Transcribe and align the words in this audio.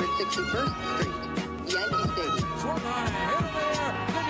161st 0.00 0.72
Street, 0.94 1.12
Yankee 1.68 2.08
Stadium. 2.12 2.58
Swung 2.58 2.82
on 2.86 3.06
and 3.06 3.12
hit 3.12 3.36
in 3.36 3.44
the 3.44 3.50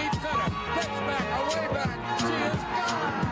air 0.02 0.12
center. 0.14 0.50
Gets 0.74 1.00
back, 1.06 1.24
away 1.38 1.66
back. 1.72 2.18
She 2.18 2.26
is 2.26 2.62
gone. 2.64 3.26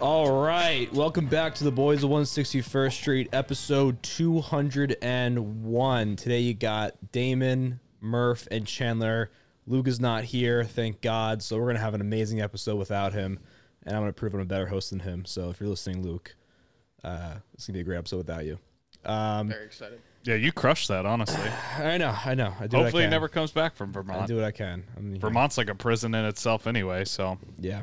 All 0.00 0.42
right, 0.42 0.92
welcome 0.92 1.26
back 1.26 1.54
to 1.56 1.62
the 1.62 1.70
Boys 1.70 2.02
of 2.02 2.10
161st 2.10 2.92
Street, 2.92 3.28
episode 3.32 4.02
201. 4.02 6.16
Today 6.16 6.40
you 6.40 6.54
got 6.54 7.12
Damon, 7.12 7.78
Murph, 8.00 8.48
and 8.50 8.66
Chandler. 8.66 9.30
Luke 9.68 9.86
is 9.86 10.00
not 10.00 10.24
here, 10.24 10.64
thank 10.64 11.00
God. 11.02 11.42
So 11.42 11.58
we're 11.58 11.66
gonna 11.66 11.78
have 11.78 11.94
an 11.94 12.00
amazing 12.00 12.40
episode 12.40 12.76
without 12.76 13.12
him, 13.12 13.38
and 13.84 13.94
I'm 13.94 14.02
gonna 14.02 14.12
prove 14.14 14.34
I'm 14.34 14.40
a 14.40 14.44
better 14.44 14.66
host 14.66 14.90
than 14.90 15.00
him. 15.00 15.24
So 15.26 15.50
if 15.50 15.60
you're 15.60 15.68
listening, 15.68 16.02
Luke, 16.02 16.34
uh, 17.04 17.34
it's 17.54 17.66
gonna 17.66 17.74
be 17.74 17.80
a 17.80 17.84
great 17.84 17.98
episode 17.98 18.16
without 18.18 18.44
you. 18.46 18.58
Um, 19.04 19.48
Very 19.48 19.66
excited. 19.66 20.00
Yeah, 20.24 20.34
you 20.36 20.52
crushed 20.52 20.88
that, 20.88 21.04
honestly. 21.06 21.48
I 21.78 21.98
know, 21.98 22.14
I 22.24 22.34
know. 22.34 22.54
I 22.58 22.66
do. 22.66 22.76
what 22.76 22.80
I 22.80 22.82
Hopefully, 22.86 23.02
he 23.04 23.10
never 23.10 23.28
comes 23.28 23.52
back 23.52 23.74
from 23.76 23.92
Vermont. 23.92 24.10
I 24.10 24.14
Vermont. 24.14 24.28
do 24.28 24.36
what 24.36 24.44
I 24.44 24.50
can. 24.50 24.84
I'm, 24.96 25.18
Vermont's 25.20 25.58
like 25.58 25.68
a 25.68 25.74
prison 25.74 26.14
in 26.14 26.24
itself, 26.24 26.66
anyway. 26.66 27.04
So, 27.04 27.38
Yeah. 27.58 27.82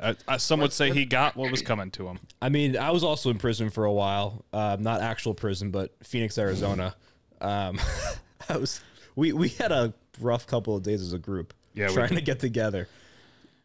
uh, 0.00 0.14
uh, 0.28 0.38
some 0.38 0.60
would 0.60 0.72
say 0.72 0.92
he 0.92 1.04
got 1.06 1.34
what 1.36 1.50
was 1.50 1.62
coming 1.62 1.90
to 1.92 2.06
him. 2.08 2.18
I 2.40 2.48
mean, 2.50 2.76
I 2.76 2.90
was 2.90 3.02
also 3.02 3.30
in 3.30 3.38
prison 3.38 3.70
for 3.70 3.84
a 3.84 3.92
while. 3.92 4.44
Um, 4.52 4.82
not 4.82 5.00
actual 5.00 5.34
prison, 5.34 5.70
but 5.70 5.92
Phoenix, 6.04 6.36
Arizona. 6.38 6.94
Um, 7.40 7.78
I 8.48 8.56
was. 8.58 8.80
We 9.16 9.32
we 9.32 9.48
had 9.48 9.72
a 9.72 9.92
rough 10.20 10.46
couple 10.46 10.76
of 10.76 10.82
days 10.82 11.00
as 11.00 11.12
a 11.12 11.18
group. 11.18 11.54
Yeah, 11.74 11.88
we 11.88 11.94
trying 11.94 12.08
did. 12.10 12.16
to 12.16 12.20
get 12.22 12.40
together. 12.40 12.88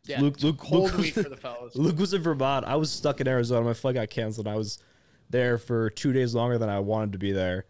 Yeah, 0.06 0.22
Luke, 0.22 0.42
Luke, 0.42 0.58
cold 0.58 0.92
Luke, 0.92 0.98
week 0.98 1.16
was, 1.16 1.26
for 1.26 1.30
the 1.30 1.38
fellas. 1.38 1.76
Luke 1.76 2.00
was 2.00 2.14
in 2.14 2.22
Vermont. 2.22 2.66
I 2.66 2.76
was 2.76 2.90
stuck 2.90 3.20
in 3.20 3.28
Arizona. 3.28 3.66
My 3.66 3.74
flight 3.74 3.96
got 3.96 4.10
canceled. 4.10 4.48
I 4.48 4.56
was 4.56 4.80
there 5.30 5.58
for 5.58 5.90
two 5.90 6.14
days 6.14 6.34
longer 6.34 6.58
than 6.58 6.70
I 6.70 6.80
wanted 6.80 7.12
to 7.14 7.18
be 7.18 7.34
there. 7.34 7.66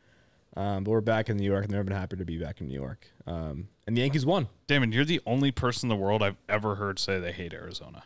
Um, 0.55 0.83
but 0.83 0.91
we're 0.91 1.01
back 1.01 1.29
in 1.29 1.37
New 1.37 1.45
York, 1.45 1.65
and 1.65 1.75
I've 1.75 1.85
been 1.85 1.95
happy 1.95 2.15
to 2.15 2.25
be 2.25 2.37
back 2.37 2.61
in 2.61 2.67
New 2.67 2.73
York. 2.73 3.07
Um, 3.25 3.67
and 3.85 3.95
the 3.95 4.01
Yankees 4.01 4.25
won. 4.25 4.47
Damon, 4.65 4.91
you're 4.91 5.05
the 5.05 5.21
only 5.25 5.51
person 5.51 5.89
in 5.89 5.97
the 5.97 6.03
world 6.03 6.23
I've 6.23 6.37
ever 6.49 6.75
heard 6.75 6.99
say 6.99 7.19
they 7.19 7.31
hate 7.31 7.53
Arizona. 7.53 8.03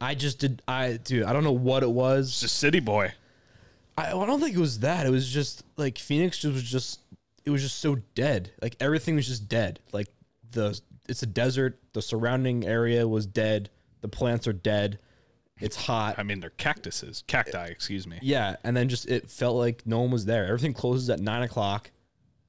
I 0.00 0.14
just 0.14 0.38
did. 0.38 0.62
I 0.68 0.98
dude. 1.02 1.24
I 1.24 1.32
don't 1.32 1.44
know 1.44 1.52
what 1.52 1.82
it 1.82 1.90
was. 1.90 2.28
It's 2.28 2.42
a 2.42 2.48
city 2.48 2.80
boy. 2.80 3.12
I, 3.96 4.08
I 4.08 4.26
don't 4.26 4.40
think 4.40 4.54
it 4.54 4.60
was 4.60 4.80
that. 4.80 5.06
It 5.06 5.10
was 5.10 5.28
just 5.28 5.64
like 5.76 5.98
Phoenix 5.98 6.38
just 6.38 6.54
was 6.54 6.62
just 6.62 7.00
it 7.48 7.50
was 7.50 7.62
just 7.62 7.78
so 7.78 7.96
dead. 8.14 8.52
Like 8.60 8.76
everything 8.78 9.16
was 9.16 9.26
just 9.26 9.48
dead. 9.48 9.80
Like 9.90 10.08
the 10.50 10.78
it's 11.08 11.22
a 11.22 11.26
desert. 11.26 11.80
The 11.94 12.02
surrounding 12.02 12.66
area 12.66 13.08
was 13.08 13.24
dead. 13.24 13.70
The 14.02 14.08
plants 14.08 14.46
are 14.46 14.52
dead. 14.52 14.98
It's 15.58 15.74
hot. 15.74 16.16
I 16.18 16.24
mean, 16.24 16.40
they're 16.40 16.50
cactuses, 16.50 17.24
cacti, 17.26 17.64
excuse 17.64 18.06
me. 18.06 18.18
Yeah, 18.20 18.56
and 18.64 18.76
then 18.76 18.90
just 18.90 19.08
it 19.08 19.30
felt 19.30 19.56
like 19.56 19.86
no 19.86 20.00
one 20.00 20.10
was 20.10 20.26
there. 20.26 20.44
Everything 20.44 20.74
closes 20.74 21.08
at 21.08 21.20
nine 21.20 21.42
o'clock. 21.42 21.90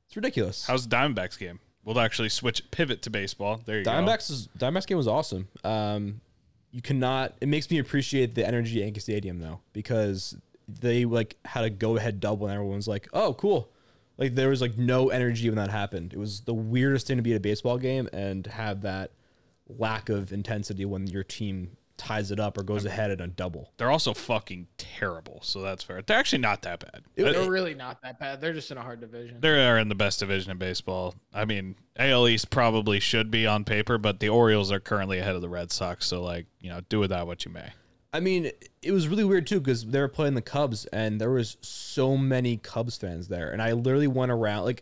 It's 0.08 0.18
ridiculous. 0.18 0.68
How's 0.68 0.86
the 0.86 0.94
Diamondbacks 0.94 1.40
game? 1.40 1.62
We'll 1.86 2.00
actually 2.02 2.30
switch 2.30 2.70
pivot 2.70 3.02
to 3.04 3.10
baseball. 3.10 3.62
There 3.66 3.78
you 3.78 3.86
go. 3.86 3.92
Diamondbacks 3.92 4.30
is 4.30 4.50
Diamondbacks 4.58 4.86
game 4.86 4.98
was 4.98 5.08
awesome. 5.08 5.48
Um, 5.64 6.20
you 6.72 6.82
cannot. 6.82 7.36
It 7.40 7.48
makes 7.48 7.72
me 7.72 7.80
appreciate 7.80 8.36
the 8.36 8.46
energy 8.46 8.82
at 8.82 8.84
Yankee 8.84 9.00
Stadium 9.00 9.40
though, 9.40 9.62
because 9.72 10.36
they 10.68 11.06
like 11.06 11.38
had 11.46 11.64
a 11.64 11.70
go 11.70 11.96
ahead 11.96 12.20
double, 12.20 12.48
and 12.48 12.54
everyone's 12.54 12.88
like, 12.88 13.08
"Oh, 13.14 13.34
cool!" 13.34 13.72
Like 14.20 14.36
there 14.36 14.50
was 14.50 14.62
like 14.62 14.78
no 14.78 15.10
energy 15.10 15.50
when 15.50 15.56
that 15.56 15.72
happened. 15.72 16.14
It 16.14 16.20
was 16.20 16.42
the 16.42 16.54
weirdest 16.54 17.08
thing 17.08 17.18
to 17.18 17.24
be 17.24 17.32
at 17.32 17.38
a 17.38 17.40
baseball 17.40 17.78
game 17.78 18.08
and 18.14 18.46
have 18.46 18.82
that 18.82 19.12
lack 19.68 20.10
of 20.10 20.34
intensity 20.34 20.86
when 20.86 21.08
your 21.08 21.24
team 21.24 21.78
ties 21.96 22.32
it 22.32 22.40
up 22.40 22.58
or 22.58 22.64
goes 22.64 22.86
ahead 22.86 23.12
at 23.12 23.22
a 23.22 23.28
double. 23.28 23.72
They're 23.78 23.92
also 23.92 24.14
fucking 24.14 24.68
terrible, 24.78 25.40
so 25.42 25.62
that's 25.62 25.84
fair. 25.84 26.02
They're 26.02 26.18
actually 26.18 26.40
not 26.40 26.62
that 26.62 26.80
bad. 26.80 27.04
They're 27.16 27.50
really 27.50 27.76
not 27.76 28.02
that 28.04 28.20
bad. 28.20 28.40
They're 28.40 28.54
just 28.54 28.72
in 28.72 28.78
a 28.78 28.82
hard 28.82 29.02
division. 29.02 29.38
They're 29.42 29.78
in 29.78 29.90
the 29.90 29.96
best 29.96 30.20
division 30.20 30.52
in 30.52 30.58
baseball. 30.58 31.16
I 31.34 31.46
mean, 31.46 31.76
AL 31.98 32.28
East 32.28 32.50
probably 32.50 33.00
should 33.00 33.30
be 33.30 33.46
on 33.46 33.66
paper, 33.66 33.98
but 33.98 34.20
the 34.20 34.30
Orioles 34.30 34.72
are 34.72 34.80
currently 34.80 35.20
ahead 35.20 35.36
of 35.36 35.42
the 35.42 35.50
Red 35.50 35.72
Sox. 35.72 36.06
So, 36.06 36.24
like, 36.24 36.46
you 36.62 36.70
know, 36.70 36.80
do 36.88 37.00
with 37.00 37.10
that 37.10 37.28
what 37.28 37.44
you 37.46 37.52
may. 37.52 37.70
I 38.12 38.20
mean, 38.20 38.52
it 38.82 38.92
was 38.92 39.08
really 39.08 39.24
weird 39.24 39.46
too 39.46 39.60
because 39.60 39.86
they 39.86 40.00
were 40.00 40.08
playing 40.08 40.34
the 40.34 40.42
Cubs 40.42 40.86
and 40.86 41.22
there 41.22 41.30
was 41.30 41.58
so 41.62 42.18
many 42.18 42.58
Cubs 42.58 42.98
fans 42.98 43.28
there, 43.28 43.52
and 43.52 43.62
I 43.62 43.74
literally 43.74 44.08
went 44.08 44.32
around 44.32 44.66
like 44.66 44.82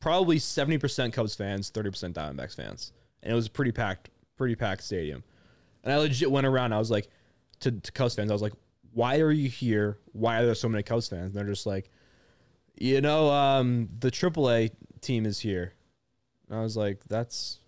probably 0.00 0.38
seventy 0.38 0.78
percent 0.78 1.12
Cubs 1.12 1.34
fans, 1.34 1.68
thirty 1.70 1.90
percent 1.90 2.16
Diamondbacks 2.16 2.56
fans, 2.56 2.92
and 3.22 3.32
it 3.32 3.34
was 3.34 3.46
a 3.46 3.50
pretty 3.50 3.72
packed, 3.72 4.10
pretty 4.36 4.54
packed 4.54 4.82
stadium. 4.82 5.22
And 5.84 5.92
I 5.92 5.98
legit 5.98 6.30
went 6.30 6.46
around. 6.46 6.72
I 6.72 6.78
was 6.78 6.90
like, 6.90 7.08
to, 7.60 7.72
to 7.72 7.92
Cubs 7.92 8.14
fans, 8.14 8.30
I 8.30 8.34
was 8.34 8.42
like, 8.42 8.54
"Why 8.92 9.20
are 9.20 9.32
you 9.32 9.50
here? 9.50 9.98
Why 10.12 10.40
are 10.40 10.46
there 10.46 10.54
so 10.54 10.68
many 10.68 10.82
Cubs 10.82 11.08
fans?" 11.08 11.26
And 11.26 11.34
they're 11.34 11.52
just 11.52 11.66
like, 11.66 11.90
"You 12.78 13.02
know, 13.02 13.30
um, 13.30 13.88
the 14.00 14.10
AAA 14.10 14.70
team 15.02 15.26
is 15.26 15.38
here." 15.38 15.74
And 16.48 16.58
I 16.58 16.62
was 16.62 16.76
like, 16.76 17.04
"That's 17.04 17.58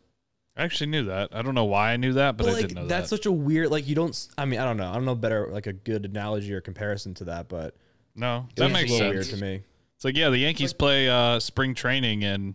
I 0.56 0.62
actually 0.62 0.90
knew 0.90 1.04
that. 1.06 1.30
I 1.32 1.42
don't 1.42 1.54
know 1.54 1.64
why 1.64 1.92
I 1.92 1.96
knew 1.96 2.12
that, 2.12 2.36
but 2.36 2.44
but 2.44 2.50
I 2.50 2.52
like 2.54 2.68
did 2.68 2.74
know 2.76 2.82
that's 2.82 2.88
that. 2.88 2.96
That's 2.98 3.10
such 3.10 3.26
a 3.26 3.32
weird 3.32 3.70
like 3.70 3.88
you 3.88 3.94
don't. 3.94 4.28
I 4.38 4.44
mean, 4.44 4.60
I 4.60 4.64
don't 4.64 4.76
know. 4.76 4.88
I 4.88 4.94
don't 4.94 5.04
know 5.04 5.14
better 5.14 5.48
like 5.50 5.66
a 5.66 5.72
good 5.72 6.04
analogy 6.04 6.52
or 6.52 6.60
comparison 6.60 7.14
to 7.14 7.24
that, 7.24 7.48
but 7.48 7.76
no, 8.14 8.46
that 8.56 8.70
makes 8.70 8.90
a 8.90 8.94
little 8.94 9.12
sense. 9.12 9.30
weird 9.30 9.40
to 9.40 9.44
me. 9.44 9.62
It's 9.96 10.04
like, 10.04 10.16
yeah, 10.16 10.30
the 10.30 10.38
Yankees 10.38 10.72
play 10.72 11.08
uh, 11.08 11.40
spring 11.40 11.74
training 11.74 12.22
in 12.22 12.54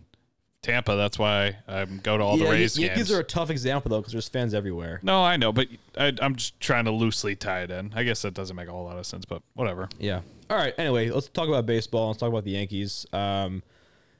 Tampa. 0.62 0.96
That's 0.96 1.18
why 1.18 1.56
I 1.68 1.84
go 1.84 2.16
to 2.16 2.24
all 2.24 2.36
the 2.36 2.44
yeah, 2.44 2.50
Rays 2.50 2.78
Yankees 2.78 3.08
games. 3.08 3.12
are 3.12 3.20
a 3.20 3.24
tough 3.24 3.50
example 3.50 3.90
though 3.90 4.00
because 4.00 4.12
there's 4.12 4.28
fans 4.28 4.54
everywhere. 4.54 5.00
no, 5.02 5.22
I 5.22 5.36
know, 5.36 5.52
but 5.52 5.68
I, 5.98 6.12
I'm 6.22 6.36
just 6.36 6.58
trying 6.60 6.86
to 6.86 6.90
loosely 6.90 7.36
tie 7.36 7.62
it 7.62 7.70
in. 7.70 7.92
I 7.94 8.02
guess 8.02 8.22
that 8.22 8.34
doesn't 8.34 8.56
make 8.56 8.68
a 8.68 8.72
whole 8.72 8.84
lot 8.84 8.98
of 8.98 9.06
sense, 9.06 9.24
but 9.24 9.42
whatever. 9.54 9.88
Yeah. 9.98 10.20
All 10.48 10.56
right. 10.56 10.74
Anyway, 10.78 11.10
let's 11.10 11.28
talk 11.28 11.48
about 11.48 11.66
baseball. 11.66 12.08
Let's 12.08 12.18
talk 12.18 12.28
about 12.28 12.44
the 12.44 12.52
Yankees. 12.52 13.06
Um, 13.12 13.62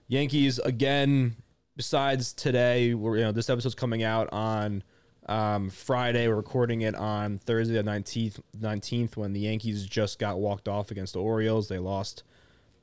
Yankees 0.09 0.59
again. 0.59 1.37
Besides 1.85 2.35
today, 2.35 2.93
we're 2.93 3.17
you 3.17 3.23
know 3.25 3.33
this 3.33 3.49
episode's 3.49 3.75
coming 3.75 4.03
out 4.03 4.29
on 4.35 4.83
um, 5.31 5.71
Friday. 5.71 6.29
We're 6.29 6.35
recording 6.35 6.83
it 6.83 6.95
on 6.95 7.39
Thursday 7.39 7.73
the 7.73 7.83
nineteenth. 7.83 8.39
Nineteenth 8.61 9.17
when 9.17 9.33
the 9.33 9.41
Yankees 9.41 9.87
just 9.87 10.19
got 10.19 10.39
walked 10.39 10.69
off 10.69 10.91
against 10.91 11.15
the 11.15 11.21
Orioles. 11.23 11.69
They 11.69 11.79
lost 11.79 12.23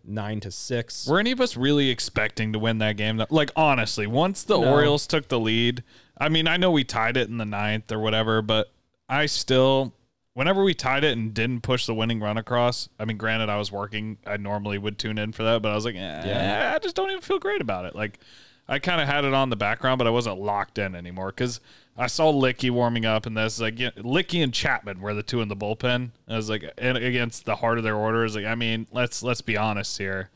nine 0.04 0.40
to 0.40 0.50
six. 0.50 1.06
Were 1.08 1.20
any 1.20 1.32
of 1.32 1.40
us 1.40 1.56
really 1.56 1.90
expecting 1.92 2.54
to 2.54 2.58
win 2.58 2.80
that 2.80 2.98
game? 2.98 3.24
Like 3.30 3.52
honestly, 3.56 4.08
once 4.08 4.42
the 4.42 4.58
No. 4.60 4.68
Orioles 4.68 5.06
took 5.06 5.28
the 5.28 5.40
lead, 5.40 5.84
I 6.18 6.30
mean, 6.30 6.48
I 6.48 6.58
know 6.58 6.72
we 6.72 6.84
tied 6.84 7.18
it 7.18 7.30
in 7.30 7.38
the 7.38 7.46
ninth 7.46 7.92
or 7.92 8.00
whatever, 8.00 8.42
but 8.42 8.72
I 9.08 9.28
still, 9.28 9.94
whenever 10.34 10.64
we 10.64 10.74
tied 10.74 11.04
it 11.04 11.16
and 11.16 11.36
didn't 11.36 11.62
push 11.62 11.86
the 11.86 11.94
winning 11.94 12.20
run 12.20 12.40
across, 12.40 12.90
I 13.00 13.06
mean, 13.06 13.18
granted, 13.18 13.50
I 13.50 13.58
was 13.58 13.72
working. 13.72 14.18
I 14.26 14.38
normally 14.38 14.80
would 14.80 14.98
tune 14.98 15.20
in 15.20 15.34
for 15.34 15.44
that, 15.44 15.62
but 15.62 15.72
I 15.72 15.76
was 15.76 15.86
like, 15.86 15.94
eh, 15.94 16.24
Yeah. 16.26 16.72
I 16.76 16.80
just 16.80 16.96
don't 16.96 17.12
even 17.12 17.22
feel 17.22 17.38
great 17.38 17.62
about 17.62 17.86
it. 17.86 17.96
Like, 17.96 18.18
I 18.68 18.80
kind 18.80 19.00
of 19.00 19.08
had 19.08 19.24
it 19.24 19.34
on 19.34 19.50
the 19.50 19.56
background, 19.56 19.98
but 19.98 20.08
I 20.08 20.12
wasn't 20.12 20.40
locked 20.40 20.78
in 20.78 20.96
anymore 20.96 21.28
because 21.28 21.62
I 21.98 22.08
saw 22.08 22.32
Luetge 22.32 22.70
warming 22.70 23.06
up, 23.06 23.26
and 23.26 23.38
this 23.38 23.60
like 23.60 23.80
yeah, 23.80 23.92
Luetge 23.98 24.44
and 24.44 24.54
Chapman 24.54 25.02
were 25.02 25.14
the 25.14 25.24
two 25.24 25.42
in 25.42 25.48
the 25.48 25.56
bullpen. 25.56 26.12
I 26.28 26.36
was 26.36 26.50
like, 26.50 26.66
and 26.78 26.98
against 26.98 27.46
the 27.46 27.56
heart 27.56 27.78
of 27.78 27.84
their 27.84 27.96
orders, 27.96 28.36
like 28.36 28.46
I 28.46 28.56
mean, 28.56 28.88
let's 28.92 29.24
let's 29.24 29.42
be 29.42 29.58
honest 29.58 29.98
here 29.98 30.30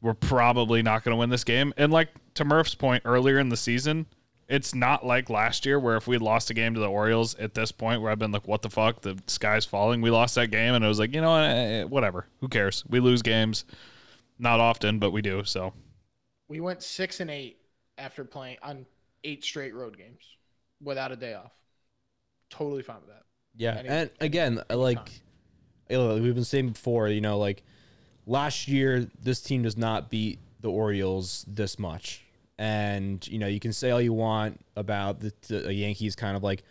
we're 0.00 0.14
probably 0.14 0.82
not 0.82 1.04
going 1.04 1.12
to 1.12 1.18
win 1.18 1.30
this 1.30 1.44
game. 1.44 1.72
And 1.76 1.92
like 1.92 2.08
to 2.34 2.44
Murph's 2.44 2.74
point 2.74 3.02
earlier 3.04 3.38
in 3.38 3.48
the 3.48 3.56
season, 3.56 4.06
it's 4.48 4.74
not 4.74 5.04
like 5.04 5.28
last 5.28 5.66
year 5.66 5.78
where 5.78 5.96
if 5.96 6.06
we 6.06 6.18
lost 6.18 6.50
a 6.50 6.54
game 6.54 6.74
to 6.74 6.80
the 6.80 6.88
Orioles 6.88 7.34
at 7.34 7.54
this 7.54 7.72
point 7.72 8.00
where 8.00 8.10
I've 8.10 8.18
been 8.18 8.32
like, 8.32 8.48
what 8.48 8.62
the 8.62 8.70
fuck, 8.70 9.02
the 9.02 9.18
sky's 9.26 9.64
falling. 9.64 10.00
We 10.00 10.10
lost 10.10 10.36
that 10.36 10.48
game 10.48 10.74
and 10.74 10.84
it 10.84 10.88
was 10.88 10.98
like, 10.98 11.14
you 11.14 11.20
know, 11.20 11.36
eh, 11.36 11.84
whatever, 11.84 12.26
who 12.40 12.48
cares? 12.48 12.84
We 12.88 13.00
lose 13.00 13.22
games, 13.22 13.64
not 14.38 14.60
often, 14.60 14.98
but 14.98 15.10
we 15.10 15.20
do. 15.20 15.44
So 15.44 15.74
We 16.48 16.60
went 16.60 16.82
six 16.82 17.20
and 17.20 17.30
eight 17.30 17.58
after 17.98 18.24
playing 18.24 18.56
on 18.62 18.86
eight 19.24 19.44
straight 19.44 19.74
road 19.74 19.96
games 19.96 20.22
without 20.82 21.12
a 21.12 21.16
day 21.16 21.34
off. 21.34 21.52
Totally 22.50 22.82
fine 22.82 22.96
with 22.96 23.08
that. 23.08 23.22
Yeah, 23.56 23.76
Any- 23.76 23.88
and 23.88 24.10
again, 24.20 24.62
like 24.70 25.10
you 25.90 25.98
know, 25.98 26.16
we've 26.16 26.34
been 26.34 26.44
saying 26.44 26.70
before, 26.70 27.08
you 27.08 27.20
know, 27.20 27.38
like 27.38 27.62
last 28.26 28.68
year, 28.68 29.08
this 29.22 29.40
team 29.40 29.62
does 29.62 29.76
not 29.76 30.10
beat 30.10 30.38
the 30.60 30.70
Orioles 30.70 31.44
this 31.48 31.78
much, 31.78 32.24
and 32.58 33.26
you 33.26 33.38
know, 33.38 33.46
you 33.46 33.60
can 33.60 33.72
say 33.72 33.90
all 33.90 34.00
you 34.00 34.12
want 34.12 34.60
about 34.76 35.20
the, 35.20 35.32
the 35.48 35.74
Yankees, 35.74 36.14
kind 36.14 36.36
of 36.36 36.42
like 36.42 36.62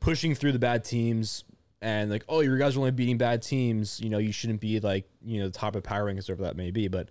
pushing 0.00 0.34
through 0.34 0.52
the 0.52 0.58
bad 0.58 0.84
teams, 0.84 1.44
and 1.80 2.10
like, 2.10 2.24
oh, 2.28 2.40
you 2.40 2.56
guys 2.58 2.76
are 2.76 2.80
only 2.80 2.90
beating 2.90 3.18
bad 3.18 3.42
teams. 3.42 4.00
You 4.00 4.10
know, 4.10 4.18
you 4.18 4.32
shouldn't 4.32 4.60
be 4.60 4.80
like 4.80 5.08
you 5.24 5.40
know 5.40 5.46
the 5.46 5.58
top 5.58 5.74
of 5.76 5.82
power 5.82 6.04
rankings, 6.04 6.28
whatever 6.28 6.42
that 6.42 6.56
may 6.56 6.70
be. 6.70 6.88
But 6.88 7.08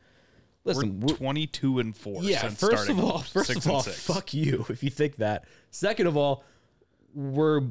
listen, 0.67 0.99
we're 0.99 1.07
we're- 1.07 1.17
22 1.17 1.79
and 1.79 1.95
4 1.95 2.23
yeah, 2.23 2.41
since 2.41 2.59
first 2.59 2.83
starting 2.83 2.99
of 2.99 3.03
all, 3.05 3.19
first 3.19 3.47
six 3.47 3.65
of 3.65 3.71
all, 3.71 3.77
and 3.77 3.85
six. 3.85 4.03
fuck 4.05 4.33
you 4.33 4.65
if 4.69 4.83
you 4.83 4.89
think 4.89 5.17
that. 5.17 5.45
Second 5.71 6.07
of 6.07 6.15
all, 6.17 6.43
we're 7.13 7.61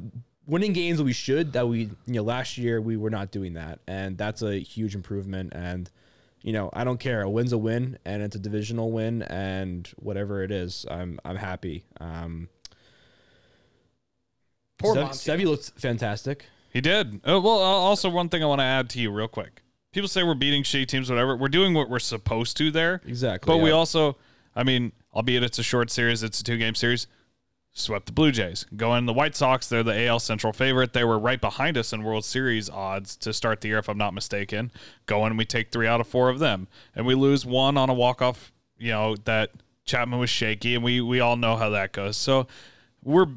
winning 0.45 0.73
games 0.73 0.97
that 0.97 1.03
we 1.03 1.13
should. 1.13 1.53
That 1.53 1.67
we, 1.67 1.79
you 1.79 2.13
know, 2.13 2.23
last 2.23 2.57
year 2.57 2.81
we 2.81 2.97
were 2.97 3.09
not 3.09 3.31
doing 3.31 3.53
that, 3.53 3.79
and 3.87 4.17
that's 4.17 4.41
a 4.41 4.55
huge 4.59 4.95
improvement. 4.95 5.53
And 5.53 5.89
you 6.43 6.53
know, 6.53 6.69
I 6.73 6.83
don't 6.83 6.99
care. 6.99 7.21
A 7.23 7.29
win's 7.29 7.51
a 7.53 7.57
win, 7.57 7.97
and 8.05 8.21
it's 8.21 8.35
a 8.35 8.39
divisional 8.39 8.91
win, 8.91 9.23
and 9.23 9.87
whatever 9.97 10.43
it 10.43 10.51
is, 10.51 10.85
I'm 10.89 11.19
I'm 11.25 11.35
happy. 11.37 11.85
Um, 11.99 12.49
Poor 14.77 14.93
Sev- 14.93 15.03
Monty. 15.03 15.17
Sevy 15.17 15.45
looked 15.45 15.71
fantastic. 15.79 16.45
He 16.71 16.81
did. 16.81 17.15
Uh, 17.27 17.39
well, 17.41 17.57
uh, 17.59 17.63
also 17.63 18.09
one 18.09 18.29
thing 18.29 18.43
I 18.43 18.45
want 18.45 18.59
to 18.59 18.65
add 18.65 18.89
to 18.91 18.99
you 19.01 19.09
real 19.11 19.27
quick. 19.27 19.63
People 19.97 20.07
say 20.07 20.21
we're 20.21 20.35
beating 20.35 20.61
shitty 20.61 20.85
teams, 20.85 21.09
whatever. 21.09 21.35
We're 21.35 21.47
doing 21.47 21.73
what 21.73 21.89
we're 21.89 21.97
supposed 21.97 22.55
to 22.57 22.69
there. 22.69 23.01
Exactly, 23.07 23.51
But 23.51 23.63
we 23.63 23.71
also, 23.71 24.15
I 24.55 24.61
mean, 24.61 24.91
albeit 25.11 25.41
it's 25.41 25.57
a 25.57 25.63
short 25.63 25.89
series, 25.89 26.21
it's 26.21 26.39
a 26.39 26.43
two 26.43 26.59
game 26.59 26.75
series. 26.75 27.07
Swept 27.73 28.05
the 28.05 28.11
Blue 28.11 28.31
Jays. 28.31 28.67
Going 28.75 29.07
the 29.07 29.13
White 29.13 29.35
Sox, 29.35 29.67
they're 29.67 29.81
the 29.81 30.05
AL 30.05 30.19
Central 30.19 30.53
favorite. 30.53 30.93
They 30.93 31.03
were 31.03 31.17
right 31.17 31.41
behind 31.41 31.79
us 31.79 31.93
in 31.93 32.03
World 32.03 32.25
Series 32.25 32.69
odds 32.69 33.15
to 33.15 33.33
start 33.33 33.61
the 33.61 33.69
year, 33.69 33.79
if 33.79 33.89
I'm 33.89 33.97
not 33.97 34.13
mistaken. 34.13 34.71
Going, 35.07 35.35
we 35.35 35.45
take 35.45 35.71
three 35.71 35.87
out 35.87 35.99
of 35.99 36.05
four 36.05 36.29
of 36.29 36.37
them, 36.37 36.67
and 36.95 37.07
we 37.07 37.15
lose 37.15 37.43
one 37.43 37.75
on 37.75 37.89
a 37.89 37.93
walk 37.95 38.21
off. 38.21 38.53
You 38.77 38.91
know 38.91 39.15
that 39.25 39.49
Chapman 39.83 40.19
was 40.19 40.29
shaky, 40.29 40.75
and 40.75 40.83
we 40.83 41.01
we 41.01 41.21
all 41.21 41.37
know 41.37 41.55
how 41.55 41.71
that 41.71 41.91
goes. 41.91 42.17
So 42.17 42.45
we're 43.03 43.29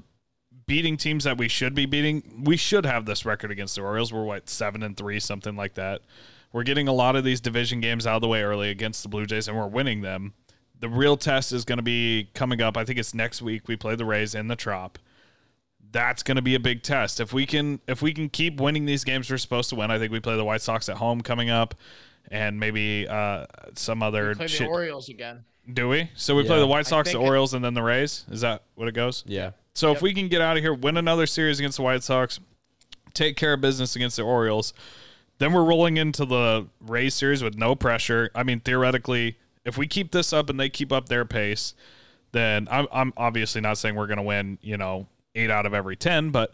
beating 0.67 0.99
teams 0.99 1.25
that 1.25 1.39
we 1.39 1.49
should 1.49 1.75
be 1.75 1.87
beating. 1.87 2.43
We 2.45 2.59
should 2.59 2.85
have 2.85 3.07
this 3.07 3.25
record 3.25 3.51
against 3.51 3.77
the 3.77 3.81
Orioles. 3.81 4.13
We're 4.13 4.25
what 4.25 4.51
seven 4.51 4.83
and 4.83 4.95
three, 4.95 5.21
something 5.21 5.57
like 5.57 5.73
that. 5.77 6.03
We're 6.53 6.65
getting 6.65 6.89
a 6.89 6.93
lot 6.93 7.17
of 7.17 7.25
these 7.25 7.41
division 7.41 7.81
games 7.81 8.07
out 8.07 8.17
of 8.17 8.23
the 8.23 8.29
way 8.29 8.43
early 8.43 8.71
against 8.71 9.03
the 9.03 9.09
Blue 9.09 9.25
Jays, 9.27 9.47
and 9.49 9.57
we're 9.57 9.69
winning 9.69 10.01
them. 10.01 10.35
The 10.79 10.89
real 10.89 11.17
test 11.17 11.53
is 11.53 11.65
going 11.65 11.79
to 11.79 11.83
be 11.83 12.29
coming 12.35 12.61
up. 12.61 12.77
I 12.77 12.85
think 12.85 12.99
it's 12.99 13.15
next 13.15 13.41
week. 13.43 13.69
We 13.69 13.77
play 13.77 13.95
the 13.95 14.05
Rays 14.05 14.35
in 14.35 14.49
the 14.49 14.57
Trop. 14.57 14.99
That's 15.93 16.23
going 16.23 16.37
to 16.37 16.43
be 16.43 16.55
a 16.55 16.61
big 16.61 16.83
test. 16.83 17.21
If 17.21 17.33
we 17.33 17.47
can, 17.47 17.81
if 17.87 18.01
we 18.03 18.13
can 18.13 18.29
keep 18.29 18.61
winning 18.61 18.87
these 18.87 19.05
games 19.05 19.31
we're 19.31 19.39
supposed 19.39 19.69
to 19.71 19.77
win, 19.77 19.91
I 19.91 19.99
think 19.99 20.13
we 20.13 20.21
play 20.21 20.37
the 20.37 20.45
White 20.45 20.63
Sox 20.63 20.89
at 20.89 20.97
home 20.97 21.21
coming 21.21 21.51
up, 21.51 21.75
and 22.31 22.59
maybe 22.59 23.07
uh, 23.09 23.47
some 23.75 24.03
other 24.03 24.35
Play 24.35 24.47
the. 24.47 24.67
Orioles 24.67 25.09
again. 25.09 25.45
Do 25.73 25.89
we? 25.89 26.11
So 26.15 26.35
we 26.35 26.45
play 26.45 26.59
the 26.59 26.67
White 26.67 26.87
Sox, 26.87 27.09
the 27.09 27.13
think 27.13 27.25
it- 27.25 27.27
Orioles, 27.29 27.55
and 27.55 27.65
then 27.65 27.75
the 27.75 27.83
Rays. 27.83 28.25
Is 28.31 28.41
that 28.41 28.63
what 28.75 28.89
it 28.89 28.95
goes? 28.95 29.23
Yeah. 29.27 29.51
So 29.75 29.93
if 29.93 30.03
we 30.03 30.13
can 30.15 30.29
get 30.29 30.41
out 30.41 30.57
of 30.57 30.63
here, 30.63 30.75
win 30.75 30.97
another 30.97 31.27
series 31.27 31.59
against 31.61 31.77
the 31.77 31.83
White 31.83 32.03
Sox, 32.03 32.41
take 33.15 33.37
care 33.37 33.53
of 33.53 33.61
business 33.61 33.95
against 33.97 34.17
the 34.17 34.23
Orioles, 34.23 34.73
then 35.41 35.53
we're 35.53 35.65
rolling 35.65 35.97
into 35.97 36.25
the 36.25 36.69
Rays 36.81 37.15
series 37.15 37.43
with 37.43 37.57
no 37.57 37.75
pressure. 37.75 38.31
I 38.35 38.43
mean, 38.45 38.61
theoretically, 38.61 39.37
if 39.65 39.77
we 39.77 39.87
keep 39.87 40.13
this 40.13 40.33
up 40.33 40.49
and 40.51 40.61
they 40.61 40.69
keep 40.69 40.93
up 40.93 41.09
their 41.09 41.25
pace, 41.25 41.75
then 42.33 42.69
I'm, 42.71 42.87
I'm 42.93 43.13
obviously 43.17 43.61
not 43.61 43.79
saying 43.79 43.97
we're 43.97 44.07
going 44.07 44.19
to 44.19 44.23
win, 44.23 44.59
you 44.63 44.77
know, 44.77 45.09
eight 45.35 45.51
out 45.51 45.65
of 45.67 45.75
every 45.75 45.97
10, 45.97 46.31
but 46.31 46.53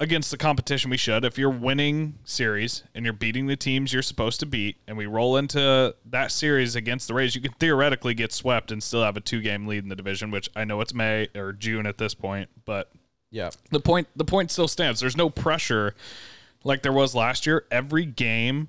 against 0.00 0.30
the 0.30 0.36
competition, 0.36 0.90
we 0.90 0.96
should. 0.96 1.24
If 1.24 1.38
you're 1.38 1.48
winning 1.50 2.18
series 2.24 2.82
and 2.94 3.04
you're 3.04 3.14
beating 3.14 3.46
the 3.46 3.56
teams 3.56 3.92
you're 3.92 4.02
supposed 4.02 4.40
to 4.40 4.46
beat, 4.46 4.76
and 4.88 4.96
we 4.96 5.06
roll 5.06 5.36
into 5.36 5.94
that 6.10 6.32
series 6.32 6.74
against 6.76 7.08
the 7.08 7.14
Rays, 7.14 7.34
you 7.34 7.40
can 7.40 7.52
theoretically 7.52 8.12
get 8.12 8.32
swept 8.32 8.70
and 8.72 8.82
still 8.82 9.02
have 9.04 9.16
a 9.16 9.20
two 9.20 9.40
game 9.40 9.66
lead 9.66 9.84
in 9.84 9.88
the 9.88 9.96
division, 9.96 10.30
which 10.32 10.50
I 10.56 10.64
know 10.64 10.80
it's 10.80 10.92
May 10.92 11.28
or 11.34 11.52
June 11.52 11.86
at 11.86 11.96
this 11.96 12.12
point, 12.14 12.50
but 12.64 12.90
Yeah. 13.30 13.50
the 13.70 13.80
point 13.80 14.08
the 14.16 14.24
point 14.24 14.50
still 14.50 14.68
stands. 14.68 15.00
There's 15.00 15.16
no 15.16 15.30
pressure 15.30 15.94
like 16.66 16.82
there 16.82 16.92
was 16.92 17.14
last 17.14 17.46
year. 17.46 17.64
Every 17.70 18.04
game 18.04 18.68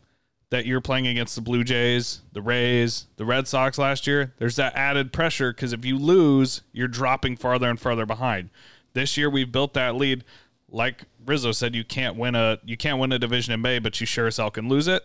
that 0.50 0.66
you're 0.66 0.82
playing 0.82 1.08
against 1.08 1.36
the 1.36 1.42
Blue 1.42 1.64
Jays, 1.64 2.22
the 2.32 2.42
Rays, 2.42 3.08
the 3.18 3.26
Red 3.26 3.48
Sox 3.48 3.78
last 3.78 4.08
year, 4.08 4.34
there's 4.38 4.56
that 4.56 4.76
added 4.76 5.12
pressure 5.12 5.52
because 5.52 5.74
if 5.74 5.84
you 5.84 5.98
lose, 5.98 6.62
you're 6.72 6.88
dropping 6.88 7.36
farther 7.36 7.70
and 7.70 7.80
farther 7.80 8.06
behind. 8.06 8.50
This 8.94 9.18
year 9.18 9.30
we've 9.30 9.52
built 9.52 9.74
that 9.74 9.96
lead. 9.96 10.24
Like 10.70 11.04
Rizzo 11.26 11.52
said, 11.52 11.76
you 11.76 11.84
can't 11.84 12.16
win 12.16 12.36
a 12.36 12.60
you 12.64 12.78
can't 12.78 13.00
win 13.00 13.12
a 13.12 13.20
division 13.20 13.54
in 13.54 13.62
May, 13.62 13.80
but 13.80 14.00
you 14.00 14.06
sure 14.06 14.28
as 14.28 14.38
hell 14.38 14.52
can 14.52 14.70
lose 14.70 14.88
it. 14.88 15.04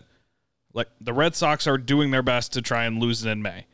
Like 0.73 0.89
the 1.01 1.13
Red 1.13 1.35
Sox 1.35 1.67
are 1.67 1.77
doing 1.77 2.11
their 2.11 2.23
best 2.23 2.53
to 2.53 2.61
try 2.61 2.85
and 2.85 2.99
lose 2.99 3.25
it 3.25 3.29
in 3.29 3.41
May. 3.41 3.65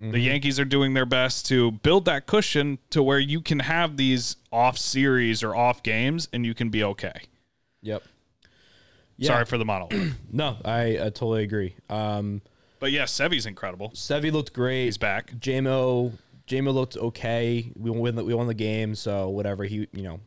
The 0.00 0.06
mm-hmm. 0.06 0.16
Yankees 0.16 0.58
are 0.58 0.64
doing 0.64 0.94
their 0.94 1.06
best 1.06 1.46
to 1.46 1.70
build 1.70 2.04
that 2.06 2.26
cushion 2.26 2.78
to 2.90 3.02
where 3.02 3.20
you 3.20 3.40
can 3.40 3.60
have 3.60 3.96
these 3.96 4.36
off 4.50 4.76
series 4.76 5.42
or 5.42 5.54
off 5.54 5.82
games 5.82 6.28
and 6.32 6.44
you 6.44 6.52
can 6.52 6.68
be 6.68 6.82
okay. 6.82 7.22
Yep. 7.82 8.02
Yeah. 9.16 9.28
Sorry 9.28 9.44
for 9.44 9.58
the 9.58 9.64
monologue. 9.64 9.94
No, 10.32 10.56
I, 10.64 10.82
I 10.98 11.10
totally 11.10 11.44
agree. 11.44 11.76
Um, 11.88 12.42
but 12.80 12.90
yeah, 12.90 13.04
Sevy's 13.04 13.46
incredible. 13.46 13.90
Sevy 13.90 14.32
looked 14.32 14.52
great. 14.52 14.86
He's 14.86 14.98
back. 14.98 15.30
JMO, 15.32 16.12
JMO 16.48 16.74
looked 16.74 16.96
okay. 16.96 17.70
We 17.76 17.90
won. 17.90 18.16
The, 18.16 18.24
we 18.24 18.34
won 18.34 18.48
the 18.48 18.54
game, 18.54 18.94
so 18.96 19.28
whatever. 19.28 19.62
He, 19.64 19.86
you 19.92 20.02
know, 20.02 20.18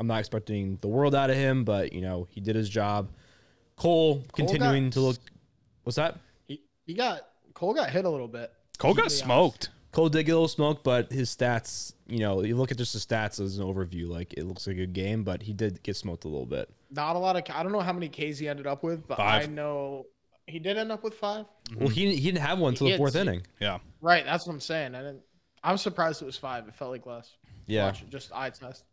I'm 0.00 0.08
not 0.08 0.18
expecting 0.18 0.78
the 0.80 0.88
world 0.88 1.14
out 1.14 1.30
of 1.30 1.36
him, 1.36 1.64
but 1.64 1.92
you 1.92 2.00
know, 2.00 2.26
he 2.30 2.40
did 2.40 2.56
his 2.56 2.68
job. 2.68 3.08
Cole, 3.76 4.24
continuing 4.34 4.86
got- 4.86 4.92
to 4.94 5.00
look. 5.00 5.16
What's 5.84 5.96
that? 5.96 6.18
He, 6.46 6.62
he 6.84 6.94
got 6.94 7.22
Cole 7.54 7.74
got 7.74 7.90
hit 7.90 8.04
a 8.04 8.10
little 8.10 8.28
bit. 8.28 8.52
Cole 8.78 8.94
got 8.94 9.04
Keep 9.04 9.12
it 9.12 9.14
smoked. 9.14 9.70
Cole 9.92 10.08
did 10.08 10.24
get 10.24 10.32
a 10.32 10.36
little 10.36 10.48
smoke, 10.48 10.82
but 10.82 11.12
his 11.12 11.34
stats, 11.34 11.92
you 12.06 12.18
know, 12.18 12.42
you 12.42 12.56
look 12.56 12.70
at 12.72 12.78
just 12.78 12.94
the 12.94 12.98
stats 12.98 13.38
as 13.40 13.58
an 13.58 13.64
overview, 13.64 14.08
like 14.08 14.32
it 14.34 14.44
looks 14.44 14.66
like 14.66 14.76
a 14.76 14.80
good 14.80 14.94
game, 14.94 15.22
but 15.22 15.42
he 15.42 15.52
did 15.52 15.82
get 15.82 15.96
smoked 15.96 16.24
a 16.24 16.28
little 16.28 16.46
bit. 16.46 16.70
Not 16.90 17.14
a 17.14 17.18
lot 17.18 17.36
of. 17.36 17.54
I 17.54 17.62
don't 17.62 17.72
know 17.72 17.80
how 17.80 17.92
many 17.92 18.08
Ks 18.08 18.38
he 18.38 18.48
ended 18.48 18.66
up 18.66 18.82
with, 18.82 19.06
but 19.06 19.18
Five. 19.18 19.44
I 19.44 19.46
know 19.46 20.06
he 20.46 20.58
did 20.58 20.78
end 20.78 20.90
up 20.90 21.04
with 21.04 21.14
five. 21.14 21.46
Well, 21.76 21.88
he, 21.88 22.16
he 22.16 22.30
didn't 22.30 22.46
have 22.46 22.58
one 22.58 22.70
until 22.72 22.88
the 22.88 22.96
fourth 22.96 23.16
inning. 23.16 23.42
Yeah. 23.60 23.78
Right, 24.00 24.24
that's 24.24 24.46
what 24.46 24.54
I'm 24.54 24.60
saying. 24.60 24.94
I 24.94 24.98
didn't. 24.98 25.22
I'm 25.62 25.76
surprised 25.76 26.22
it 26.22 26.26
was 26.26 26.36
five. 26.36 26.66
It 26.66 26.74
felt 26.74 26.90
like 26.90 27.06
less. 27.06 27.30
Yeah. 27.66 27.86
Watch 27.86 28.04
just 28.08 28.32
eye 28.34 28.50
test. 28.50 28.84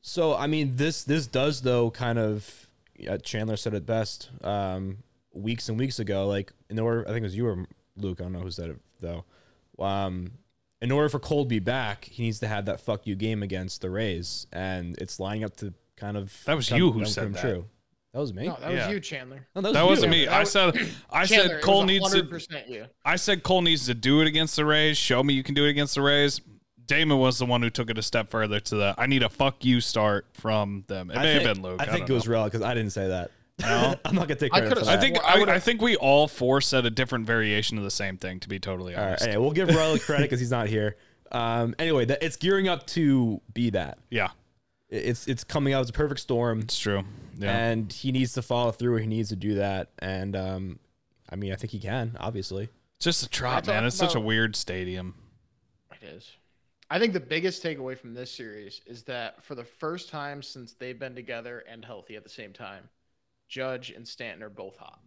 So 0.00 0.34
I 0.34 0.46
mean, 0.46 0.76
this 0.76 1.04
this 1.04 1.26
does 1.26 1.62
though 1.62 1.90
kind 1.90 2.18
of 2.18 2.68
uh, 3.08 3.18
Chandler 3.18 3.56
said 3.56 3.74
it 3.74 3.86
best 3.86 4.30
um, 4.42 4.98
weeks 5.32 5.68
and 5.68 5.78
weeks 5.78 5.98
ago. 5.98 6.26
Like 6.26 6.52
in 6.68 6.78
order, 6.78 7.02
I 7.02 7.12
think 7.12 7.20
it 7.20 7.24
was 7.24 7.36
you 7.36 7.46
or 7.46 7.66
Luke. 7.96 8.20
I 8.20 8.24
don't 8.24 8.32
know 8.32 8.40
who 8.40 8.50
said 8.50 8.70
it 8.70 8.80
though. 9.00 9.24
Um, 9.78 10.32
in 10.80 10.90
order 10.92 11.08
for 11.08 11.18
Cole 11.18 11.44
to 11.44 11.48
be 11.48 11.58
back, 11.58 12.04
he 12.04 12.22
needs 12.24 12.38
to 12.40 12.48
have 12.48 12.66
that 12.66 12.80
fuck 12.80 13.06
you 13.06 13.14
game 13.16 13.42
against 13.42 13.80
the 13.80 13.90
Rays, 13.90 14.46
and 14.52 14.96
it's 14.98 15.18
lining 15.18 15.44
up 15.44 15.56
to 15.58 15.74
kind 15.96 16.16
of 16.16 16.32
That 16.46 16.54
was 16.56 16.68
come- 16.68 16.78
you 16.78 16.92
who 16.92 17.04
said 17.04 17.34
that. 17.34 17.40
True. 17.40 17.66
That 18.14 18.20
was 18.20 18.32
me. 18.32 18.46
No, 18.46 18.56
that 18.60 18.72
Yeah. 18.72 18.86
was 18.86 18.94
you, 18.94 19.00
Chandler. 19.00 19.46
No, 19.54 19.60
that, 19.60 19.68
was 19.68 19.74
That 19.74 19.82
you. 19.82 19.88
wasn't 19.88 20.10
me. 20.12 20.24
That 20.24 20.32
I 20.34 20.40
was- 20.40 20.50
said 20.50 20.74
I 21.10 21.26
Chandler, 21.26 21.54
said 21.56 21.62
Cole 21.62 21.84
needs 21.84 22.10
to 22.10 22.42
you. 22.68 22.86
I 23.04 23.16
said 23.16 23.42
Cole 23.42 23.60
needs 23.62 23.86
to 23.86 23.94
do 23.94 24.20
it 24.22 24.26
against 24.26 24.56
the 24.56 24.64
Rays. 24.64 24.96
Show 24.96 25.22
me 25.22 25.34
you 25.34 25.42
can 25.42 25.54
do 25.54 25.64
it 25.66 25.70
against 25.70 25.94
the 25.94 26.02
Rays. 26.02 26.40
Damon 26.86 27.18
was 27.18 27.38
the 27.38 27.44
one 27.44 27.60
who 27.60 27.68
took 27.68 27.90
it 27.90 27.98
a 27.98 28.02
step 28.02 28.30
further 28.30 28.60
to 28.60 28.74
the 28.76 28.94
I 28.96 29.06
need 29.06 29.22
a 29.22 29.28
fuck 29.28 29.62
you 29.62 29.82
start 29.82 30.26
from 30.32 30.84
them. 30.86 31.10
It 31.10 31.16
may 31.16 31.22
think, 31.34 31.42
have 31.46 31.54
been 31.56 31.62
Luke. 31.62 31.80
I 31.82 31.84
think 31.84 32.06
don't 32.06 32.10
it 32.10 32.14
was 32.14 32.26
know. 32.26 32.32
real 32.32 32.44
because 32.44 32.62
I 32.62 32.72
didn't 32.72 32.92
say 32.92 33.08
that. 33.08 33.30
No? 33.60 33.94
I'm 34.04 34.14
not 34.14 34.28
gonna 34.28 34.36
take 34.40 34.52
I 34.54 34.60
credit 34.60 34.68
for 34.70 34.74
could've 34.76 34.86
that. 34.86 34.98
I 34.98 35.00
think 35.00 35.16
Well, 35.16 35.26
I 35.26 35.34
I, 35.34 35.38
would've- 35.38 35.54
I 35.54 35.58
think 35.58 35.82
we 35.82 35.96
all 35.96 36.28
four 36.28 36.60
said 36.60 36.86
a 36.86 36.90
different 36.90 37.26
variation 37.26 37.76
of 37.78 37.84
the 37.84 37.90
same 37.90 38.16
thing. 38.16 38.40
To 38.40 38.48
be 38.48 38.58
totally 38.58 38.94
All 38.94 39.00
right, 39.00 39.08
honest, 39.10 39.24
anyway, 39.24 39.42
we'll 39.42 39.50
give 39.52 39.68
Riley 39.68 39.98
credit 40.00 40.24
because 40.24 40.40
he's 40.40 40.50
not 40.50 40.68
here. 40.68 40.96
Um, 41.32 41.74
anyway, 41.78 42.04
that 42.06 42.22
it's 42.22 42.36
gearing 42.36 42.68
up 42.68 42.86
to 42.88 43.40
be 43.52 43.70
that. 43.70 43.98
yeah, 44.10 44.28
It's 44.88 45.26
it's 45.28 45.44
coming 45.44 45.74
out. 45.74 45.80
as 45.82 45.90
a 45.90 45.92
perfect 45.92 46.20
storm. 46.20 46.60
it's 46.60 46.78
true. 46.78 47.04
Yeah, 47.38 47.56
and 47.68 47.92
he 47.92 48.10
needs 48.12 48.32
to 48.34 48.42
follow 48.42 48.72
through. 48.72 48.96
He 48.96 49.06
needs 49.06 49.28
to 49.28 49.36
do 49.36 49.54
that, 49.56 49.90
and 49.98 50.34
um, 50.34 50.78
I 51.30 51.36
mean, 51.36 51.52
I 51.52 51.56
think 51.56 51.70
he 51.72 51.78
can. 51.80 52.16
Obviously, 52.18 52.68
It's 52.96 53.04
just 53.04 53.22
a 53.22 53.28
trot, 53.28 53.68
I 53.68 53.72
man. 53.72 53.82
talk 53.82 53.86
It's 53.88 53.96
such 53.96 54.14
a 54.14 54.18
about- 54.18 54.26
weird 54.26 54.56
stadium. 54.56 55.14
It 56.00 56.06
is. 56.06 56.32
I 56.90 56.98
think 56.98 57.12
the 57.12 57.20
biggest 57.20 57.62
takeaway 57.62 57.98
from 57.98 58.14
this 58.14 58.30
series 58.32 58.80
is 58.86 59.02
that 59.04 59.42
for 59.42 59.54
the 59.54 59.64
first 59.64 60.08
time 60.08 60.42
since 60.42 60.72
they've 60.72 60.98
been 60.98 61.14
together 61.14 61.62
and 61.70 61.84
healthy 61.84 62.16
at 62.16 62.22
the 62.24 62.30
same 62.30 62.52
time, 62.54 62.88
Judge 63.48 63.90
and 63.90 64.06
Stanton 64.06 64.42
are 64.42 64.50
both 64.50 64.76
hot. 64.76 65.00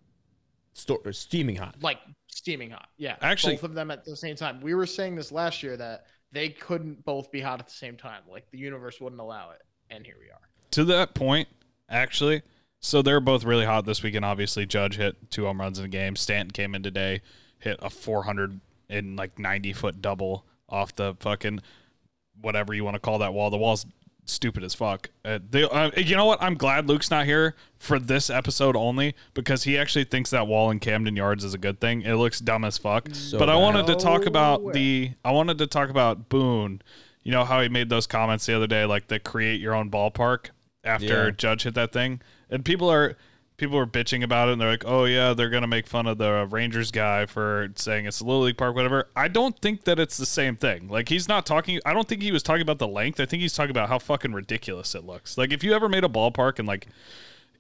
Sto- 0.74 1.02
or 1.06 1.14
steaming 1.14 1.56
hot. 1.56 1.76
Like 1.82 2.00
steaming 2.28 2.72
hot. 2.72 2.88
Yeah. 2.98 3.18
Actually- 3.22 3.56
both 3.56 3.64
of 3.64 3.74
them 3.74 3.92
at 3.92 4.04
the 4.06 4.16
same 4.16 4.36
time. 4.36 4.62
We 4.62 4.74
were 4.74 4.86
saying 4.86 5.16
this 5.16 5.32
last 5.32 5.64
year 5.64 5.78
that 5.78 6.06
they 6.32 6.50
couldn't 6.50 7.04
both 7.04 7.32
be 7.32 7.42
hot 7.42 7.60
at 7.60 7.68
the 7.68 7.74
same 7.74 7.98
time. 7.98 8.24
Like 8.30 8.50
the 8.52 8.58
universe 8.58 9.00
wouldn't 9.02 9.22
allow 9.22 9.52
it. 9.52 9.62
And 9.90 10.06
here 10.06 10.16
we 10.20 10.30
are. 10.30 10.40
To 10.72 10.86
that 10.86 11.14
point, 11.14 11.50
actually, 11.90 12.42
so 12.80 13.02
they're 13.02 13.20
both 13.20 13.44
really 13.44 13.66
hot 13.66 13.86
this 13.86 14.02
weekend. 14.02 14.24
Obviously, 14.24 14.66
Judge 14.66 14.96
hit 14.96 15.30
two 15.30 15.46
home 15.46 15.60
runs 15.60 15.78
in 15.78 15.84
the 15.84 15.90
game. 15.90 16.16
Stanton 16.16 16.52
came 16.52 16.74
in 16.74 16.82
today, 16.82 17.22
hit 17.60 17.78
a 17.82 17.90
400 17.90 18.60
and 18.90 19.18
like 19.18 19.38
90 19.38 19.74
foot 19.74 20.02
double 20.02 20.46
off 20.70 20.96
the 20.96 21.16
fucking 21.20 21.60
whatever 22.40 22.74
you 22.74 22.84
want 22.86 22.96
to 22.96 23.00
call 23.00 23.20
that 23.20 23.34
wall. 23.34 23.50
The 23.50 23.58
wall's 23.58 23.86
stupid 24.32 24.64
as 24.64 24.74
fuck. 24.74 25.10
Uh, 25.24 25.40
they, 25.50 25.64
uh, 25.64 25.92
you 25.98 26.16
know 26.16 26.26
what? 26.26 26.42
I'm 26.42 26.56
glad 26.56 26.88
Luke's 26.88 27.12
not 27.12 27.26
here 27.26 27.56
for 27.78 28.00
this 28.00 28.30
episode 28.30 28.76
only 28.76 29.16
because 29.34 29.64
he 29.64 29.78
actually 29.78 30.06
thinks 30.06 30.30
that 30.32 30.48
wall 30.48 30.72
in 30.72 30.80
Camden 30.80 31.16
Yards 31.16 31.44
is 31.44 31.54
a 31.54 31.58
good 31.58 31.80
thing. 31.80 32.02
It 32.02 32.16
looks 32.16 32.40
dumb 32.40 32.64
as 32.64 32.78
fuck. 32.78 33.10
So 33.14 33.38
but 33.38 33.50
I 33.50 33.56
wanted 33.56 33.88
to 33.88 33.96
talk 33.96 34.26
about 34.26 34.62
way. 34.64 34.74
the. 34.74 35.12
I 35.26 35.32
wanted 35.32 35.58
to 35.60 35.68
talk 35.68 35.90
about 35.90 36.30
Boone. 36.30 36.82
You 37.24 37.32
know 37.32 37.46
how 37.46 37.62
he 37.62 37.70
made 37.70 37.90
those 37.90 38.08
comments 38.08 38.46
the 38.46 38.56
other 38.56 38.68
day, 38.68 38.86
like 38.86 39.08
the 39.08 39.20
create 39.20 39.62
your 39.62 39.76
own 39.76 39.92
ballpark 39.92 40.48
after 40.84 41.26
Yeah. 41.26 41.32
Judge 41.32 41.64
hit 41.64 41.76
that 41.76 41.92
thing, 41.92 42.22
and 42.50 42.66
people 42.66 42.92
are 42.92 43.16
people 43.62 43.78
are 43.78 43.86
bitching 43.86 44.24
about 44.24 44.50
it, 44.50 44.54
and 44.54 44.62
they're 44.62 44.72
like, 44.72 44.84
"Oh 44.86 45.06
yeah, 45.06 45.34
they're 45.34 45.50
gonna 45.50 45.68
make 45.68 45.88
fun 45.88 46.08
of 46.08 46.18
the 46.18 46.46
Rangers 46.50 46.92
guy 46.92 47.26
for 47.26 47.70
saying 47.76 48.06
it's 48.08 48.20
a 48.20 48.26
Little 48.26 48.42
League 48.42 48.58
park, 48.58 48.76
whatever." 48.76 49.08
I 49.16 49.30
don't 49.30 49.58
think 49.60 49.86
that 49.86 50.00
it's 50.00 50.18
the 50.18 50.26
same 50.26 50.58
thing. 50.58 50.90
Like 50.90 51.08
he's 51.08 51.30
not 51.30 51.46
talking. 51.46 51.80
I 51.86 51.94
don't 51.94 52.08
think 52.08 52.22
he 52.22 52.34
was 52.34 52.44
talking 52.44 52.64
about 52.64 52.80
the 52.80 52.88
length. 52.88 53.22
I 53.22 53.26
think 53.26 53.42
he's 53.42 53.54
talking 53.54 53.72
about 53.72 53.88
how 53.88 54.00
fucking 54.00 54.34
ridiculous 54.34 54.94
it 54.96 55.06
looks. 55.06 55.38
Like 55.38 55.54
if 55.54 55.64
you 55.64 55.74
ever 55.74 55.88
made 55.88 56.04
a 56.04 56.10
ballpark 56.10 56.60
and 56.60 56.68
like 56.68 56.88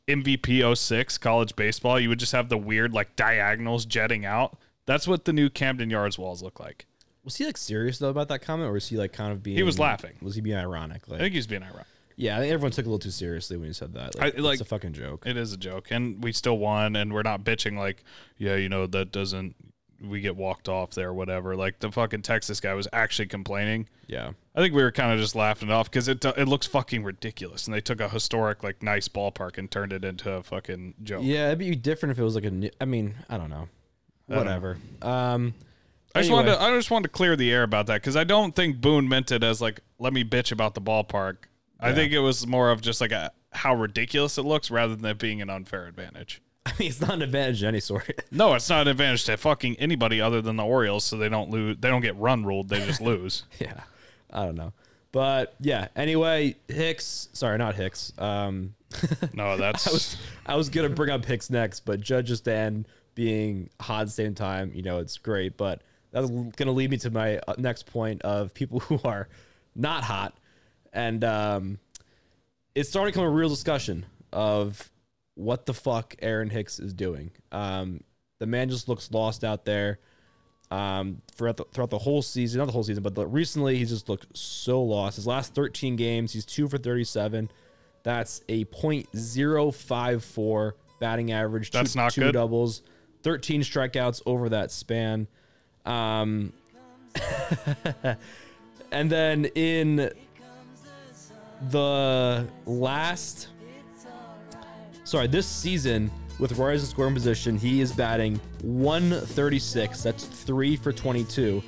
MVP 0.07 0.75
06 0.75 1.17
college 1.19 1.55
baseball, 1.55 1.99
you 1.99 2.09
would 2.09 2.19
just 2.19 2.33
have 2.33 2.49
the 2.49 2.57
weird 2.57 2.93
like 2.93 3.15
diagonals 3.15 3.85
jetting 3.85 4.25
out. 4.25 4.57
That's 4.85 5.07
what 5.07 5.25
the 5.25 5.31
new 5.31 5.49
Camden 5.49 5.89
Yards 5.89 6.17
walls 6.17 6.43
look 6.43 6.59
like. 6.59 6.87
Was 7.23 7.37
he 7.37 7.45
like 7.45 7.57
serious 7.57 7.99
though 7.99 8.09
about 8.09 8.27
that 8.29 8.41
comment, 8.41 8.67
or 8.67 8.73
was 8.73 8.87
he 8.87 8.97
like 8.97 9.13
kind 9.13 9.31
of 9.31 9.43
being? 9.43 9.55
He 9.55 9.63
was 9.63 9.77
laughing. 9.77 10.13
Was 10.21 10.35
he 10.35 10.41
being 10.41 10.57
ironic? 10.57 11.07
Like, 11.07 11.19
I 11.19 11.23
think 11.23 11.33
he 11.33 11.37
was 11.39 11.47
being 11.47 11.63
ironic. 11.63 11.85
Yeah, 12.21 12.37
I 12.37 12.39
think 12.41 12.53
everyone 12.53 12.71
took 12.71 12.85
a 12.85 12.89
little 12.89 12.99
too 12.99 13.09
seriously 13.11 13.57
when 13.57 13.65
you 13.67 13.73
said 13.73 13.93
that. 13.95 14.17
Like, 14.17 14.37
I- 14.37 14.39
like- 14.41 14.53
it's 14.53 14.61
a 14.61 14.65
fucking 14.65 14.93
joke. 14.93 15.25
It 15.25 15.37
is 15.37 15.53
a 15.53 15.57
joke, 15.57 15.87
and 15.89 16.23
we 16.23 16.31
still 16.31 16.57
won, 16.57 16.95
and 16.95 17.11
we're 17.13 17.23
not 17.23 17.43
bitching 17.43 17.77
like, 17.77 18.03
yeah, 18.37 18.55
you 18.55 18.69
know 18.69 18.85
that 18.87 19.11
doesn't. 19.11 19.55
We 20.03 20.19
get 20.21 20.35
walked 20.35 20.67
off 20.67 20.91
there, 20.91 21.13
whatever. 21.13 21.55
Like 21.55 21.79
the 21.79 21.91
fucking 21.91 22.23
Texas 22.23 22.59
guy 22.59 22.73
was 22.73 22.87
actually 22.93 23.27
complaining. 23.27 23.87
yeah. 24.07 24.31
I 24.55 24.59
think 24.61 24.73
we 24.75 24.81
were 24.83 24.91
kind 24.91 25.13
of 25.13 25.19
just 25.19 25.35
laughing 25.35 25.69
it 25.69 25.71
off 25.71 25.89
because 25.89 26.07
it 26.07 26.23
it 26.25 26.47
looks 26.47 26.67
fucking 26.67 27.03
ridiculous, 27.03 27.65
and 27.67 27.73
they 27.73 27.81
took 27.81 27.99
a 28.01 28.09
historic 28.09 28.63
like 28.63 28.81
nice 28.83 29.07
ballpark 29.07 29.57
and 29.57 29.69
turned 29.71 29.93
it 29.93 30.03
into 30.05 30.31
a 30.31 30.43
fucking 30.43 30.95
joke. 31.03 31.21
Yeah, 31.23 31.47
it'd 31.47 31.59
be 31.59 31.75
different 31.75 32.11
if 32.11 32.19
it 32.19 32.23
was 32.23 32.35
like 32.35 32.45
a. 32.45 32.51
new- 32.51 32.71
I 32.81 32.85
mean, 32.85 33.15
I 33.29 33.37
don't 33.37 33.49
know. 33.49 33.67
Whatever. 34.27 34.77
Um, 35.01 35.53
I 36.15 36.19
just 36.21 36.31
wanted 36.31 36.51
to, 36.55 36.61
I 36.61 36.69
just 36.75 36.91
wanted 36.91 37.03
to 37.03 37.09
clear 37.13 37.35
the 37.35 37.51
air 37.51 37.63
about 37.63 37.87
that 37.87 37.95
because 38.01 38.15
I 38.15 38.23
don't 38.25 38.55
think 38.55 38.81
Boone 38.81 39.07
meant 39.07 39.31
it 39.31 39.43
as 39.43 39.61
like 39.61 39.79
let 39.99 40.13
me 40.13 40.23
bitch 40.23 40.51
about 40.51 40.73
the 40.75 40.81
ballpark. 40.81 41.35
I 41.81 41.89
Yeah. 41.89 41.95
think 41.95 42.13
it 42.13 42.19
was 42.19 42.45
more 42.47 42.69
of 42.71 42.81
just 42.81 43.01
like 43.01 43.11
a 43.11 43.31
how 43.51 43.75
ridiculous 43.75 44.37
it 44.37 44.43
looks 44.43 44.71
rather 44.71 44.95
than 44.95 45.05
it 45.05 45.17
being 45.17 45.41
an 45.41 45.49
unfair 45.49 45.87
advantage. 45.87 46.41
I 46.65 46.73
mean, 46.79 46.89
it's 46.89 47.01
not 47.01 47.13
an 47.15 47.21
advantage 47.23 47.61
of 47.63 47.67
any 47.69 47.79
sort. 47.79 48.21
No, 48.31 48.53
it's 48.53 48.69
not 48.69 48.83
an 48.83 48.87
advantage 48.89 49.25
to 49.25 49.35
fucking 49.37 49.75
anybody 49.77 50.21
other 50.21 50.41
than 50.41 50.55
the 50.55 50.63
Orioles, 50.63 51.03
so 51.03 51.17
they 51.17 51.27
don't 51.29 51.49
lose. 51.49 51.77
They 51.79 51.89
don't 51.89 52.01
get 52.01 52.15
run 52.17 52.45
ruled. 52.45 52.69
They 52.69 52.85
just 52.85 53.01
lose. 53.11 53.43
yeah, 53.59 53.81
I 54.31 54.45
don't 54.45 54.55
know, 54.55 54.71
but 55.11 55.55
yeah. 55.59 55.87
Anyway, 55.95 56.55
Hicks. 56.67 57.29
Sorry, 57.33 57.57
not 57.57 57.75
Hicks. 57.75 58.13
Um, 58.17 58.75
No, 59.33 59.57
that's 59.57 59.87
I 59.87 59.91
was 59.91 60.17
I 60.45 60.55
was 60.55 60.69
gonna 60.69 60.89
bring 60.89 61.09
up 61.09 61.25
Hicks 61.25 61.49
next, 61.49 61.81
but 61.81 61.99
judges 61.99 62.39
Stan 62.39 62.85
being 63.15 63.69
hot 63.79 64.01
at 64.01 64.07
the 64.07 64.11
same 64.13 64.35
time, 64.35 64.71
you 64.73 64.81
know, 64.83 64.99
it's 64.99 65.17
great. 65.17 65.57
But 65.57 65.81
that's 66.11 66.29
gonna 66.29 66.71
lead 66.73 66.91
me 66.91 66.97
to 66.97 67.09
my 67.09 67.37
uh, 67.47 67.55
next 67.57 67.85
point 67.87 68.21
of 68.21 68.53
people 68.53 68.79
who 68.81 68.99
are 69.03 69.27
not 69.75 70.03
hot, 70.03 70.37
and 70.93 71.23
um, 71.23 71.79
it's 72.75 72.89
starting 72.89 73.13
to 73.13 73.19
become 73.19 73.31
a 73.31 73.35
real 73.35 73.49
discussion 73.49 74.05
of 74.31 74.91
what 75.35 75.65
the 75.65 75.73
fuck 75.73 76.15
Aaron 76.21 76.49
Hicks 76.49 76.79
is 76.79 76.93
doing. 76.93 77.31
Um, 77.51 78.01
the 78.39 78.45
man 78.45 78.69
just 78.69 78.87
looks 78.87 79.11
lost 79.11 79.43
out 79.43 79.65
there. 79.65 79.99
Um, 80.71 81.21
throughout 81.35 81.57
the, 81.57 81.65
throughout 81.73 81.89
the 81.89 81.97
whole 81.97 82.21
season, 82.21 82.59
not 82.59 82.65
the 82.65 82.71
whole 82.71 82.83
season, 82.83 83.03
but 83.03 83.13
the, 83.13 83.27
recently 83.27 83.77
he's 83.77 83.89
just 83.89 84.07
looked 84.07 84.37
so 84.37 84.81
lost. 84.81 85.17
His 85.17 85.27
last 85.27 85.53
13 85.53 85.97
games, 85.97 86.31
he's 86.31 86.45
two 86.45 86.69
for 86.69 86.77
37. 86.77 87.51
That's 88.03 88.41
a 88.47 88.63
.054 88.65 90.71
batting 90.99 91.31
average. 91.33 91.71
That's 91.71 91.93
two, 91.93 91.99
not 91.99 92.13
two 92.13 92.21
good. 92.21 92.31
doubles, 92.31 92.83
13 93.23 93.61
strikeouts 93.61 94.21
over 94.25 94.47
that 94.49 94.71
span. 94.71 95.27
Um, 95.85 96.53
and 98.93 99.11
then 99.11 99.45
in 99.55 100.09
the 101.69 102.47
last, 102.65 103.49
sorry, 105.03 105.27
this 105.27 105.45
season 105.45 106.09
with 106.39 106.57
runners 106.57 106.81
in 106.81 106.89
scoring 106.89 107.13
position, 107.13 107.57
he 107.57 107.81
is 107.81 107.91
batting 107.91 108.39
136. 108.63 110.01
That's 110.01 110.25
three 110.25 110.75
for 110.75 110.91
22. 110.91 111.61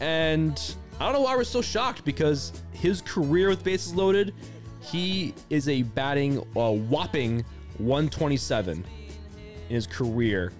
And 0.00 0.74
I 0.98 1.04
don't 1.04 1.12
know 1.12 1.20
why 1.20 1.36
we're 1.36 1.44
so 1.44 1.60
shocked 1.60 2.04
because 2.04 2.52
his 2.72 3.02
career 3.02 3.48
with 3.48 3.62
bases 3.62 3.94
loaded, 3.94 4.34
he 4.80 5.34
is 5.50 5.68
a 5.68 5.82
batting 5.82 6.38
uh, 6.56 6.72
whopping 6.72 7.44
127 7.78 8.84
in 9.68 9.74
his 9.74 9.86
career 9.86 10.52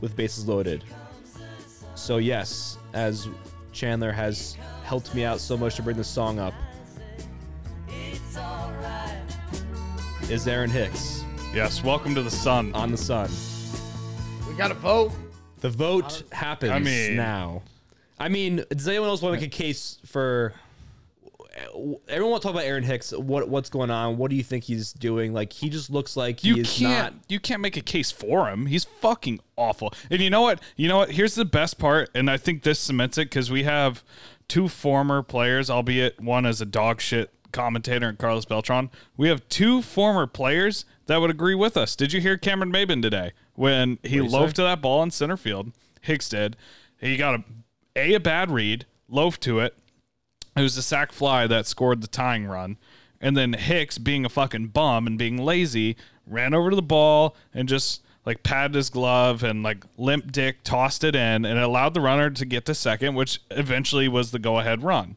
with 0.00 0.16
bases 0.16 0.48
loaded. 0.48 0.84
So 1.94 2.16
yes, 2.16 2.78
as 2.94 3.28
Chandler 3.72 4.10
has 4.10 4.56
helped 4.84 5.14
me 5.14 5.24
out 5.24 5.40
so 5.40 5.56
much 5.56 5.76
to 5.76 5.82
bring 5.82 5.96
this 5.96 6.08
song 6.08 6.38
up, 6.38 6.54
is 10.32 10.48
Aaron 10.48 10.70
Hicks 10.70 11.24
yes. 11.54 11.84
Welcome 11.84 12.14
to 12.14 12.22
the 12.22 12.30
sun. 12.30 12.72
on 12.74 12.90
the 12.90 12.96
Sun. 12.96 13.30
We 14.48 14.54
got 14.56 14.68
to 14.68 14.74
vote. 14.74 15.12
The 15.60 15.68
vote 15.68 16.22
happens 16.32 16.72
I 16.72 16.78
mean- 16.78 17.16
now. 17.16 17.60
I 18.18 18.28
mean, 18.30 18.64
does 18.70 18.88
anyone 18.88 19.08
else 19.08 19.20
want 19.20 19.34
to 19.34 19.40
make 19.40 19.52
a 19.52 19.54
case 19.54 19.98
for? 20.06 20.54
Everyone 22.08 22.30
want 22.30 22.42
to 22.42 22.46
talk 22.48 22.54
about 22.54 22.64
Aaron 22.64 22.82
Hicks. 22.84 23.10
What 23.12 23.48
what's 23.48 23.68
going 23.68 23.90
on? 23.90 24.16
What 24.16 24.30
do 24.30 24.36
you 24.36 24.42
think 24.42 24.64
he's 24.64 24.92
doing? 24.94 25.34
Like 25.34 25.52
he 25.52 25.68
just 25.68 25.90
looks 25.90 26.16
like 26.16 26.40
he 26.40 26.48
You 26.48 26.56
is 26.58 26.72
can't 26.78 27.14
not. 27.16 27.24
you 27.28 27.38
can't 27.40 27.60
make 27.60 27.76
a 27.76 27.80
case 27.82 28.10
for 28.10 28.48
him. 28.48 28.64
He's 28.66 28.84
fucking 28.84 29.40
awful. 29.56 29.92
And 30.10 30.22
you 30.22 30.30
know 30.30 30.40
what? 30.40 30.60
You 30.76 30.88
know 30.88 30.98
what? 30.98 31.10
Here's 31.10 31.34
the 31.34 31.44
best 31.44 31.78
part, 31.78 32.08
and 32.14 32.30
I 32.30 32.36
think 32.38 32.62
this 32.62 32.78
cements 32.78 33.18
it 33.18 33.24
because 33.26 33.50
we 33.50 33.64
have 33.64 34.02
two 34.48 34.68
former 34.68 35.22
players, 35.22 35.68
albeit 35.68 36.20
one 36.20 36.46
as 36.46 36.60
a 36.62 36.66
dog 36.66 37.00
shit 37.02 37.30
commentator 37.52 38.08
and 38.08 38.18
Carlos 38.18 38.44
Beltran. 38.44 38.90
We 39.16 39.28
have 39.28 39.48
two 39.48 39.82
former 39.82 40.26
players 40.26 40.84
that 41.06 41.20
would 41.20 41.30
agree 41.30 41.54
with 41.54 41.76
us. 41.76 41.94
Did 41.94 42.12
you 42.12 42.20
hear 42.20 42.36
Cameron 42.36 42.72
Maybin 42.72 43.02
today 43.02 43.32
when 43.54 43.98
he 44.02 44.20
loafed 44.20 44.56
say? 44.56 44.62
to 44.62 44.68
that 44.68 44.82
ball 44.82 45.02
in 45.02 45.10
center 45.10 45.36
field? 45.36 45.72
Hicks 46.00 46.28
did. 46.28 46.56
He 46.98 47.16
got 47.16 47.34
a 47.34 47.44
a 47.94 48.14
a 48.14 48.20
bad 48.20 48.50
read, 48.50 48.86
loafed 49.08 49.42
to 49.42 49.60
it, 49.60 49.76
it 50.56 50.62
was 50.62 50.76
the 50.76 50.82
sack 50.82 51.12
fly 51.12 51.46
that 51.46 51.66
scored 51.66 52.02
the 52.02 52.06
tying 52.06 52.46
run. 52.46 52.76
And 53.20 53.36
then 53.36 53.52
Hicks, 53.52 53.98
being 53.98 54.24
a 54.24 54.28
fucking 54.28 54.68
bum 54.68 55.06
and 55.06 55.18
being 55.18 55.38
lazy, 55.38 55.96
ran 56.26 56.54
over 56.54 56.70
to 56.70 56.76
the 56.76 56.82
ball 56.82 57.36
and 57.54 57.68
just 57.68 58.02
like 58.26 58.42
patted 58.42 58.74
his 58.74 58.90
glove 58.90 59.42
and 59.42 59.62
like 59.62 59.84
limp 59.96 60.30
dick 60.30 60.62
tossed 60.62 61.02
it 61.04 61.14
in 61.14 61.44
and 61.44 61.58
it 61.58 61.62
allowed 61.62 61.94
the 61.94 62.00
runner 62.00 62.30
to 62.30 62.44
get 62.44 62.64
to 62.66 62.74
second, 62.74 63.14
which 63.14 63.40
eventually 63.50 64.08
was 64.08 64.30
the 64.30 64.38
go 64.38 64.58
ahead 64.58 64.82
run. 64.82 65.16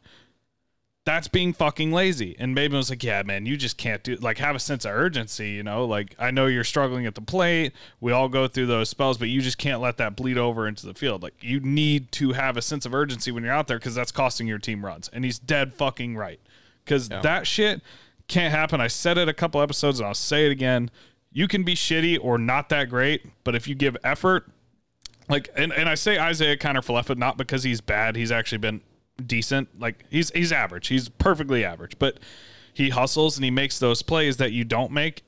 That's 1.06 1.28
being 1.28 1.54
fucking 1.54 1.92
lazy. 1.92 2.36
And 2.40 2.58
Maybin 2.58 2.74
was 2.74 2.90
like, 2.90 3.04
Yeah, 3.04 3.22
man, 3.24 3.46
you 3.46 3.58
just 3.58 3.78
can't 3.78 4.04
do 4.04 4.16
like 4.16 4.40
have 4.40 4.56
a 4.56 4.60
sense 4.60 4.86
of 4.86 4.92
urgency, 4.92 5.52
you 5.52 5.62
know? 5.64 5.86
Like 5.86 6.16
I 6.18 6.32
know 6.32 6.48
you're 6.48 6.64
struggling 6.64 7.06
at 7.06 7.14
the 7.14 7.22
plate. 7.22 7.74
We 8.02 8.12
all 8.12 8.28
go 8.28 8.48
through 8.48 8.66
those 8.66 8.90
spells, 8.90 9.20
but 9.20 9.30
you 9.30 9.42
just 9.42 9.60
can't 9.60 9.82
let 9.82 9.98
that 9.98 10.16
bleed 10.16 10.38
over 10.38 10.68
into 10.68 10.88
the 10.88 10.96
field. 10.96 11.22
Like 11.22 11.36
you 11.42 11.60
need 11.60 12.12
to 12.14 12.34
have 12.34 12.58
a 12.58 12.62
sense 12.62 12.88
of 12.88 12.96
urgency 12.96 13.32
when 13.32 13.44
you're 13.44 13.54
out 13.54 13.68
there 13.68 13.78
because 13.78 13.94
that's 13.94 14.12
costing 14.12 14.48
your 14.48 14.58
team 14.58 14.84
runs. 14.84 15.08
And 15.14 15.24
he's 15.24 15.38
dead 15.38 15.76
fucking 15.76 16.18
right. 16.18 16.40
Because 16.84 17.10
that 17.10 17.48
shit 17.48 17.82
can't 18.28 18.52
happen. 18.52 18.82
I 18.82 18.88
said 18.88 19.18
it 19.18 19.30
a 19.30 19.34
couple 19.34 19.62
episodes 19.62 20.00
and 20.00 20.08
I'll 20.08 20.14
say 20.14 20.48
it 20.48 20.52
again. 20.52 20.90
You 21.32 21.48
can 21.48 21.64
be 21.64 21.76
shitty 21.76 22.18
or 22.22 22.38
not 22.38 22.70
that 22.70 22.90
great, 22.90 23.26
but 23.44 23.56
if 23.56 23.68
you 23.68 23.76
give 23.76 23.96
effort, 24.04 24.48
like 25.30 25.50
and, 25.56 25.72
and 25.72 25.88
I 25.88 25.96
say 25.96 26.14
Isiah 26.14 26.58
Kiner 26.58 26.78
Falefa 26.78 27.18
not 27.18 27.38
because 27.38 27.64
he's 27.64 27.82
bad. 27.82 28.16
He's 28.16 28.32
actually 28.32 28.60
been 28.60 28.82
decent. 29.24 29.79
Like 29.79 30.05
he's 30.10 30.29
he's 30.31 30.51
average. 30.51 30.88
He's 30.88 31.10
perfectly 31.10 31.63
average. 31.63 31.98
But 32.00 32.19
he 32.74 32.89
hustles 32.89 33.38
and 33.38 33.45
he 33.45 33.51
makes 33.51 33.79
those 33.79 34.01
plays 34.01 34.38
that 34.38 34.51
you 34.51 34.63
don't 34.63 34.91
make 34.91 35.24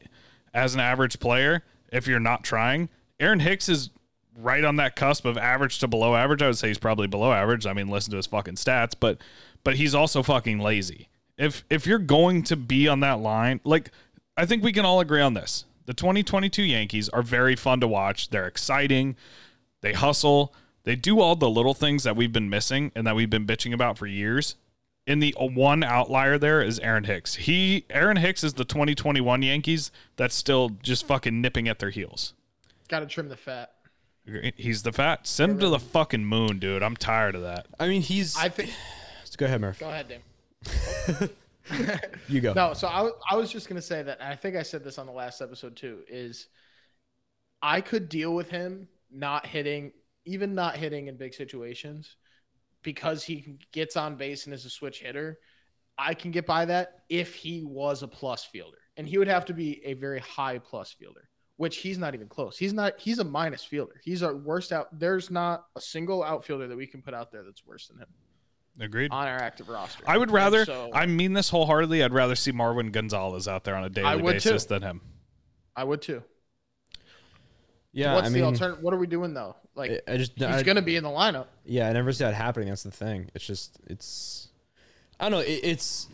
as 0.53 0.74
an 0.74 0.79
average 0.79 1.20
player 1.20 1.63
if 1.91 2.08
you're 2.08 2.20
not 2.20 2.44
trying. 2.44 2.89
Aaron 3.20 3.39
Hicks 3.39 3.70
is 3.70 3.89
right 4.38 4.63
on 4.63 4.75
that 4.75 4.96
cusp 4.96 5.25
of 5.25 5.38
average 5.38 5.79
to 5.79 5.88
below 5.88 6.15
average. 6.15 6.41
I 6.41 6.48
would 6.48 6.58
say 6.58 6.67
he's 6.67 6.77
probably 6.77 7.08
below 7.08 7.32
average. 7.32 7.65
I 7.65 7.74
mean, 7.74 7.88
listen 7.88 8.12
to 8.12 8.17
his 8.17 8.27
fucking 8.27 8.56
stats, 8.56 8.94
but 9.00 9.17
but 9.63 9.75
he's 9.75 9.96
also 9.96 10.24
fucking 10.24 10.60
lazy. 10.60 11.10
If 11.38 11.63
if 11.70 11.88
you're 11.88 12.00
going 12.00 12.44
to 12.44 12.56
be 12.56 12.88
on 12.88 13.00
that 13.01 13.20
line, 13.20 13.60
like 13.63 13.91
I 14.36 14.46
think 14.46 14.63
we 14.63 14.72
can 14.72 14.86
all 14.86 15.00
agree 15.00 15.22
on 15.22 15.34
this. 15.34 15.65
The 15.86 15.94
2022 15.94 16.63
Yankees 16.63 17.08
are 17.10 17.22
very 17.22 17.56
fun 17.56 17.79
to 17.79 17.88
watch. 17.88 18.29
They're 18.29 18.48
exciting. 18.48 19.15
They 19.82 19.94
hustle. 19.94 20.53
They 20.88 20.96
do 20.96 21.20
all 21.20 21.36
the 21.36 21.50
little 21.50 21.74
things 21.74 22.06
that 22.06 22.15
we've 22.15 22.32
been 22.32 22.50
missing 22.50 22.94
and 22.96 23.06
that 23.06 23.13
we've 23.13 23.29
been 23.29 23.46
bitching 23.46 23.74
about 23.74 23.98
for 23.98 24.08
years. 24.08 24.56
And 25.06 25.22
the 25.22 25.36
one 25.38 25.84
outlier 25.84 26.38
there 26.38 26.62
is 26.62 26.79
Aaron 26.79 27.03
Hicks. 27.03 27.36
He 27.36 27.84
Aaron 27.89 28.15
Hicks 28.15 28.41
is 28.41 28.53
the 28.53 28.63
2021 28.63 29.41
Yankees 29.41 29.91
that's 30.15 30.34
still 30.34 30.70
just 30.82 31.06
fucking 31.06 31.41
nipping 31.41 31.67
at 31.67 31.79
their 31.79 31.89
heels. 31.89 32.36
Got 32.88 33.01
to 33.01 33.06
trim 33.06 33.27
the 33.27 33.36
fat. 33.36 33.74
He's 34.56 34.84
the 34.84 34.94
fat. 34.94 35.27
Send 35.27 35.51
him 35.51 35.60
to 35.60 35.67
the 35.67 35.79
fucking 35.79 36.24
moon, 36.24 36.58
dude. 36.58 36.82
I'm 36.82 36.96
tired 36.96 37.36
of 37.36 37.41
that. 37.41 37.67
I 37.77 37.89
mean, 37.89 38.01
he's. 38.01 38.38
I 38.38 38.48
think. 38.48 38.72
go 39.36 39.46
ahead, 39.46 39.60
Murph. 39.60 39.79
Go 39.79 39.89
ahead, 39.89 40.08
Dame. 40.08 41.29
You 42.29 42.39
go. 42.39 42.53
No, 42.53 42.74
so 42.74 42.88
I 42.88 43.36
was 43.36 43.51
just 43.51 43.67
gonna 43.67 43.82
say 43.82 44.01
that. 44.01 44.20
And 44.22 44.29
I 44.32 44.38
think 44.38 44.56
I 44.56 44.63
said 44.63 44.86
this 44.86 44.98
on 44.98 45.06
the 45.06 45.12
last 45.12 45.41
episode 45.41 45.75
too. 45.75 46.00
Is 46.08 46.48
I 47.62 47.82
could 47.82 48.08
deal 48.08 48.34
with 48.34 48.50
him 48.50 48.88
not 49.12 49.46
hitting, 49.46 49.91
even 50.28 50.54
not 50.54 50.78
hitting 50.78 51.08
in 51.08 51.18
big 51.18 51.34
situations, 51.34 52.16
because 52.84 53.24
he 53.24 53.58
gets 53.72 53.98
on 53.98 54.16
base 54.16 54.46
and 54.46 54.54
is 54.54 54.66
a 54.66 54.70
switch 54.70 55.00
hitter. 55.02 55.40
I 55.98 56.14
can 56.14 56.30
get 56.32 56.46
by 56.46 56.66
that 56.66 57.00
if 57.10 57.34
he 57.34 57.64
was 57.64 58.04
a 58.04 58.08
plus 58.08 58.44
fielder, 58.46 58.78
and 58.98 59.08
he 59.08 59.18
would 59.18 59.28
have 59.28 59.46
to 59.46 59.54
be 59.54 59.84
a 59.84 59.94
very 59.94 60.20
high 60.20 60.60
plus 60.60 60.92
fielder, 60.92 61.28
which 61.56 61.78
he's 61.78 61.98
not 61.98 62.14
even 62.14 62.28
close. 62.28 62.58
He's 62.58 62.74
not. 62.74 62.94
He's 63.00 63.18
a 63.20 63.24
minus 63.24 63.64
fielder. 63.64 64.00
He's 64.04 64.22
our 64.22 64.36
worst 64.36 64.72
out. 64.72 64.88
There's 65.00 65.32
not 65.32 65.66
a 65.76 65.82
single 65.82 66.24
outfielder 66.24 66.68
that 66.68 66.78
we 66.78 66.86
can 66.86 67.02
put 67.02 67.16
out 67.16 67.32
there 67.32 67.44
that's 67.44 67.66
worse 67.66 67.88
than 67.88 67.98
him 67.98 68.08
Agreed. 68.80 69.12
on 69.12 69.28
our 69.28 69.38
active 69.38 69.70
roster. 69.70 70.04
I 70.06 70.18
would 70.20 70.30
rather. 70.30 70.66
so- 70.66 70.92
I 70.94 71.08
mean 71.08 71.34
this 71.34 71.50
wholeheartedly. 71.50 72.04
I'd 72.04 72.14
rather 72.14 72.36
see 72.36 72.52
Marwin 72.52 72.92
Gonzalez 72.92 73.48
out 73.48 73.64
there 73.64 73.76
on 73.76 73.84
a 73.84 73.90
daily 73.90 74.22
would 74.22 74.34
basis 74.34 74.66
too. 74.66 74.76
than 74.76 74.84
him. 74.84 75.02
I 75.76 75.84
would 75.84 76.02
too. 76.04 76.22
yeah, 77.92 78.14
What's 78.14 78.28
I 78.28 78.32
the 78.32 78.44
alternative? 78.44 78.84
What 78.84 78.94
are 78.94 78.98
we 78.98 79.08
doing 79.08 79.34
though? 79.34 79.56
Like 79.78 80.02
I- 80.08 80.18
just. 80.18 80.34
he's 80.36 80.44
I, 80.44 80.64
gonna 80.64 80.82
be 80.82 80.96
in 80.96 81.04
the 81.04 81.10
lineup. 81.10 81.46
Yeah, 81.66 81.88
I 81.90 81.94
never 81.94 82.12
see 82.12 82.24
that 82.24 82.34
happening. 82.34 82.70
That's 82.70 82.84
the 82.84 82.92
thing. 82.92 83.30
It's 83.36 83.46
just, 83.46 83.78
it's, 83.88 84.50
I 85.20 85.26
don't 85.30 85.40
know. 85.40 85.46
It, 85.46 85.60
it's, 85.64 86.08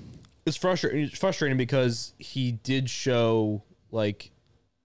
it's 0.46 0.58
frustrating. 0.58 1.06
It's 1.06 1.18
frustrating 1.18 1.58
because 1.58 2.14
he 2.20 2.52
did 2.52 2.90
show 2.90 3.64
like 3.92 4.32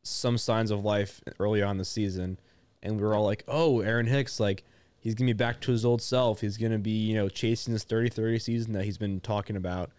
some 0.05 0.39
signs 0.39 0.71
of 0.71 0.85
life 0.85 1.21
early 1.41 1.63
on 1.63 1.77
the 1.79 1.85
season, 1.85 2.39
and 2.83 2.97
we 2.97 3.03
were 3.03 3.15
all 3.15 3.25
like, 3.25 3.45
"Oh, 3.49 3.81
Aaron 3.81 4.07
Hicks, 4.07 4.39
like 4.39 4.63
he's 5.01 5.15
gonna 5.15 5.29
be 5.29 5.33
back 5.33 5.61
to 5.63 5.73
his 5.73 5.85
old 5.85 6.01
self. 6.01 6.41
He's 6.41 6.57
gonna 6.57 6.79
be, 6.79 6.91
you 6.93 7.15
know, 7.15 7.29
chasing 7.29 7.73
this 7.73 7.85
30-30 7.85 8.41
season 8.41 8.73
that 8.75 8.85
he's 8.85 8.99
been 8.99 9.21
talking 9.21 9.57
about." 9.57 9.91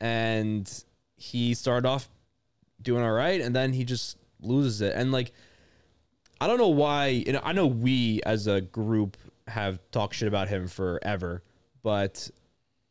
And 0.00 0.68
he 1.16 1.54
started 1.54 1.88
off 1.88 2.08
doing 2.82 3.02
all 3.02 3.12
right, 3.12 3.40
and 3.40 3.54
then 3.54 3.72
he 3.72 3.84
just 3.84 4.16
loses 4.40 4.80
it. 4.80 4.94
And 4.94 5.10
like, 5.12 5.32
I 6.40 6.46
don't 6.46 6.58
know 6.58 6.68
why. 6.68 7.24
And 7.26 7.40
I 7.42 7.52
know 7.52 7.66
we 7.66 8.20
as 8.24 8.46
a 8.46 8.60
group 8.60 9.16
have 9.46 9.78
talked 9.90 10.14
shit 10.14 10.28
about 10.28 10.48
him 10.48 10.68
forever, 10.68 11.42
but 11.82 12.30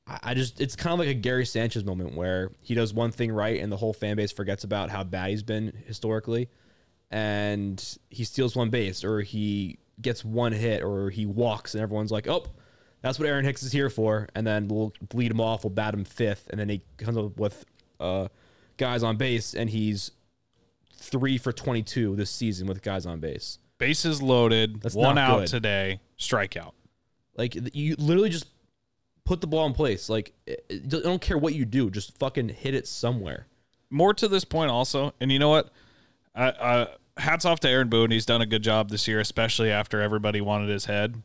I 0.07 0.19
I 0.23 0.33
just 0.33 0.59
it's 0.61 0.75
kind 0.75 0.93
of 0.93 0.99
like 0.99 1.09
a 1.09 1.13
Gary 1.13 1.45
Sanchez 1.45 1.83
moment 1.85 2.15
where 2.15 2.51
he 2.61 2.73
does 2.73 2.93
one 2.93 3.11
thing 3.11 3.31
right 3.31 3.59
and 3.61 3.71
the 3.71 3.77
whole 3.77 3.93
fan 3.93 4.15
base 4.15 4.31
forgets 4.31 4.63
about 4.63 4.89
how 4.89 5.03
bad 5.03 5.29
he's 5.29 5.43
been 5.43 5.73
historically, 5.85 6.49
and 7.11 7.97
he 8.09 8.23
steals 8.23 8.55
one 8.55 8.69
base 8.69 9.03
or 9.03 9.21
he 9.21 9.77
gets 10.01 10.23
one 10.23 10.51
hit 10.51 10.83
or 10.83 11.09
he 11.09 11.25
walks 11.25 11.73
and 11.73 11.81
everyone's 11.81 12.11
like, 12.11 12.27
oh, 12.27 12.45
that's 13.01 13.19
what 13.19 13.27
Aaron 13.27 13.45
Hicks 13.45 13.63
is 13.63 13.71
here 13.71 13.89
for, 13.89 14.27
and 14.35 14.45
then 14.45 14.67
we'll 14.67 14.93
bleed 15.09 15.31
him 15.31 15.41
off, 15.41 15.63
we'll 15.63 15.71
bat 15.71 15.93
him 15.93 16.05
fifth, 16.05 16.47
and 16.49 16.59
then 16.59 16.69
he 16.69 16.81
comes 16.97 17.17
up 17.17 17.37
with 17.37 17.65
uh, 17.99 18.27
guys 18.77 19.03
on 19.03 19.17
base 19.17 19.53
and 19.53 19.69
he's 19.69 20.11
three 20.97 21.37
for 21.37 21.51
twenty 21.51 21.83
two 21.83 22.15
this 22.15 22.29
season 22.29 22.67
with 22.67 22.81
guys 22.81 23.05
on 23.05 23.19
base. 23.19 23.59
Bases 23.77 24.21
loaded, 24.21 24.81
That's 24.81 24.95
one 24.95 25.17
out 25.17 25.39
good. 25.39 25.47
today, 25.47 25.99
strikeout. 26.19 26.71
Like 27.35 27.55
you 27.75 27.95
literally 27.99 28.29
just 28.29 28.47
put 29.23 29.41
the 29.41 29.47
ball 29.47 29.67
in 29.67 29.73
place. 29.73 30.09
Like 30.09 30.33
I 30.49 30.77
don't 30.87 31.21
care 31.21 31.37
what 31.37 31.53
you 31.53 31.65
do, 31.65 31.89
just 31.91 32.17
fucking 32.17 32.49
hit 32.49 32.73
it 32.73 32.87
somewhere. 32.87 33.45
more 33.89 34.13
to 34.15 34.27
this 34.27 34.43
point 34.43 34.71
also, 34.71 35.13
and 35.21 35.31
you 35.31 35.37
know 35.39 35.49
what? 35.49 35.69
I, 36.33 36.47
I, 36.49 36.87
hats 37.17 37.45
off 37.45 37.59
to 37.61 37.69
Aaron 37.69 37.89
Boone. 37.89 38.11
He's 38.11 38.25
done 38.25 38.41
a 38.41 38.45
good 38.45 38.63
job 38.63 38.89
this 38.89 39.07
year, 39.07 39.19
especially 39.19 39.71
after 39.71 40.01
everybody 40.01 40.41
wanted 40.41 40.69
his 40.69 40.85
head. 40.85 41.21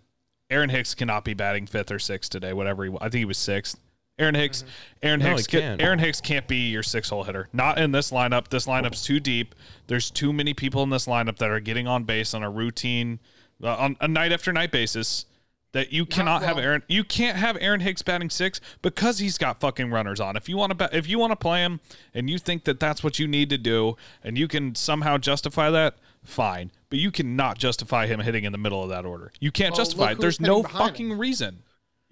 Aaron 0.50 0.68
Hicks 0.70 0.94
cannot 0.94 1.24
be 1.24 1.32
batting 1.32 1.66
fifth 1.66 1.90
or 1.90 1.98
sixth 1.98 2.30
today, 2.30 2.52
whatever 2.52 2.84
he. 2.84 2.90
I 3.00 3.04
think 3.08 3.14
he 3.20 3.24
was 3.24 3.38
sixth. 3.38 3.78
Aaron 4.18 4.34
Hicks. 4.34 4.64
Aaron 5.02 5.20
No, 5.20 5.30
Hicks. 5.30 5.46
he 5.46 5.50
can- 5.52 5.60
can't. 5.60 5.80
Aaron 5.82 5.98
Hicks 5.98 6.20
can't 6.20 6.46
be 6.46 6.68
your 6.70 6.82
six 6.82 7.08
hole 7.08 7.24
hitter. 7.24 7.48
Not 7.52 7.78
in 7.78 7.92
this 7.92 8.10
lineup. 8.10 8.48
This 8.48 8.66
lineup's 8.66 9.02
too 9.02 9.20
deep. 9.20 9.54
There's 9.86 10.10
too 10.10 10.32
many 10.32 10.54
people 10.54 10.82
in 10.82 10.90
this 10.90 11.06
lineup 11.06 11.38
that 11.38 11.50
are 11.50 11.60
getting 11.60 11.86
on 11.86 12.04
base 12.04 12.34
on 12.34 12.42
a 12.42 12.50
routine, 12.50 13.20
uh, 13.62 13.74
on 13.76 13.96
a 14.00 14.08
night 14.08 14.32
after 14.32 14.52
night 14.52 14.70
basis. 14.70 15.26
That 15.72 15.90
you 15.90 16.04
cannot 16.04 16.42
have 16.42 16.56
well- 16.56 16.64
Aaron. 16.66 16.82
You 16.86 17.02
can't 17.02 17.38
have 17.38 17.56
Aaron 17.58 17.80
Hicks 17.80 18.02
batting 18.02 18.28
six 18.28 18.60
because 18.82 19.20
he's 19.20 19.38
got 19.38 19.58
fucking 19.58 19.90
runners 19.90 20.20
on. 20.20 20.36
If 20.36 20.46
you 20.46 20.58
want 20.58 20.68
to, 20.68 20.74
ba- 20.74 20.90
if 20.92 21.08
you 21.08 21.18
want 21.18 21.30
to 21.30 21.36
play 21.36 21.62
him, 21.62 21.80
and 22.12 22.28
you 22.28 22.36
think 22.36 22.64
that 22.64 22.78
that's 22.78 23.02
what 23.02 23.18
you 23.18 23.26
need 23.26 23.48
to 23.48 23.56
do, 23.56 23.96
and 24.22 24.36
you 24.36 24.48
can 24.48 24.74
somehow 24.74 25.16
justify 25.16 25.70
that, 25.70 25.94
fine. 26.22 26.72
But 26.90 26.98
you 26.98 27.10
cannot 27.10 27.56
justify 27.56 28.06
him 28.06 28.20
hitting 28.20 28.44
in 28.44 28.52
the 28.52 28.58
middle 28.58 28.82
of 28.82 28.90
that 28.90 29.06
order. 29.06 29.32
You 29.40 29.50
can't 29.50 29.70
Well, 29.72 29.78
justify 29.78 30.02
look 30.02 30.10
it. 30.10 30.14
who's 30.16 30.20
There's 30.20 30.36
hitting 30.40 30.46
no 30.52 30.62
behind 30.62 30.90
fucking 30.90 31.10
him. 31.12 31.18
reason. 31.18 31.62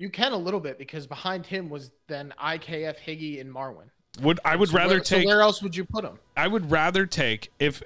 You 0.00 0.09
can 0.09 0.33
a 0.33 0.37
little 0.37 0.61
bit 0.61 0.78
because 0.78 1.07
behind 1.07 1.45
him 1.45 1.69
was 1.69 1.92
then 2.09 2.33
IKF, 2.42 2.97
Higgy, 3.07 3.38
and 3.38 3.54
Marwin. 3.54 3.90
Would 4.23 4.40
I 4.47 4.57
would 4.57 4.71
So 4.71 4.76
rather 4.78 4.95
where, 4.95 5.00
take 5.00 5.25
So 5.25 5.26
where 5.28 5.42
else 5.42 5.62
would 5.62 5.76
you 5.76 5.85
put 5.85 6.07
him? 6.07 6.19
I 6.38 6.49
would 6.49 6.71
rather 6.71 7.04
take 7.04 7.52
if 7.59 7.83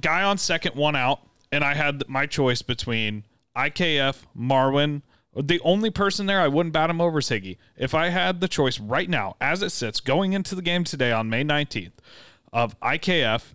guy 0.00 0.22
on 0.22 0.38
second, 0.38 0.76
one 0.76 0.96
out, 0.96 1.20
and 1.52 1.62
I 1.62 1.74
had 1.74 2.08
my 2.08 2.24
choice 2.24 2.62
between 2.62 3.24
IKF, 3.54 4.22
Marwin. 4.34 5.02
The 5.36 5.60
only 5.60 5.90
person 5.90 6.24
there 6.24 6.40
I 6.40 6.48
wouldn't 6.48 6.72
bat 6.72 6.88
him 6.88 7.02
over 7.02 7.18
is 7.18 7.28
Higgy. 7.28 7.58
If 7.76 7.94
I 7.94 8.08
had 8.08 8.40
the 8.40 8.48
choice 8.48 8.80
right 8.80 9.10
now, 9.10 9.36
as 9.42 9.62
it 9.62 9.70
sits, 9.70 10.00
going 10.00 10.32
into 10.32 10.54
the 10.54 10.62
game 10.62 10.84
today 10.84 11.12
on 11.12 11.28
May 11.28 11.44
19th, 11.44 11.92
of 12.50 12.80
IKF, 12.80 13.52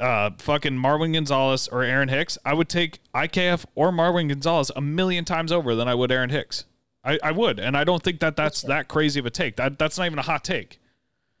uh, 0.00 0.30
fucking 0.38 0.74
Marwin 0.74 1.14
Gonzalez 1.14 1.68
or 1.68 1.82
Aaron 1.82 2.08
Hicks, 2.08 2.38
I 2.44 2.54
would 2.54 2.68
take 2.68 3.00
IKF 3.14 3.64
or 3.74 3.90
Marwin 3.90 4.28
Gonzalez 4.28 4.70
a 4.74 4.80
million 4.80 5.24
times 5.24 5.52
over 5.52 5.74
than 5.74 5.88
I 5.88 5.94
would 5.94 6.10
Aaron 6.10 6.30
Hicks. 6.30 6.64
I, 7.04 7.18
I 7.22 7.32
would, 7.32 7.60
and 7.60 7.76
I 7.76 7.84
don't 7.84 8.02
think 8.02 8.20
that 8.20 8.34
that's 8.36 8.62
that 8.62 8.88
crazy 8.88 9.20
of 9.20 9.26
a 9.26 9.30
take. 9.30 9.56
That 9.56 9.78
that's 9.78 9.98
not 9.98 10.06
even 10.06 10.18
a 10.18 10.22
hot 10.22 10.42
take. 10.42 10.80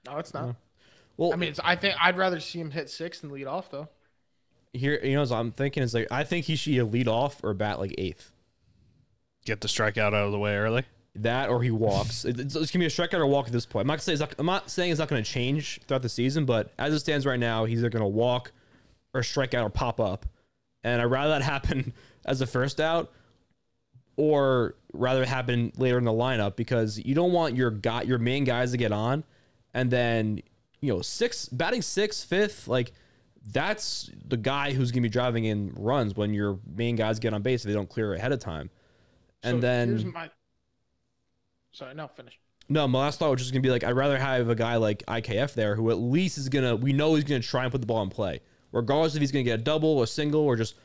No, 0.06 0.18
it's 0.18 0.34
not. 0.34 0.56
Well, 1.16 1.32
I 1.32 1.36
mean, 1.36 1.50
it's, 1.50 1.60
I 1.62 1.76
think 1.76 1.94
I'd 2.00 2.18
rather 2.18 2.40
see 2.40 2.60
him 2.60 2.70
hit 2.70 2.90
six 2.90 3.22
and 3.22 3.32
lead 3.32 3.46
off 3.46 3.70
though. 3.70 3.88
here 4.72 5.00
you 5.02 5.14
know, 5.14 5.22
as 5.22 5.32
I'm 5.32 5.52
thinking 5.52 5.82
is 5.82 5.94
like 5.94 6.08
I 6.10 6.24
think 6.24 6.46
he 6.46 6.56
should 6.56 6.92
lead 6.92 7.08
off 7.08 7.42
or 7.42 7.54
bat 7.54 7.78
like 7.78 7.94
eighth. 7.96 8.30
Get 9.46 9.60
the 9.60 9.68
strikeout 9.68 10.08
out 10.08 10.14
of 10.14 10.32
the 10.32 10.38
way 10.38 10.56
early. 10.56 10.84
That 11.16 11.48
or 11.48 11.62
he 11.62 11.70
walks. 11.70 12.24
It's, 12.24 12.56
it's 12.56 12.70
gonna 12.70 12.82
be 12.82 12.86
a 12.86 12.88
strikeout 12.88 13.20
or 13.20 13.26
walk 13.26 13.46
at 13.46 13.52
this 13.52 13.66
point. 13.66 13.82
I'm 13.82 13.88
not 13.88 14.00
saying 14.00 14.14
it's 14.14 14.20
not, 14.20 14.34
I'm 14.38 14.46
not 14.46 14.68
saying 14.70 14.90
it's 14.90 14.98
not 14.98 15.08
gonna 15.08 15.22
change 15.22 15.80
throughout 15.86 16.02
the 16.02 16.08
season, 16.08 16.44
but 16.44 16.72
as 16.78 16.92
it 16.92 17.00
stands 17.00 17.24
right 17.24 17.38
now, 17.38 17.64
he's 17.64 17.78
either 17.78 17.90
gonna 17.90 18.08
walk 18.08 18.50
or 19.14 19.22
strike 19.22 19.54
out 19.54 19.64
or 19.64 19.70
pop 19.70 20.00
up. 20.00 20.26
And 20.82 21.00
I'd 21.00 21.04
rather 21.04 21.30
that 21.30 21.42
happen 21.50 21.92
as 22.26 22.40
a 22.40 22.46
first 22.46 22.80
out 22.80 23.12
or 24.16 24.74
rather 24.92 25.22
it 25.22 25.28
happen 25.28 25.72
later 25.76 25.98
in 25.98 26.04
the 26.04 26.12
lineup 26.12 26.56
because 26.56 26.98
you 26.98 27.14
don't 27.14 27.32
want 27.32 27.56
your 27.56 27.70
guy 27.70 28.02
your 28.02 28.18
main 28.18 28.44
guys 28.44 28.70
to 28.70 28.76
get 28.76 28.92
on 28.92 29.24
and 29.72 29.90
then 29.90 30.40
you 30.80 30.92
know 30.92 31.02
six 31.02 31.48
batting 31.48 31.82
sixth, 31.82 32.26
fifth, 32.28 32.68
like 32.68 32.92
that's 33.52 34.10
the 34.26 34.36
guy 34.36 34.72
who's 34.72 34.90
gonna 34.90 35.02
be 35.02 35.08
driving 35.08 35.44
in 35.44 35.72
runs 35.76 36.14
when 36.14 36.32
your 36.32 36.58
main 36.76 36.96
guys 36.96 37.18
get 37.18 37.34
on 37.34 37.42
base 37.42 37.64
if 37.64 37.68
they 37.68 37.74
don't 37.74 37.88
clear 37.88 38.14
ahead 38.14 38.32
of 38.32 38.38
time. 38.38 38.70
And 39.42 39.56
So 39.56 39.60
then 39.60 40.12
my. 40.12 40.30
Sorry, 41.74 41.94
no, 41.94 42.08
finish. 42.08 42.38
no, 42.68 42.88
my 42.88 43.00
last 43.00 43.18
thought 43.18 43.30
was 43.30 43.40
just 43.40 43.52
gonna 43.52 43.60
be 43.60 43.70
like 43.70 43.84
I'd 43.84 43.92
rather 43.96 44.18
have 44.18 44.48
a 44.48 44.54
guy 44.54 44.76
like 44.76 45.04
IKF 45.06 45.54
there 45.54 45.74
who 45.74 45.90
at 45.90 45.98
least 45.98 46.38
is 46.38 46.48
gonna 46.48 46.74
we 46.76 46.92
know 46.92 47.14
he's 47.14 47.24
gonna 47.24 47.40
try 47.40 47.64
and 47.64 47.72
put 47.72 47.80
the 47.80 47.86
ball 47.86 48.02
in 48.02 48.08
play, 48.10 48.40
regardless 48.72 49.14
if 49.14 49.20
he's 49.20 49.32
gonna 49.32 49.42
get 49.42 49.60
a 49.60 49.62
double, 49.62 50.02
a 50.02 50.06
single, 50.06 50.40
or 50.40 50.56
just 50.56 50.76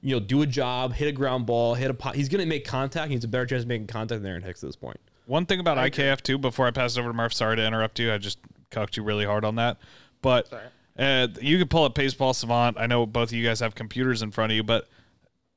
you 0.00 0.14
know 0.14 0.20
do 0.20 0.42
a 0.42 0.46
job, 0.46 0.94
hit 0.94 1.06
a 1.08 1.12
ground 1.12 1.46
ball, 1.46 1.74
hit 1.74 1.90
a 1.90 1.94
pot. 1.94 2.16
He's 2.16 2.28
gonna 2.28 2.46
make 2.46 2.64
contact. 2.66 3.08
He 3.08 3.14
has 3.14 3.24
a 3.24 3.28
better 3.28 3.46
chance 3.46 3.62
of 3.62 3.68
making 3.68 3.86
contact 3.88 4.22
than 4.22 4.30
Aaron 4.30 4.42
Hicks 4.42 4.64
at 4.64 4.68
this 4.68 4.76
point. 4.76 4.98
One 5.26 5.44
thing 5.44 5.60
about 5.60 5.76
IKF 5.76 6.22
too, 6.22 6.38
before 6.38 6.66
I 6.66 6.70
pass 6.70 6.96
it 6.96 7.00
over 7.00 7.10
to 7.10 7.12
Murph, 7.14 7.34
sorry 7.34 7.56
to 7.56 7.66
interrupt 7.66 7.98
you. 7.98 8.12
I 8.12 8.16
just 8.18 8.38
cucked 8.70 8.96
you 8.96 9.02
really 9.02 9.26
hard 9.26 9.44
on 9.44 9.56
that. 9.56 9.76
But 10.22 10.48
Sorry. 10.48 10.64
uh, 10.98 11.28
you 11.40 11.58
can 11.58 11.68
pull 11.68 11.84
up 11.84 11.94
Baseball 11.94 12.32
Savant. 12.32 12.78
I 12.78 12.86
know 12.86 13.04
both 13.04 13.28
of 13.28 13.32
you 13.34 13.44
guys 13.44 13.60
have 13.60 13.74
computers 13.74 14.22
in 14.22 14.30
front 14.30 14.52
of 14.52 14.56
you, 14.56 14.62
but 14.62 14.88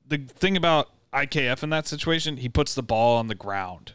the 0.06 0.18
thing 0.18 0.58
about 0.58 0.90
IKF 1.14 1.64
in 1.64 1.70
that 1.70 1.88
situation, 1.88 2.38
he 2.38 2.50
puts 2.50 2.76
the 2.76 2.84
ball 2.84 3.18
on 3.18 3.28
the 3.28 3.36
ground. 3.36 3.94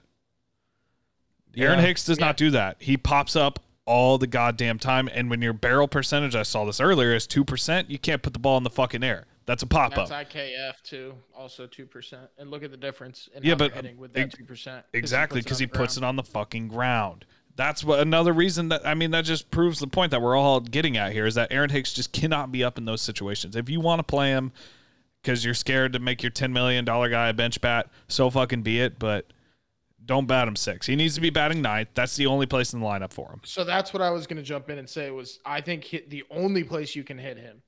Aaron 1.56 1.78
Yeah. 1.78 1.86
Hicks 1.86 2.04
does 2.04 2.20
not 2.20 2.36
do 2.36 2.50
that. 2.50 2.76
He 2.80 2.96
pops 2.96 3.36
up 3.36 3.60
all 3.86 4.18
the 4.18 4.26
goddamn 4.26 4.78
time. 4.78 5.08
And 5.12 5.30
when 5.30 5.40
your 5.40 5.52
barrel 5.52 5.88
percentage, 5.88 6.34
I 6.34 6.42
saw 6.42 6.64
this 6.64 6.80
earlier, 6.80 7.14
is 7.14 7.26
2%, 7.26 7.88
you 7.88 7.98
can't 7.98 8.22
put 8.22 8.32
the 8.32 8.38
ball 8.38 8.56
in 8.58 8.64
the 8.64 8.70
fucking 8.70 9.02
air. 9.02 9.26
That's 9.46 9.62
a 9.62 9.66
pop 9.66 9.94
That's 9.94 10.10
up. 10.10 10.18
That's 10.18 10.34
IKF 10.34 10.82
too, 10.82 11.14
also 11.32 11.68
two 11.68 11.86
percent. 11.86 12.28
And 12.36 12.50
look 12.50 12.64
at 12.64 12.72
the 12.72 12.76
difference 12.76 13.28
in 13.32 13.44
Yeah, 13.44 13.54
but, 13.54 13.72
hitting 13.72 13.96
with 13.96 14.10
uh, 14.10 14.14
that 14.20 14.34
two 14.34 14.44
percent. 14.44 14.84
Exactly, 14.92 15.40
because 15.40 15.60
he 15.60 15.68
puts 15.68 15.96
it 15.96 16.02
on 16.02 16.16
the 16.16 16.24
fucking 16.24 16.66
ground. 16.66 17.24
That's 17.54 17.84
what 17.84 18.00
another 18.00 18.32
reason 18.32 18.70
that 18.70 18.84
I 18.84 18.94
mean 18.94 19.12
that 19.12 19.24
just 19.24 19.52
proves 19.52 19.78
the 19.78 19.86
point 19.86 20.10
that 20.10 20.20
we're 20.20 20.36
all 20.36 20.58
getting 20.58 20.96
at 20.96 21.12
here 21.12 21.26
is 21.26 21.36
that 21.36 21.52
Aaron 21.52 21.70
Hicks 21.70 21.92
just 21.92 22.12
cannot 22.12 22.50
be 22.50 22.64
up 22.64 22.76
in 22.76 22.86
those 22.86 23.00
situations. 23.00 23.54
If 23.54 23.70
you 23.70 23.78
want 23.80 24.00
to 24.00 24.02
play 24.02 24.30
him 24.30 24.50
because 25.22 25.44
you're 25.44 25.54
scared 25.54 25.92
to 25.92 26.00
make 26.00 26.24
your 26.24 26.30
ten 26.30 26.52
million 26.52 26.84
dollar 26.84 27.08
guy 27.08 27.28
a 27.28 27.32
bench 27.32 27.60
bat, 27.60 27.88
so 28.08 28.28
fucking 28.28 28.62
be 28.62 28.80
it. 28.80 28.98
But 28.98 29.26
don't 30.06 30.26
bat 30.26 30.48
him 30.48 30.56
six. 30.56 30.86
He 30.86 30.96
needs 30.96 31.14
to 31.16 31.20
be 31.20 31.30
batting 31.30 31.60
ninth. 31.60 31.88
That's 31.94 32.16
the 32.16 32.26
only 32.26 32.46
place 32.46 32.72
in 32.72 32.80
the 32.80 32.86
lineup 32.86 33.12
for 33.12 33.30
him. 33.30 33.40
So 33.44 33.64
that's 33.64 33.92
what 33.92 34.02
I 34.02 34.10
was 34.10 34.26
going 34.26 34.36
to 34.36 34.42
jump 34.42 34.70
in 34.70 34.78
and 34.78 34.88
say 34.88 35.10
was 35.10 35.40
I 35.44 35.60
think 35.60 35.84
hit 35.84 36.10
the 36.10 36.24
only 36.30 36.64
place 36.64 36.94
you 36.94 37.04
can 37.04 37.18
hit 37.18 37.36
him, 37.36 37.62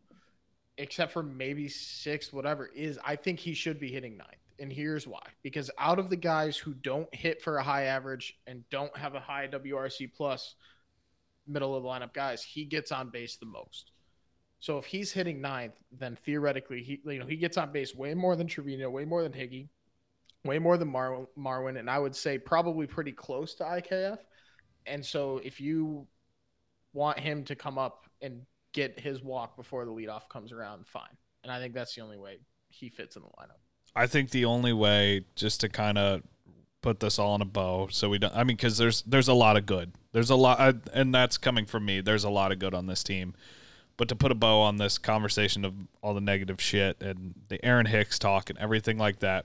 except 0.76 1.12
for 1.12 1.22
maybe 1.22 1.68
sixth, 1.68 2.32
whatever, 2.32 2.66
is 2.66 2.98
I 3.04 3.16
think 3.16 3.40
he 3.40 3.54
should 3.54 3.80
be 3.80 3.90
hitting 3.90 4.16
ninth. 4.16 4.30
And 4.60 4.72
here's 4.72 5.06
why: 5.06 5.22
because 5.42 5.70
out 5.78 5.98
of 5.98 6.10
the 6.10 6.16
guys 6.16 6.56
who 6.56 6.74
don't 6.74 7.12
hit 7.14 7.42
for 7.42 7.58
a 7.58 7.62
high 7.62 7.84
average 7.84 8.38
and 8.46 8.68
don't 8.70 8.96
have 8.96 9.14
a 9.14 9.20
high 9.20 9.48
WRC 9.48 10.12
plus, 10.16 10.54
middle 11.46 11.76
of 11.76 11.82
the 11.82 11.88
lineup 11.88 12.12
guys, 12.12 12.42
he 12.42 12.64
gets 12.64 12.92
on 12.92 13.10
base 13.10 13.36
the 13.36 13.46
most. 13.46 13.92
So 14.60 14.76
if 14.76 14.84
he's 14.84 15.12
hitting 15.12 15.40
ninth, 15.40 15.74
then 15.92 16.16
theoretically 16.16 16.82
he 16.82 17.00
you 17.04 17.20
know 17.20 17.26
he 17.26 17.36
gets 17.36 17.56
on 17.56 17.72
base 17.72 17.94
way 17.94 18.14
more 18.14 18.36
than 18.36 18.46
Trevino, 18.46 18.90
way 18.90 19.04
more 19.04 19.22
than 19.22 19.32
Higgy, 19.32 19.68
way 20.48 20.58
more 20.58 20.76
than 20.76 20.88
Mar- 20.88 21.28
Marwin, 21.38 21.78
and 21.78 21.88
I 21.88 21.98
would 21.98 22.16
say 22.16 22.38
probably 22.38 22.86
pretty 22.86 23.12
close 23.12 23.54
to 23.56 23.64
IKF. 23.64 24.18
And 24.86 25.04
so 25.04 25.40
if 25.44 25.60
you 25.60 26.06
want 26.92 27.20
him 27.20 27.44
to 27.44 27.54
come 27.54 27.78
up 27.78 28.06
and 28.22 28.42
get 28.72 28.98
his 28.98 29.22
walk 29.22 29.56
before 29.56 29.84
the 29.84 29.92
leadoff 29.92 30.28
comes 30.28 30.50
around, 30.50 30.86
fine. 30.86 31.16
And 31.44 31.52
I 31.52 31.60
think 31.60 31.74
that's 31.74 31.94
the 31.94 32.00
only 32.00 32.16
way 32.16 32.38
he 32.68 32.88
fits 32.88 33.16
in 33.16 33.22
the 33.22 33.28
lineup. 33.28 33.60
I 33.94 34.06
think 34.06 34.30
the 34.30 34.44
only 34.44 34.72
way 34.72 35.24
just 35.36 35.60
to 35.60 35.68
kind 35.68 35.98
of 35.98 36.22
put 36.80 37.00
this 37.00 37.18
all 37.18 37.34
in 37.34 37.42
a 37.42 37.44
bow 37.44 37.88
so 37.90 38.08
we 38.08 38.18
don't 38.18 38.34
I 38.36 38.44
mean 38.44 38.56
cuz 38.56 38.78
there's 38.78 39.02
there's 39.02 39.28
a 39.28 39.34
lot 39.34 39.56
of 39.56 39.66
good. 39.66 39.92
There's 40.12 40.30
a 40.30 40.36
lot 40.36 40.88
and 40.92 41.14
that's 41.14 41.36
coming 41.38 41.66
from 41.66 41.84
me. 41.84 42.00
There's 42.00 42.24
a 42.24 42.30
lot 42.30 42.52
of 42.52 42.58
good 42.58 42.74
on 42.74 42.86
this 42.86 43.02
team. 43.02 43.34
But 43.96 44.08
to 44.08 44.16
put 44.16 44.30
a 44.30 44.36
bow 44.36 44.60
on 44.60 44.76
this 44.76 44.96
conversation 44.96 45.64
of 45.64 45.74
all 46.02 46.14
the 46.14 46.20
negative 46.20 46.60
shit 46.60 47.02
and 47.02 47.34
the 47.48 47.62
Aaron 47.64 47.86
Hicks 47.86 48.18
talk 48.18 48.48
and 48.48 48.58
everything 48.60 48.96
like 48.96 49.18
that, 49.18 49.44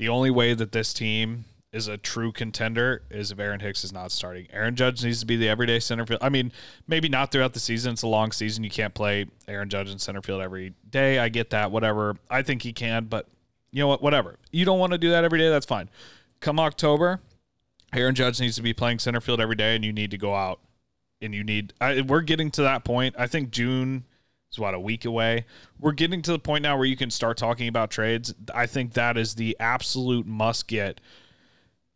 the 0.00 0.08
only 0.08 0.30
way 0.30 0.54
that 0.54 0.72
this 0.72 0.94
team 0.94 1.44
is 1.74 1.86
a 1.86 1.98
true 1.98 2.32
contender 2.32 3.02
is 3.10 3.30
if 3.30 3.38
Aaron 3.38 3.60
Hicks 3.60 3.84
is 3.84 3.92
not 3.92 4.10
starting. 4.10 4.46
Aaron 4.50 4.74
Judge 4.74 5.04
needs 5.04 5.20
to 5.20 5.26
be 5.26 5.36
the 5.36 5.46
everyday 5.46 5.78
center 5.78 6.06
field. 6.06 6.20
I 6.22 6.30
mean, 6.30 6.52
maybe 6.88 7.10
not 7.10 7.30
throughout 7.30 7.52
the 7.52 7.60
season. 7.60 7.92
It's 7.92 8.00
a 8.00 8.06
long 8.06 8.32
season. 8.32 8.64
You 8.64 8.70
can't 8.70 8.94
play 8.94 9.26
Aaron 9.46 9.68
Judge 9.68 9.90
in 9.90 9.98
center 9.98 10.22
field 10.22 10.40
every 10.40 10.72
day. 10.88 11.18
I 11.18 11.28
get 11.28 11.50
that. 11.50 11.70
Whatever. 11.70 12.16
I 12.30 12.40
think 12.40 12.62
he 12.62 12.72
can, 12.72 13.04
but 13.04 13.28
you 13.72 13.80
know 13.80 13.88
what? 13.88 14.00
Whatever. 14.00 14.38
You 14.50 14.64
don't 14.64 14.78
want 14.78 14.92
to 14.92 14.98
do 14.98 15.10
that 15.10 15.22
every 15.22 15.38
day. 15.38 15.50
That's 15.50 15.66
fine. 15.66 15.90
Come 16.40 16.58
October, 16.58 17.20
Aaron 17.92 18.14
Judge 18.14 18.40
needs 18.40 18.56
to 18.56 18.62
be 18.62 18.72
playing 18.72 19.00
center 19.00 19.20
field 19.20 19.38
every 19.38 19.56
day, 19.56 19.76
and 19.76 19.84
you 19.84 19.92
need 19.92 20.12
to 20.12 20.18
go 20.18 20.34
out 20.34 20.60
and 21.20 21.34
you 21.34 21.44
need. 21.44 21.74
I, 21.78 22.00
we're 22.00 22.22
getting 22.22 22.50
to 22.52 22.62
that 22.62 22.84
point. 22.84 23.16
I 23.18 23.26
think 23.26 23.50
June 23.50 24.04
is 24.50 24.58
what 24.58 24.74
a 24.74 24.80
week 24.80 25.04
away. 25.04 25.44
We're 25.78 25.92
getting 25.92 26.22
to 26.22 26.32
the 26.32 26.38
point 26.38 26.62
now 26.62 26.76
where 26.76 26.86
you 26.86 26.96
can 26.96 27.10
start 27.10 27.36
talking 27.36 27.68
about 27.68 27.90
trades. 27.90 28.34
I 28.54 28.66
think 28.66 28.94
that 28.94 29.16
is 29.16 29.34
the 29.34 29.56
absolute 29.60 30.26
must 30.26 30.66
get. 30.66 31.00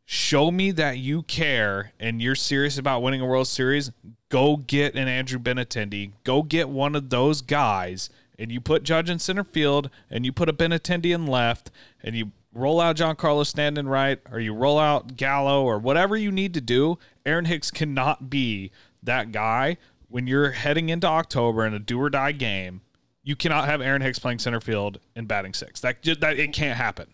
Show 0.07 0.51
me 0.51 0.71
that 0.73 0.99
you 0.99 1.23
care 1.23 1.93
and 1.99 2.21
you're 2.21 2.35
serious 2.35 2.79
about 2.79 3.03
winning 3.03 3.21
a 3.21 3.27
World 3.27 3.49
Series. 3.49 3.91
Go 4.29 4.59
get 4.59 4.95
an 4.95 5.09
Andrew 5.09 5.39
Benintendi. 5.39 6.13
Go 6.23 6.43
get 6.43 6.69
one 6.69 6.95
of 6.95 7.11
those 7.11 7.41
guys, 7.41 8.11
and 8.39 8.53
you 8.53 8.61
put 8.61 8.83
Judge 8.83 9.09
in 9.11 9.19
center 9.19 9.45
field, 9.45 9.91
and 10.11 10.25
you 10.25 10.33
put 10.33 10.49
a 10.49 10.53
Benintendi 10.53 11.15
in 11.15 11.27
left, 11.27 11.71
and 12.03 12.15
you 12.15 12.33
roll 12.53 12.81
out 12.81 12.97
Giancarlo 12.97 13.47
Stanton 13.47 13.89
right, 13.89 14.21
or 14.31 14.41
you 14.41 14.53
roll 14.53 14.79
out 14.79 15.17
Gallo, 15.17 15.65
or 15.65 15.79
whatever 15.79 16.17
you 16.17 16.31
need 16.31 16.53
to 16.55 16.61
do. 16.61 16.99
Aaron 17.25 17.47
Hicks 17.47 17.71
cannot 17.71 18.29
be 18.29 18.71
that 19.03 19.33
guy 19.33 19.77
when 20.15 20.29
you're 20.29 20.53
heading 20.53 20.91
into 20.91 21.09
October 21.09 21.67
in 21.67 21.75
a 21.75 21.79
do 21.81 22.01
or 22.01 22.09
die 22.09 22.31
game. 22.31 22.83
You 23.25 23.35
cannot 23.35 23.65
have 23.65 23.81
Aaron 23.81 24.01
Hicks 24.01 24.21
playing 24.21 24.39
center 24.39 24.61
field 24.61 25.01
and 25.17 25.27
batting 25.27 25.55
six. 25.55 25.81
That 25.81 26.03
ju- 26.03 26.15
that 26.17 26.39
it 26.39 26.53
can't 26.53 26.77
happen. 26.77 27.09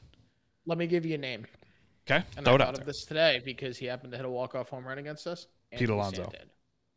Let 0.67 0.77
me 0.77 0.87
give 0.87 1.07
you 1.07 1.15
a 1.15 1.19
name. 1.19 1.47
Okay, 2.07 2.23
And 2.37 2.45
throw 2.45 2.53
I 2.53 2.57
it 2.57 2.59
thought 2.59 2.61
out 2.61 2.69
of 2.75 2.77
there. 2.81 2.85
this 2.85 3.07
today 3.07 3.41
because 3.43 3.79
he 3.79 3.87
happened 3.87 4.11
to 4.13 4.19
hit 4.19 4.27
a 4.27 4.29
walk-off 4.29 4.69
home 4.69 4.87
run 4.87 4.99
against 4.99 5.27
us. 5.27 5.47
Pete 5.75 5.89
Alonso. 5.89 6.25
Santander. 6.25 6.53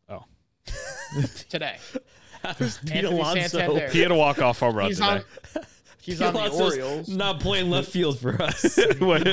Oh, 0.09 0.23
Today. 1.49 1.77
Pete 2.85 3.05
Alonso. 3.05 3.87
He 3.89 3.99
had 4.01 4.11
a 4.11 4.15
walk 4.15 4.41
off 4.41 4.59
home 4.59 4.75
run 4.75 4.87
He's 4.87 4.97
today. 4.97 5.21
on. 5.55 5.63
He's 6.01 6.21
on 6.21 6.33
the 6.33 6.49
Orioles. 6.49 7.07
Not 7.07 7.39
playing 7.39 7.69
left 7.69 7.89
field 7.89 8.19
for 8.19 8.41
us. 8.41 8.77
What- 8.99 9.25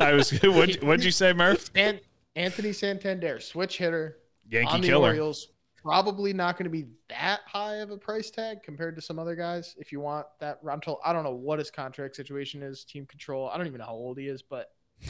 I 0.00 0.14
was. 0.14 0.32
What, 0.42 0.74
what'd 0.82 1.04
you 1.04 1.12
say, 1.12 1.32
Murph? 1.34 1.70
An- 1.76 2.00
Anthony 2.34 2.72
Santander, 2.72 3.38
switch 3.38 3.78
hitter 3.78 4.16
Yankee 4.50 4.72
on 4.72 4.80
the 4.80 4.88
killer. 4.88 5.08
Orioles. 5.10 5.46
Probably 5.82 6.32
not 6.32 6.56
going 6.56 6.64
to 6.64 6.70
be 6.70 6.86
that 7.08 7.40
high 7.46 7.76
of 7.76 7.90
a 7.90 7.96
price 7.96 8.30
tag 8.30 8.62
compared 8.62 8.96
to 8.96 9.02
some 9.02 9.18
other 9.18 9.34
guys. 9.34 9.74
If 9.78 9.92
you 9.92 10.00
want 10.00 10.26
that 10.38 10.58
rental, 10.62 11.00
I 11.04 11.12
don't 11.12 11.24
know 11.24 11.34
what 11.34 11.58
his 11.58 11.70
contract 11.70 12.16
situation 12.16 12.62
is, 12.62 12.84
team 12.84 13.06
control. 13.06 13.48
I 13.48 13.56
don't 13.56 13.66
even 13.66 13.78
know 13.78 13.86
how 13.86 13.92
old 13.92 14.18
he 14.18 14.28
is, 14.28 14.42
but 14.42 14.72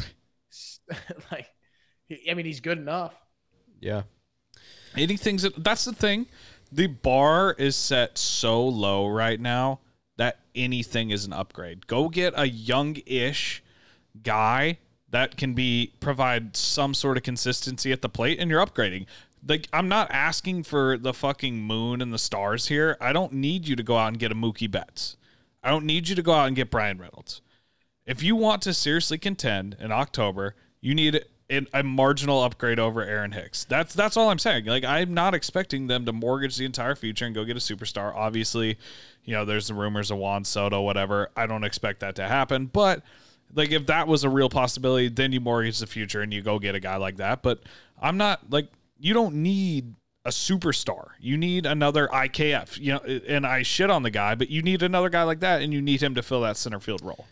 like, 1.33 1.49
I 2.29 2.35
mean, 2.35 2.47
he's 2.47 2.61
good 2.61 2.79
enough. 2.79 3.15
yeah. 3.81 4.03
Anything's 4.97 5.47
that's 5.57 5.85
the 5.85 5.93
thing. 5.93 6.27
The 6.73 6.89
bar 6.89 7.55
is 7.59 7.77
set 7.77 8.19
so 8.19 8.67
low 8.67 9.09
right 9.09 9.41
now 9.41 9.81
that 10.17 10.41
anything 10.55 11.11
is 11.11 11.25
an 11.25 11.33
upgrade. 11.33 11.87
Go 11.87 12.09
get 12.09 12.35
a 12.37 12.47
young-ish 12.47 13.63
guy 14.23 14.79
that 15.11 15.37
can 15.37 15.55
be 15.55 15.93
provide 16.01 16.57
some 16.57 16.95
sort 16.95 17.17
of 17.17 17.23
consistency 17.23 17.93
at 17.93 18.03
the 18.03 18.09
plate, 18.09 18.39
and 18.39 18.51
you're 18.51 18.65
upgrading. 18.65 19.07
Like 19.47 19.69
I'm 19.73 19.89
not 19.89 20.11
asking 20.11 20.65
for 20.65 20.99
the 20.99 21.15
fucking 21.15 21.63
moon 21.63 22.03
and 22.03 22.13
the 22.13 22.19
stars 22.19 22.69
here. 22.69 22.97
I 23.01 23.13
don't 23.13 23.33
need 23.33 23.67
you 23.67 23.77
to 23.77 23.83
go 23.83 23.97
out 23.97 24.09
and 24.09 24.19
get 24.19 24.33
a 24.33 24.35
Mookie 24.35 24.71
Betts. 24.71 25.17
I 25.63 25.71
don't 25.71 25.85
need 25.85 26.09
you 26.09 26.15
to 26.15 26.23
go 26.23 26.33
out 26.33 26.47
and 26.47 26.57
get 26.57 26.71
Bryan 26.71 26.99
Reynolds. 26.99 27.41
If 28.07 28.23
you 28.23 28.35
want 28.37 28.63
to 28.63 28.75
seriously 28.75 29.19
contend 29.19 29.77
in 29.79 29.93
October, 29.93 30.55
you 30.81 30.95
need 30.95 31.25
a 31.73 31.83
marginal 31.83 32.43
upgrade 32.43 32.79
over 32.79 33.03
Aaron 33.03 33.33
Hicks. 33.33 33.65
That's 33.65 33.95
that's 33.95 34.17
all 34.17 34.31
I'm 34.31 34.39
saying. 34.39 34.67
Like 34.67 34.85
I'm 34.85 35.15
not 35.15 35.35
expecting 35.35 35.87
them 35.87 36.05
to 36.07 36.13
mortgage 36.13 36.57
the 36.57 36.65
entire 36.65 36.95
future 36.95 37.27
and 37.27 37.35
go 37.35 37.45
get 37.45 37.57
a 37.57 37.61
superstar. 37.61 38.15
Obviously, 38.15 38.79
you 39.25 39.35
know, 39.35 39.45
there's 39.45 39.69
the 39.69 39.75
rumors 39.75 40.11
of 40.11 40.19
Juan 40.19 40.45
Soto, 40.45 40.81
whatever. 40.83 41.31
I 41.37 41.47
don't 41.47 41.65
expect 41.65 42.01
that 42.01 42.17
to 42.17 42.29
happen, 42.29 42.67
but 42.67 43.03
like 43.55 43.73
if 43.73 43.87
that 43.87 44.07
was 44.07 44.23
a 44.23 44.29
real 44.29 44.49
possibility, 44.49 45.09
then 45.09 45.33
you 45.33 45.41
mortgage 45.41 45.79
the 45.81 45.87
future 45.87 46.21
and 46.21 46.33
you 46.33 46.41
go 46.41 46.59
get 46.59 46.75
a 46.75 46.81
guy 46.81 46.97
like 46.97 47.17
that. 47.17 47.43
But 47.43 47.63
I'm 48.01 48.17
not 48.17 48.51
like 48.51 48.69
you 49.01 49.15
don't 49.15 49.37
need 49.37 49.95
a 50.25 50.31
superstar. 50.31 51.09
You 51.19 51.37
need 51.37 51.67
another 51.67 52.09
IKF. 52.09 52.79
You 52.79 52.93
know, 52.93 52.99
and 52.99 53.47
I 53.47 53.63
shit 53.63 53.91
on 53.91 54.03
the 54.03 54.11
guy, 54.11 54.35
but 54.35 54.51
you 54.51 54.63
need 54.63 54.83
another 54.83 55.09
guy 55.09 55.23
like 55.23 55.41
that, 55.41 55.63
and 55.63 55.73
you 55.73 55.81
need 55.81 56.03
him 56.03 56.15
to 56.15 56.23
fill 56.23 56.43
that 56.43 56.57
center 56.57 56.81
field 56.81 57.03
role. 57.03 57.27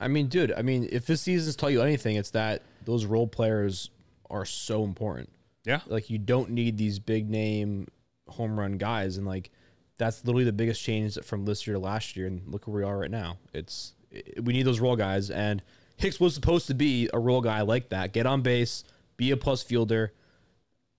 I 0.00 0.08
mean, 0.08 0.28
dude, 0.28 0.52
I 0.52 0.62
mean, 0.62 0.88
if 0.92 1.06
this 1.06 1.22
season's 1.22 1.56
tell 1.56 1.70
you 1.70 1.82
anything, 1.82 2.16
it's 2.16 2.30
that 2.30 2.62
those 2.84 3.04
role 3.04 3.26
players 3.26 3.90
are 4.30 4.44
so 4.44 4.84
important. 4.84 5.28
Yeah. 5.64 5.80
Like 5.86 6.08
you 6.08 6.18
don't 6.18 6.50
need 6.50 6.78
these 6.78 6.98
big 6.98 7.28
name 7.28 7.88
home 8.28 8.58
run 8.58 8.78
guys, 8.78 9.16
and 9.16 9.26
like 9.26 9.50
that's 9.96 10.24
literally 10.24 10.44
the 10.44 10.52
biggest 10.52 10.82
change 10.82 11.18
from 11.24 11.44
this 11.44 11.66
year 11.66 11.74
to 11.74 11.80
last 11.80 12.16
year. 12.16 12.28
And 12.28 12.42
look 12.46 12.66
where 12.68 12.76
we 12.76 12.84
are 12.84 12.96
right 12.96 13.10
now. 13.10 13.38
It's 13.52 13.94
it, 14.12 14.44
we 14.44 14.52
need 14.52 14.62
those 14.62 14.78
role 14.78 14.96
guys, 14.96 15.30
and 15.30 15.60
Hicks 15.96 16.20
was 16.20 16.34
supposed 16.34 16.68
to 16.68 16.74
be 16.74 17.10
a 17.12 17.18
role 17.18 17.40
guy 17.40 17.62
like 17.62 17.88
that. 17.88 18.12
Get 18.12 18.24
on 18.24 18.42
base, 18.42 18.84
be 19.16 19.32
a 19.32 19.36
plus 19.36 19.64
fielder, 19.64 20.12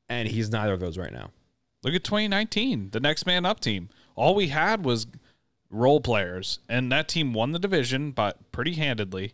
and 0.09 0.27
he's 0.27 0.49
neither 0.51 0.73
of 0.73 0.79
those 0.79 0.97
right 0.97 1.13
now. 1.13 1.31
Look 1.83 1.93
at 1.93 2.03
2019, 2.03 2.89
the 2.91 2.99
next 2.99 3.25
man 3.25 3.45
up 3.45 3.59
team. 3.59 3.89
All 4.15 4.35
we 4.35 4.49
had 4.49 4.83
was 4.83 5.07
role 5.69 6.01
players, 6.01 6.59
and 6.67 6.91
that 6.91 7.07
team 7.07 7.31
won 7.33 7.51
the 7.53 7.59
division, 7.59 8.11
but 8.11 8.51
pretty 8.51 8.73
handedly. 8.73 9.33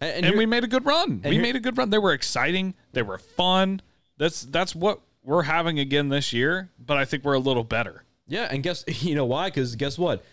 And, 0.00 0.12
And, 0.18 0.26
here- 0.26 0.36
we 0.36 0.46
made 0.46 0.62
a 0.64 0.68
good 0.68 0.84
run. 0.84 1.22
We 1.24 1.38
made 1.38 1.56
a 1.56 1.60
good 1.60 1.76
run. 1.78 1.90
They 1.90 1.98
were 1.98 2.12
exciting. 2.12 2.74
They 2.92 3.02
were 3.02 3.18
fun. 3.18 3.80
That's 4.18 4.42
that's 4.42 4.74
what 4.74 5.00
we're 5.24 5.42
having 5.44 5.78
again 5.78 6.08
this 6.10 6.32
year. 6.32 6.70
But 6.78 6.96
I 6.96 7.04
think 7.04 7.24
we're 7.24 7.34
a 7.34 7.38
little 7.40 7.64
better. 7.64 8.04
Yeah, 8.28 8.48
and 8.50 8.62
guess 8.62 8.84
you 9.02 9.14
know 9.14 9.24
why? 9.26 9.48
Because 9.48 9.74
guess 9.76 9.98
what? 9.98 10.24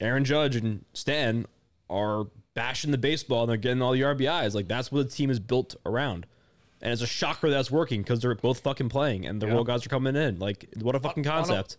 Aaron 0.00 0.24
Judge 0.24 0.56
and 0.56 0.84
Stan 0.92 1.46
are 1.88 2.26
bashing 2.54 2.90
the 2.90 2.98
baseball 2.98 3.42
and 3.42 3.50
they're 3.50 3.56
getting 3.56 3.80
all 3.82 3.92
the 3.92 4.00
RBIs. 4.02 4.54
Like 4.54 4.68
that's 4.68 4.90
what 4.92 5.08
the 5.08 5.14
team 5.14 5.30
is 5.30 5.38
built 5.38 5.76
around. 5.86 6.26
And 6.84 6.92
it's 6.92 7.02
a 7.02 7.06
shocker 7.06 7.48
that's 7.50 7.70
working 7.70 8.02
because 8.02 8.20
they're 8.20 8.34
both 8.34 8.60
fucking 8.60 8.90
playing 8.90 9.24
and 9.26 9.40
the 9.40 9.46
Yeah. 9.46 9.54
role 9.54 9.64
guys 9.64 9.84
are 9.84 9.88
coming 9.88 10.14
in. 10.14 10.38
Like 10.38 10.66
what 10.80 10.94
a 10.94 11.00
fucking 11.00 11.24
One 11.24 11.32
of- 11.38 11.46
concept. 11.46 11.76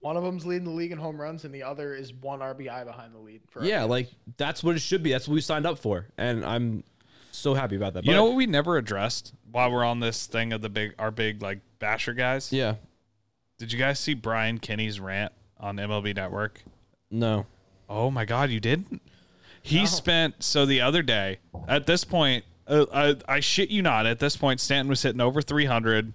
One 0.00 0.16
of 0.16 0.24
them's 0.24 0.44
leading 0.44 0.64
the 0.64 0.72
league 0.72 0.90
in 0.90 0.98
home 0.98 1.18
runs, 1.20 1.44
and 1.44 1.54
the 1.54 1.62
other 1.62 1.94
is 1.94 2.12
one 2.12 2.40
RBI 2.42 2.82
behind 2.84 3.14
the 3.14 3.20
lead. 3.20 3.40
For 3.50 3.64
Yeah, 3.64 3.84
like 3.84 4.08
that's 4.36 4.64
what 4.64 4.74
it 4.74 4.80
should 4.80 5.02
be. 5.04 5.12
That's 5.12 5.28
what 5.28 5.34
we 5.34 5.40
signed 5.40 5.64
up 5.64 5.78
for, 5.78 6.08
and 6.18 6.44
I'm 6.44 6.82
so 7.30 7.54
happy 7.54 7.76
about 7.76 7.94
that. 7.94 8.04
You 8.04 8.10
But- 8.10 8.16
know 8.16 8.24
what 8.24 8.34
we 8.34 8.46
never 8.46 8.76
addressed 8.76 9.32
while 9.52 9.70
we're 9.70 9.84
on 9.84 10.00
this 10.00 10.26
thing 10.26 10.52
of 10.52 10.60
the 10.60 10.68
big 10.68 10.94
our 10.98 11.12
big 11.12 11.40
like 11.40 11.60
basher 11.78 12.14
guys? 12.14 12.52
Yeah. 12.52 12.74
Did 13.58 13.72
you 13.72 13.78
guys 13.78 14.00
see 14.00 14.14
Brian 14.14 14.58
Kenny's 14.58 14.98
rant 14.98 15.32
on 15.60 15.76
MLB 15.78 16.12
Network? 16.14 16.64
No. 17.08 17.46
Oh 17.88 18.10
my 18.10 18.24
God, 18.24 18.50
you 18.50 18.58
didn't? 18.58 19.00
He 19.62 19.86
spent 19.86 20.42
so 20.42 20.66
the 20.66 20.80
other 20.80 21.02
day. 21.02 21.38
At 21.68 21.86
this 21.86 22.02
point, 22.04 22.44
uh, 22.66 22.86
I, 22.92 23.16
I 23.36 23.40
shit 23.40 23.70
you 23.70 23.82
not. 23.82 24.06
At 24.06 24.18
this 24.18 24.36
point, 24.36 24.60
Stanton 24.60 24.88
was 24.88 25.02
hitting 25.02 25.20
over 25.20 25.42
300. 25.42 26.12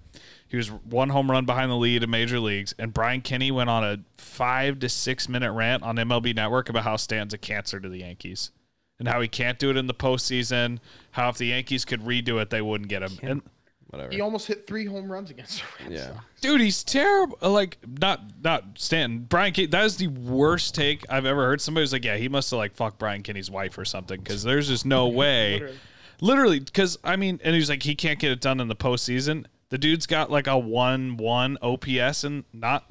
He 0.48 0.56
was 0.56 0.70
one 0.70 1.10
home 1.10 1.30
run 1.30 1.44
behind 1.44 1.70
the 1.70 1.76
lead 1.76 2.02
in 2.02 2.08
major 2.10 2.40
leagues, 2.40 2.74
and 2.78 2.94
Brian 2.94 3.20
Kenny 3.20 3.50
went 3.50 3.68
on 3.68 3.84
a 3.84 3.98
five 4.16 4.78
to 4.80 4.88
six 4.88 5.28
minute 5.28 5.52
rant 5.52 5.82
on 5.82 5.96
MLB 5.96 6.34
Network 6.34 6.68
about 6.70 6.84
how 6.84 6.96
Stanton's 6.96 7.34
a 7.34 7.38
cancer 7.38 7.78
to 7.80 7.88
the 7.88 7.98
Yankees, 7.98 8.50
and 8.98 9.06
how 9.08 9.20
he 9.20 9.28
can't 9.28 9.58
do 9.58 9.68
it 9.68 9.76
in 9.76 9.86
the 9.88 9.94
postseason. 9.94 10.78
How 11.10 11.28
if 11.28 11.36
the 11.36 11.46
Yankees 11.48 11.84
could 11.84 12.00
redo 12.00 12.40
it, 12.40 12.48
they 12.50 12.62
wouldn't 12.62 12.88
get 12.88 13.02
him. 13.02 13.12
And 13.22 13.42
Whatever. 13.88 14.12
he 14.12 14.20
almost 14.22 14.46
hit 14.46 14.66
three 14.66 14.84
home 14.86 15.10
runs 15.10 15.30
against 15.30 15.60
the 15.60 15.84
Red 15.84 15.92
Yeah. 15.92 16.06
Sox. 16.08 16.24
dude, 16.40 16.60
he's 16.62 16.82
terrible. 16.84 17.36
Like 17.42 17.76
not 18.00 18.22
not 18.42 18.64
Stanton. 18.78 19.26
Brian 19.28 19.52
Kenny. 19.52 19.66
That 19.68 19.84
is 19.84 19.98
the 19.98 20.06
worst 20.08 20.74
take 20.74 21.04
I've 21.10 21.26
ever 21.26 21.44
heard. 21.44 21.60
Somebody 21.60 21.82
was 21.82 21.92
like, 21.92 22.04
"Yeah, 22.06 22.16
he 22.16 22.28
must 22.30 22.50
have 22.52 22.58
like 22.58 22.74
fucked 22.74 22.98
Brian 22.98 23.22
Kenny's 23.22 23.50
wife 23.50 23.76
or 23.76 23.84
something," 23.84 24.18
because 24.18 24.42
there's 24.44 24.68
just 24.68 24.86
no 24.86 25.08
way. 25.08 25.74
Literally. 26.20 26.38
Literally, 26.38 26.60
because 26.60 26.98
I 27.04 27.16
mean, 27.16 27.40
and 27.42 27.54
he's 27.54 27.68
like, 27.68 27.82
he 27.82 27.94
can't 27.94 28.18
get 28.18 28.32
it 28.32 28.40
done 28.40 28.60
in 28.60 28.68
the 28.68 28.76
postseason. 28.76 29.46
The 29.70 29.78
dude's 29.78 30.06
got 30.06 30.30
like 30.30 30.46
a 30.46 30.58
one 30.58 31.16
one 31.16 31.58
OPS 31.60 32.24
and 32.24 32.44
not 32.52 32.84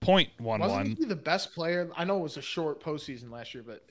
point 0.00 0.30
one 0.38 0.60
Wasn't 0.60 0.78
one. 0.78 0.96
he 0.96 1.04
the 1.04 1.16
best 1.16 1.54
player? 1.54 1.90
I 1.96 2.04
know 2.04 2.18
it 2.18 2.22
was 2.22 2.36
a 2.36 2.42
short 2.42 2.82
postseason 2.82 3.30
last 3.30 3.54
year, 3.54 3.64
but 3.66 3.84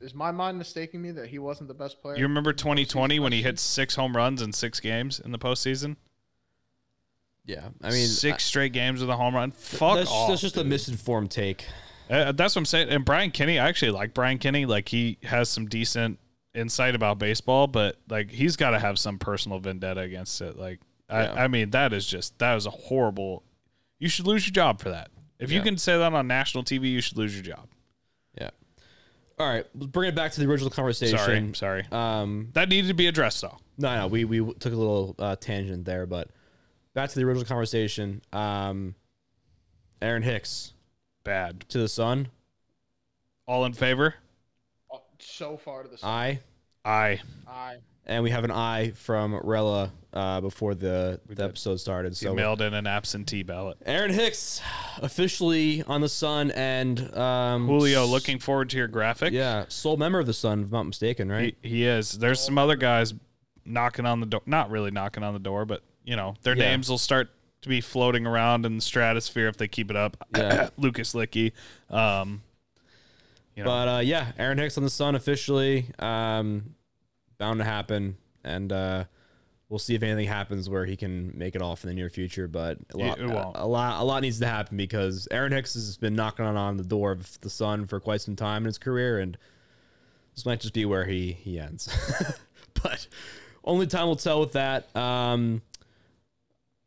is 0.00 0.14
my 0.14 0.30
mind 0.30 0.58
mistaking 0.58 1.02
me 1.02 1.10
that 1.12 1.28
he 1.28 1.38
wasn't 1.38 1.68
the 1.68 1.74
best 1.74 2.00
player? 2.02 2.16
You 2.16 2.24
remember 2.24 2.52
2020 2.52 3.18
when 3.20 3.32
he 3.32 3.42
hit 3.42 3.58
six 3.58 3.94
home 3.94 4.16
runs 4.16 4.42
in 4.42 4.52
six 4.52 4.80
games 4.80 5.20
in 5.20 5.32
the 5.32 5.38
postseason? 5.38 5.96
Yeah. 7.44 7.68
I 7.82 7.90
mean, 7.90 8.06
six 8.06 8.44
straight 8.44 8.72
games 8.72 9.00
with 9.00 9.08
a 9.08 9.16
home 9.16 9.34
run. 9.34 9.52
Fuck 9.52 9.96
that's, 9.96 10.10
off. 10.10 10.28
that's 10.28 10.40
just 10.40 10.56
a 10.56 10.64
misinformed 10.64 11.30
take. 11.30 11.64
Uh, 12.10 12.32
that's 12.32 12.54
what 12.54 12.60
I'm 12.60 12.66
saying. 12.66 12.88
And 12.88 13.04
Brian 13.04 13.30
Kenny, 13.30 13.58
I 13.58 13.68
actually 13.68 13.92
like 13.92 14.14
Brian 14.14 14.38
Kenny. 14.38 14.66
Like 14.66 14.88
he 14.88 15.18
has 15.22 15.48
some 15.48 15.66
decent 15.66 16.18
insight 16.56 16.94
about 16.94 17.18
baseball, 17.18 17.66
but 17.66 17.96
like 18.08 18.30
he's 18.30 18.56
got 18.56 18.70
to 18.70 18.78
have 18.78 18.98
some 18.98 19.18
personal 19.18 19.58
vendetta 19.58 20.00
against 20.00 20.40
it. 20.40 20.56
Like 20.58 20.80
Yeah. 21.10 21.32
I, 21.36 21.44
I 21.44 21.48
mean, 21.48 21.70
that 21.70 21.92
is 21.92 22.06
just 22.06 22.38
that 22.38 22.54
was 22.54 22.66
a 22.66 22.70
horrible. 22.70 23.42
You 23.98 24.08
should 24.08 24.26
lose 24.26 24.46
your 24.46 24.52
job 24.52 24.80
for 24.80 24.90
that. 24.90 25.10
If 25.38 25.52
you 25.52 25.60
can 25.60 25.76
say 25.76 25.96
that 25.98 26.12
on 26.12 26.26
national 26.26 26.64
TV, 26.64 26.90
you 26.90 27.00
should 27.02 27.18
lose 27.18 27.34
your 27.34 27.42
job. 27.44 27.68
Yeah. 28.40 28.50
All 29.38 29.46
right, 29.46 29.66
let's 29.74 29.86
bring 29.88 30.08
it 30.08 30.14
back 30.14 30.32
to 30.32 30.40
the 30.40 30.46
original 30.50 30.70
conversation. 30.70 31.18
Sorry, 31.18 31.50
sorry. 31.54 31.86
Um, 31.92 32.48
That 32.54 32.70
needed 32.70 32.88
to 32.88 32.94
be 32.94 33.06
addressed 33.06 33.42
though. 33.42 33.58
no, 33.76 33.94
no, 34.00 34.06
we 34.06 34.24
we 34.24 34.38
took 34.54 34.72
a 34.72 34.76
little 34.76 35.14
uh, 35.18 35.36
tangent 35.36 35.84
there, 35.84 36.06
but 36.06 36.30
back 36.94 37.10
to 37.10 37.14
the 37.18 37.24
original 37.24 37.44
conversation. 37.46 38.22
Um, 38.32 38.94
Aaron 40.00 40.22
Hicks 40.22 40.72
Bad. 41.24 41.66
to 41.68 41.78
the 41.78 41.88
Sun. 41.88 42.28
All 43.46 43.64
in 43.66 43.74
favor? 43.74 44.14
So 45.18 45.56
far 45.56 45.82
to 45.82 45.88
the 45.88 45.98
side. 45.98 46.40
I 46.84 46.90
Aye. 46.90 47.20
I 47.48 47.76
and 48.08 48.22
we 48.22 48.30
have 48.30 48.44
an 48.44 48.52
I 48.52 48.92
from 48.92 49.34
Rella 49.34 49.90
uh, 50.12 50.40
before 50.40 50.76
the, 50.76 51.20
the 51.28 51.42
episode 51.42 51.80
started. 51.80 52.10
You 52.10 52.28
So 52.28 52.34
mailed 52.34 52.62
in 52.62 52.72
an 52.72 52.86
absentee 52.86 53.42
ballot. 53.42 53.78
Aaron 53.84 54.12
Hicks 54.12 54.60
officially 55.02 55.82
on 55.82 56.00
the 56.00 56.08
Sun 56.08 56.52
and 56.52 57.12
um, 57.16 57.66
Julio, 57.66 58.06
looking 58.06 58.38
forward 58.38 58.70
to 58.70 58.76
your 58.76 58.86
graphic. 58.86 59.32
Yeah, 59.32 59.64
sole 59.68 59.96
member 59.96 60.20
of 60.20 60.26
the 60.26 60.32
Sun, 60.32 60.60
if 60.60 60.64
I'm 60.66 60.70
not 60.70 60.82
mistaken, 60.84 61.30
right? 61.30 61.56
He, 61.62 61.68
he 61.68 61.84
is. 61.86 62.12
There's 62.12 62.38
some 62.40 62.58
other 62.58 62.76
guys 62.76 63.12
knocking 63.64 64.06
on 64.06 64.20
the 64.20 64.26
door. 64.26 64.42
Not 64.46 64.70
really 64.70 64.92
knocking 64.92 65.24
on 65.24 65.32
the 65.34 65.40
door, 65.40 65.64
but 65.64 65.82
you 66.04 66.14
know, 66.14 66.34
their 66.42 66.56
Yeah. 66.56 66.68
names 66.70 66.88
will 66.88 66.98
start 66.98 67.30
to 67.62 67.68
be 67.68 67.80
floating 67.80 68.24
around 68.26 68.64
in 68.64 68.76
the 68.76 68.82
stratosphere 68.82 69.48
if 69.48 69.56
they 69.56 69.66
keep 69.66 69.90
it 69.90 69.96
up. 69.96 70.16
Yeah. 70.36 70.68
Lucas 70.76 71.12
Luetge. 71.14 71.50
Um, 71.90 72.42
you 73.56 73.64
know, 73.64 73.70
But 73.70 73.88
uh, 73.88 74.00
yeah, 74.00 74.32
Aaron 74.38 74.58
Hicks 74.58 74.76
on 74.76 74.84
the 74.84 74.90
Sun 74.90 75.14
officially 75.14 75.86
um, 75.98 76.74
bound 77.38 77.58
to 77.58 77.64
happen, 77.64 78.18
and 78.44 78.70
uh, 78.70 79.04
we'll 79.70 79.78
see 79.78 79.94
if 79.94 80.02
anything 80.02 80.28
happens 80.28 80.68
where 80.68 80.84
he 80.84 80.94
can 80.94 81.36
make 81.36 81.56
it 81.56 81.62
off 81.62 81.82
in 81.82 81.88
the 81.88 81.94
near 81.94 82.10
future. 82.10 82.46
But 82.48 82.78
a 82.92 82.98
lot, 82.98 83.18
won't. 83.18 83.56
a 83.56 83.66
lot, 83.66 84.00
a 84.00 84.04
lot 84.04 84.20
needs 84.22 84.38
to 84.40 84.46
happen 84.46 84.76
because 84.76 85.26
Aaron 85.30 85.52
Hicks 85.52 85.72
has 85.72 85.96
been 85.96 86.14
knocking 86.14 86.44
on, 86.44 86.76
the 86.76 86.84
door 86.84 87.12
of 87.12 87.40
the 87.40 87.48
Sun 87.50 87.86
for 87.86 87.98
quite 87.98 88.20
some 88.20 88.36
time 88.36 88.62
in 88.62 88.66
his 88.66 88.78
career, 88.78 89.20
and 89.20 89.38
this 90.34 90.44
might 90.44 90.60
just 90.60 90.74
be 90.74 90.84
where 90.84 91.06
he 91.06 91.32
he 91.32 91.58
ends. 91.58 91.88
but 92.82 93.06
only 93.64 93.86
time 93.86 94.06
will 94.06 94.16
tell 94.16 94.40
with 94.40 94.52
that. 94.52 94.94
Um, 94.94 95.62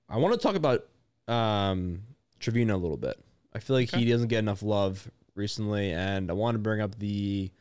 I 0.07 0.17
want 0.17 0.39
to 0.39 0.39
talk 0.39 0.55
about 0.55 0.85
um, 1.27 2.03
Trevino 2.39 2.75
a 2.75 2.77
little 2.77 2.97
bit. 2.97 3.19
I 3.55 3.59
feel 3.59 3.75
like 3.75 3.89
he 3.89 4.05
doesn't 4.05 4.27
get 4.27 4.39
enough 4.39 4.61
love 4.61 5.09
recently, 5.39 5.91
and 5.91 6.29
I 6.29 6.33
want 6.33 6.55
to 6.55 6.59
bring 6.59 6.81
up 6.81 6.99
the 6.99 7.51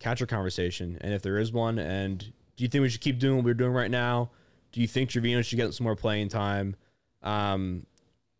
catcher 0.00 0.26
conversation, 0.26 0.96
and 1.00 1.12
if 1.12 1.20
there 1.20 1.38
is 1.38 1.52
one, 1.52 1.78
and 1.78 2.18
do 2.18 2.64
you 2.64 2.68
think 2.68 2.82
we 2.82 2.88
should 2.88 3.00
keep 3.00 3.18
doing 3.18 3.36
what 3.36 3.44
we're 3.44 3.54
doing 3.54 3.72
right 3.72 3.90
now? 3.90 4.30
Do 4.72 4.80
you 4.80 4.86
think 4.86 5.10
Trevino 5.10 5.42
should 5.42 5.56
get 5.56 5.74
some 5.74 5.84
more 5.84 5.96
playing 5.96 6.28
time? 6.28 6.76
Um, 7.22 7.86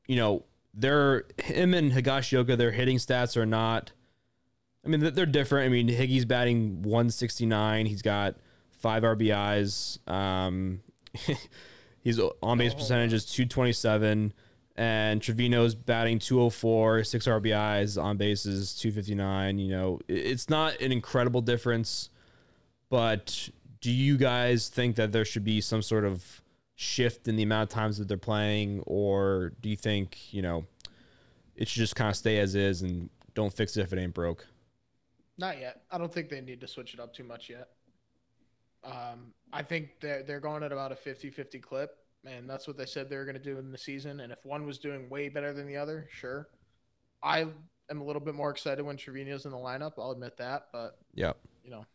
you 0.06 0.16
know, 0.16 0.44
they're 0.72 1.24
him 1.42 1.74
and 1.74 1.92
Higashioka, 1.92 2.56
their 2.56 2.70
hitting 2.70 2.96
stats 2.96 3.36
are 3.36 3.46
not. 3.46 3.92
I 4.84 4.88
mean, 4.88 5.00
they're- 5.00 5.26
different. 5.26 5.66
I 5.66 5.68
mean, 5.70 5.88
Higgy's 5.88 6.24
batting 6.24 6.82
169. 6.82 7.86
He's 7.86 8.02
got 8.02 8.36
five 8.70 9.02
RBIs. 9.02 10.06
Um, 10.08 10.80
he's 12.02 12.20
on 12.42 12.58
base 12.58 12.74
percentage 12.74 13.12
is 13.12 13.24
227. 13.24 14.34
And 14.76 15.20
Trevino's 15.20 15.74
batting 15.74 16.18
204, 16.18 17.04
six 17.04 17.26
RBIs, 17.26 18.02
on 18.02 18.16
bases 18.16 18.74
259. 18.74 19.58
You 19.58 19.70
know, 19.70 20.00
it's 20.08 20.50
not 20.50 20.80
an 20.80 20.90
incredible 20.90 21.40
difference, 21.40 22.10
but 22.90 23.48
do 23.80 23.92
you 23.92 24.16
guys 24.16 24.68
think 24.68 24.96
that 24.96 25.12
there 25.12 25.24
should 25.24 25.44
be 25.44 25.60
some 25.60 25.82
sort 25.82 26.04
of 26.04 26.42
shift 26.74 27.28
in 27.28 27.36
the 27.36 27.42
amount 27.42 27.70
of 27.70 27.74
times 27.74 27.98
that 27.98 28.08
they're 28.08 28.16
playing, 28.16 28.82
or 28.86 29.52
do 29.60 29.68
you 29.68 29.76
think, 29.76 30.32
you 30.32 30.42
know, 30.42 30.64
it 31.54 31.68
should 31.68 31.80
just 31.80 31.94
kind 31.94 32.10
of 32.10 32.16
stay 32.16 32.38
as 32.38 32.54
is 32.54 32.82
and 32.82 33.08
don't 33.34 33.52
fix 33.52 33.76
it 33.76 33.82
if 33.82 33.92
it 33.92 33.98
ain't 33.98 34.14
broke? 34.14 34.46
Not 35.38 35.60
yet. 35.60 35.82
I 35.90 35.98
don't 35.98 36.12
think 36.12 36.28
they 36.28 36.40
need 36.40 36.60
to 36.60 36.68
switch 36.68 36.94
it 36.94 37.00
up 37.00 37.12
too 37.12 37.24
much 37.24 37.48
yet. 37.48 37.68
Um, 38.84 39.32
I 39.52 39.62
think 39.62 40.00
they're, 40.00 40.22
they're 40.22 40.40
going 40.40 40.62
at 40.62 40.72
about 40.72 40.92
a 40.92 40.96
50 40.96 41.30
50 41.30 41.58
clip, 41.58 41.96
and 42.26 42.48
that's 42.48 42.66
what 42.66 42.76
they 42.76 42.86
said 42.86 43.08
they 43.08 43.16
were 43.16 43.24
going 43.24 43.36
to 43.36 43.42
do 43.42 43.58
in 43.58 43.70
the 43.70 43.78
season. 43.78 44.20
And 44.20 44.32
if 44.32 44.44
one 44.44 44.66
was 44.66 44.78
doing 44.78 45.08
way 45.08 45.28
better 45.28 45.52
than 45.52 45.66
the 45.66 45.76
other, 45.76 46.08
sure. 46.10 46.48
I 47.22 47.46
am 47.90 48.00
a 48.00 48.04
little 48.04 48.20
bit 48.20 48.34
more 48.34 48.50
excited 48.50 48.84
when 48.84 48.96
Trevino's 48.96 49.44
in 49.44 49.50
the 49.50 49.56
lineup. 49.56 49.92
I'll 49.98 50.10
admit 50.10 50.36
that, 50.38 50.66
but, 50.72 50.98
yeah, 51.14 51.32
you 51.64 51.70
know, 51.70 51.86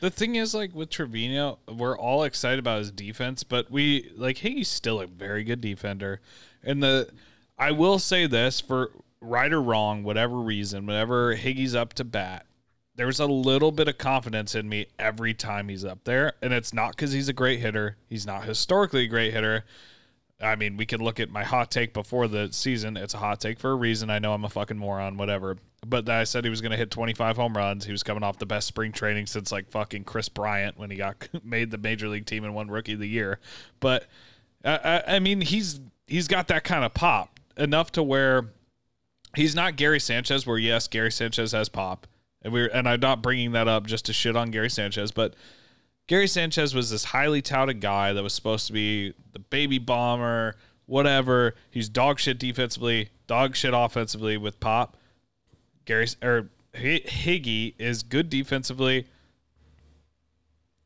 the 0.00 0.10
thing 0.10 0.36
is, 0.36 0.54
like 0.54 0.74
with 0.74 0.90
Trevino, 0.90 1.58
we're 1.68 1.98
all 1.98 2.22
excited 2.22 2.58
about 2.58 2.78
his 2.78 2.90
defense, 2.90 3.42
but 3.42 3.70
we 3.70 4.10
like 4.14 4.38
he's 4.38 4.68
still 4.68 5.00
a 5.00 5.06
very 5.06 5.42
good 5.42 5.60
defender. 5.60 6.20
And 6.62 6.82
the 6.82 7.10
I 7.58 7.72
will 7.72 7.98
say 7.98 8.26
this 8.26 8.60
for 8.60 8.92
right 9.20 9.52
or 9.52 9.60
wrong, 9.60 10.04
whatever 10.04 10.36
reason, 10.36 10.86
whenever 10.86 11.34
Higgy's 11.34 11.74
up 11.74 11.94
to 11.94 12.04
bat, 12.04 12.46
there's 12.98 13.20
a 13.20 13.26
little 13.26 13.70
bit 13.70 13.86
of 13.86 13.96
confidence 13.96 14.56
in 14.56 14.68
me 14.68 14.86
every 14.98 15.32
time 15.32 15.68
he's 15.68 15.84
up 15.84 16.02
there. 16.02 16.32
And 16.42 16.52
it's 16.52 16.74
not 16.74 16.90
because 16.90 17.12
he's 17.12 17.28
a 17.28 17.32
great 17.32 17.60
hitter. 17.60 17.96
He's 18.08 18.26
not 18.26 18.44
historically 18.44 19.04
a 19.04 19.06
great 19.06 19.32
hitter. 19.32 19.64
I 20.40 20.56
mean, 20.56 20.76
we 20.76 20.84
can 20.84 21.00
look 21.00 21.20
at 21.20 21.30
my 21.30 21.44
hot 21.44 21.70
take 21.70 21.94
before 21.94 22.26
the 22.26 22.48
season. 22.50 22.96
It's 22.96 23.14
a 23.14 23.18
hot 23.18 23.40
take 23.40 23.60
for 23.60 23.70
a 23.70 23.76
reason. 23.76 24.10
I 24.10 24.18
know 24.18 24.34
I'm 24.34 24.44
a 24.44 24.48
fucking 24.48 24.76
moron, 24.76 25.16
whatever. 25.16 25.58
But 25.86 26.08
I 26.08 26.24
said 26.24 26.42
he 26.42 26.50
was 26.50 26.60
going 26.60 26.72
to 26.72 26.76
hit 26.76 26.90
25 26.90 27.36
home 27.36 27.56
runs. 27.56 27.84
He 27.84 27.92
was 27.92 28.02
coming 28.02 28.24
off 28.24 28.40
the 28.40 28.46
best 28.46 28.66
spring 28.66 28.90
training 28.90 29.26
since 29.26 29.52
like 29.52 29.70
fucking 29.70 30.02
Kris 30.02 30.28
Bryant 30.28 30.76
when 30.76 30.90
he 30.90 30.96
got 30.96 31.28
made 31.44 31.70
the 31.70 31.78
major 31.78 32.08
league 32.08 32.26
team 32.26 32.42
and 32.42 32.52
won 32.52 32.68
rookie 32.68 32.94
of 32.94 32.98
the 32.98 33.08
year. 33.08 33.38
But 33.78 34.08
I, 34.64 34.76
I, 34.76 35.14
I 35.14 35.18
mean, 35.20 35.40
he's 35.40 35.78
he's 36.08 36.26
got 36.26 36.48
that 36.48 36.64
kind 36.64 36.84
of 36.84 36.94
pop 36.94 37.38
enough 37.56 37.92
to 37.92 38.02
where 38.02 38.48
he's 39.36 39.54
not 39.54 39.76
Gary 39.76 40.00
Sanchez. 40.00 40.48
Where 40.48 40.58
yes, 40.58 40.88
Gary 40.88 41.12
Sanchez 41.12 41.52
has 41.52 41.68
pop, 41.68 42.08
and 42.42 42.52
we're 42.52 42.68
and 42.68 42.88
I'm 42.88 43.00
not 43.00 43.22
bringing 43.22 43.52
that 43.52 43.68
up 43.68 43.86
just 43.86 44.06
to 44.06 44.12
shit 44.12 44.36
on 44.36 44.50
Gary 44.50 44.70
Sanchez, 44.70 45.10
but 45.10 45.34
Gary 46.06 46.26
Sanchez 46.26 46.74
was 46.74 46.90
this 46.90 47.04
highly 47.04 47.42
touted 47.42 47.80
guy 47.80 48.12
that 48.12 48.22
was 48.22 48.32
supposed 48.32 48.66
to 48.66 48.72
be 48.72 49.14
the 49.32 49.38
baby 49.38 49.78
bomber, 49.78 50.56
whatever. 50.86 51.54
He's 51.70 51.88
dog 51.88 52.18
shit 52.18 52.38
defensively, 52.38 53.10
dog 53.26 53.54
shit 53.56 53.72
offensively 53.74 54.36
with 54.36 54.58
pop. 54.60 54.96
Gary 55.84 56.06
or 56.22 56.48
Higgy 56.74 57.74
is 57.78 58.02
good 58.02 58.30
defensively. 58.30 59.06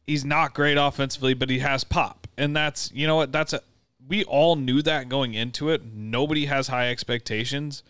He's 0.06 0.24
not 0.24 0.54
great 0.54 0.76
offensively, 0.76 1.34
but 1.34 1.50
he 1.50 1.60
has 1.60 1.84
pop. 1.84 2.26
And 2.36 2.56
that's, 2.56 2.90
you 2.92 3.06
know 3.06 3.16
what, 3.16 3.30
that's 3.30 3.52
a 3.52 3.60
we 4.08 4.24
all 4.24 4.56
knew 4.56 4.82
that 4.82 5.08
going 5.08 5.34
into 5.34 5.70
it. 5.70 5.84
Nobody 5.84 6.46
has 6.46 6.68
high 6.68 6.90
expectations. 6.90 7.82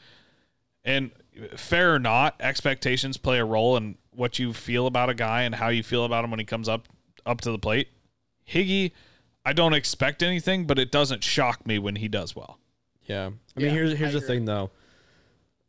And 0.84 1.10
fair 1.56 1.94
or 1.94 1.98
not, 1.98 2.36
expectations 2.40 3.16
play 3.16 3.38
a 3.38 3.44
role 3.44 3.76
in 3.76 3.96
what 4.10 4.38
you 4.38 4.52
feel 4.52 4.86
about 4.86 5.08
a 5.10 5.14
guy 5.14 5.42
and 5.42 5.54
how 5.54 5.68
you 5.68 5.82
feel 5.82 6.04
about 6.04 6.24
him 6.24 6.30
when 6.30 6.38
he 6.40 6.44
comes 6.44 6.68
up 6.68 6.88
up 7.24 7.40
to 7.40 7.50
the 7.50 7.58
plate. 7.58 7.88
Higgy, 8.48 8.92
I 9.44 9.52
don't 9.52 9.72
expect 9.74 10.22
anything, 10.22 10.66
but 10.66 10.78
it 10.78 10.90
doesn't 10.90 11.22
shock 11.24 11.66
me 11.66 11.78
when 11.78 11.96
he 11.96 12.08
does 12.08 12.34
well. 12.36 12.58
Yeah. 13.06 13.26
I 13.26 13.28
mean, 13.28 13.38
Yeah, 13.56 13.70
here's 13.70 13.92
I 13.92 13.96
here's 13.96 14.12
the 14.12 14.18
agree. 14.18 14.28
thing 14.28 14.44
though. 14.44 14.70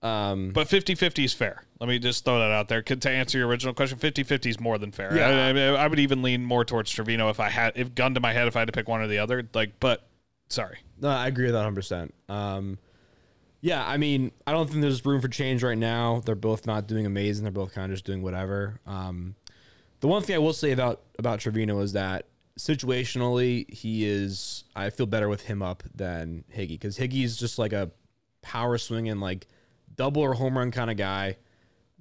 Um, 0.02 0.52
But 0.52 0.68
50-50 0.68 1.24
is 1.24 1.34
fair. 1.34 1.64
Let 1.80 1.88
me 1.88 1.98
just 1.98 2.26
throw 2.26 2.38
that 2.40 2.52
out 2.52 2.68
there. 2.68 2.82
Could- 2.82 3.02
To 3.04 3.10
answer 3.10 3.38
your 3.38 3.48
original 3.48 3.74
question, 3.74 3.98
50-50 3.98 4.50
is 4.50 4.60
more 4.60 4.78
than 4.78 4.92
fair. 4.92 5.16
Yeah. 5.16 5.28
I, 5.48 5.50
I, 5.80 5.84
I 5.84 5.88
would 5.88 6.00
even 6.00 6.22
lean 6.22 6.44
more 6.44 6.66
towards 6.66 6.92
Trevino 6.92 7.30
if 7.30 7.40
I 7.40 7.50
had 7.50 7.74
if 7.76 7.96
gun 7.96 8.14
to 8.16 8.20
my 8.20 8.34
head 8.34 8.48
if 8.48 8.56
I 8.56 8.60
had 8.60 8.66
to 8.68 8.74
pick 8.74 8.88
one 8.90 9.00
or 9.02 9.08
the 9.08 9.20
other. 9.20 9.48
Like, 9.54 9.80
but 9.80 10.06
sorry. 10.50 10.80
No, 11.00 11.08
I 11.10 11.28
agree 11.28 11.46
with 11.46 11.54
that 11.54 11.66
100%. 11.66 12.12
Um, 12.30 12.78
yeah, 13.64 13.88
I 13.88 13.96
mean, 13.96 14.34
I 14.46 14.52
don't 14.52 14.70
think 14.70 14.82
there's 14.82 15.06
room 15.06 15.22
for 15.22 15.30
change 15.30 15.64
right 15.64 15.78
now. 15.78 16.22
They're 16.26 16.36
both 16.36 16.68
not 16.68 16.86
doing 16.86 17.06
amazing. 17.06 17.46
They're 17.46 17.52
both 17.54 17.74
kind 17.74 17.90
of 17.90 17.96
just 17.96 18.04
doing 18.04 18.22
whatever. 18.22 18.82
Um, 18.86 19.36
the 20.02 20.08
one 20.10 20.22
thing 20.22 20.36
I 20.36 20.40
will 20.40 20.52
say 20.52 20.74
about 20.74 21.02
about 21.18 21.40
Trevino 21.40 21.80
is 21.80 21.94
that 21.94 22.26
situationally, 22.60 23.72
he 23.74 24.06
is. 24.06 24.66
I 24.76 24.90
feel 24.90 25.06
better 25.06 25.30
with 25.30 25.44
him 25.44 25.62
up 25.62 25.82
than 25.96 26.44
Higgy 26.54 26.72
because 26.72 26.98
Higgy's 26.98 27.38
just 27.38 27.58
like 27.58 27.72
a 27.72 27.90
power 28.42 28.78
swinging, 28.78 29.22
like 29.22 29.48
double 29.96 30.22
or 30.22 30.34
home 30.34 30.58
run 30.58 30.70
kind 30.70 30.92
of 30.92 30.98
guy. 30.98 31.38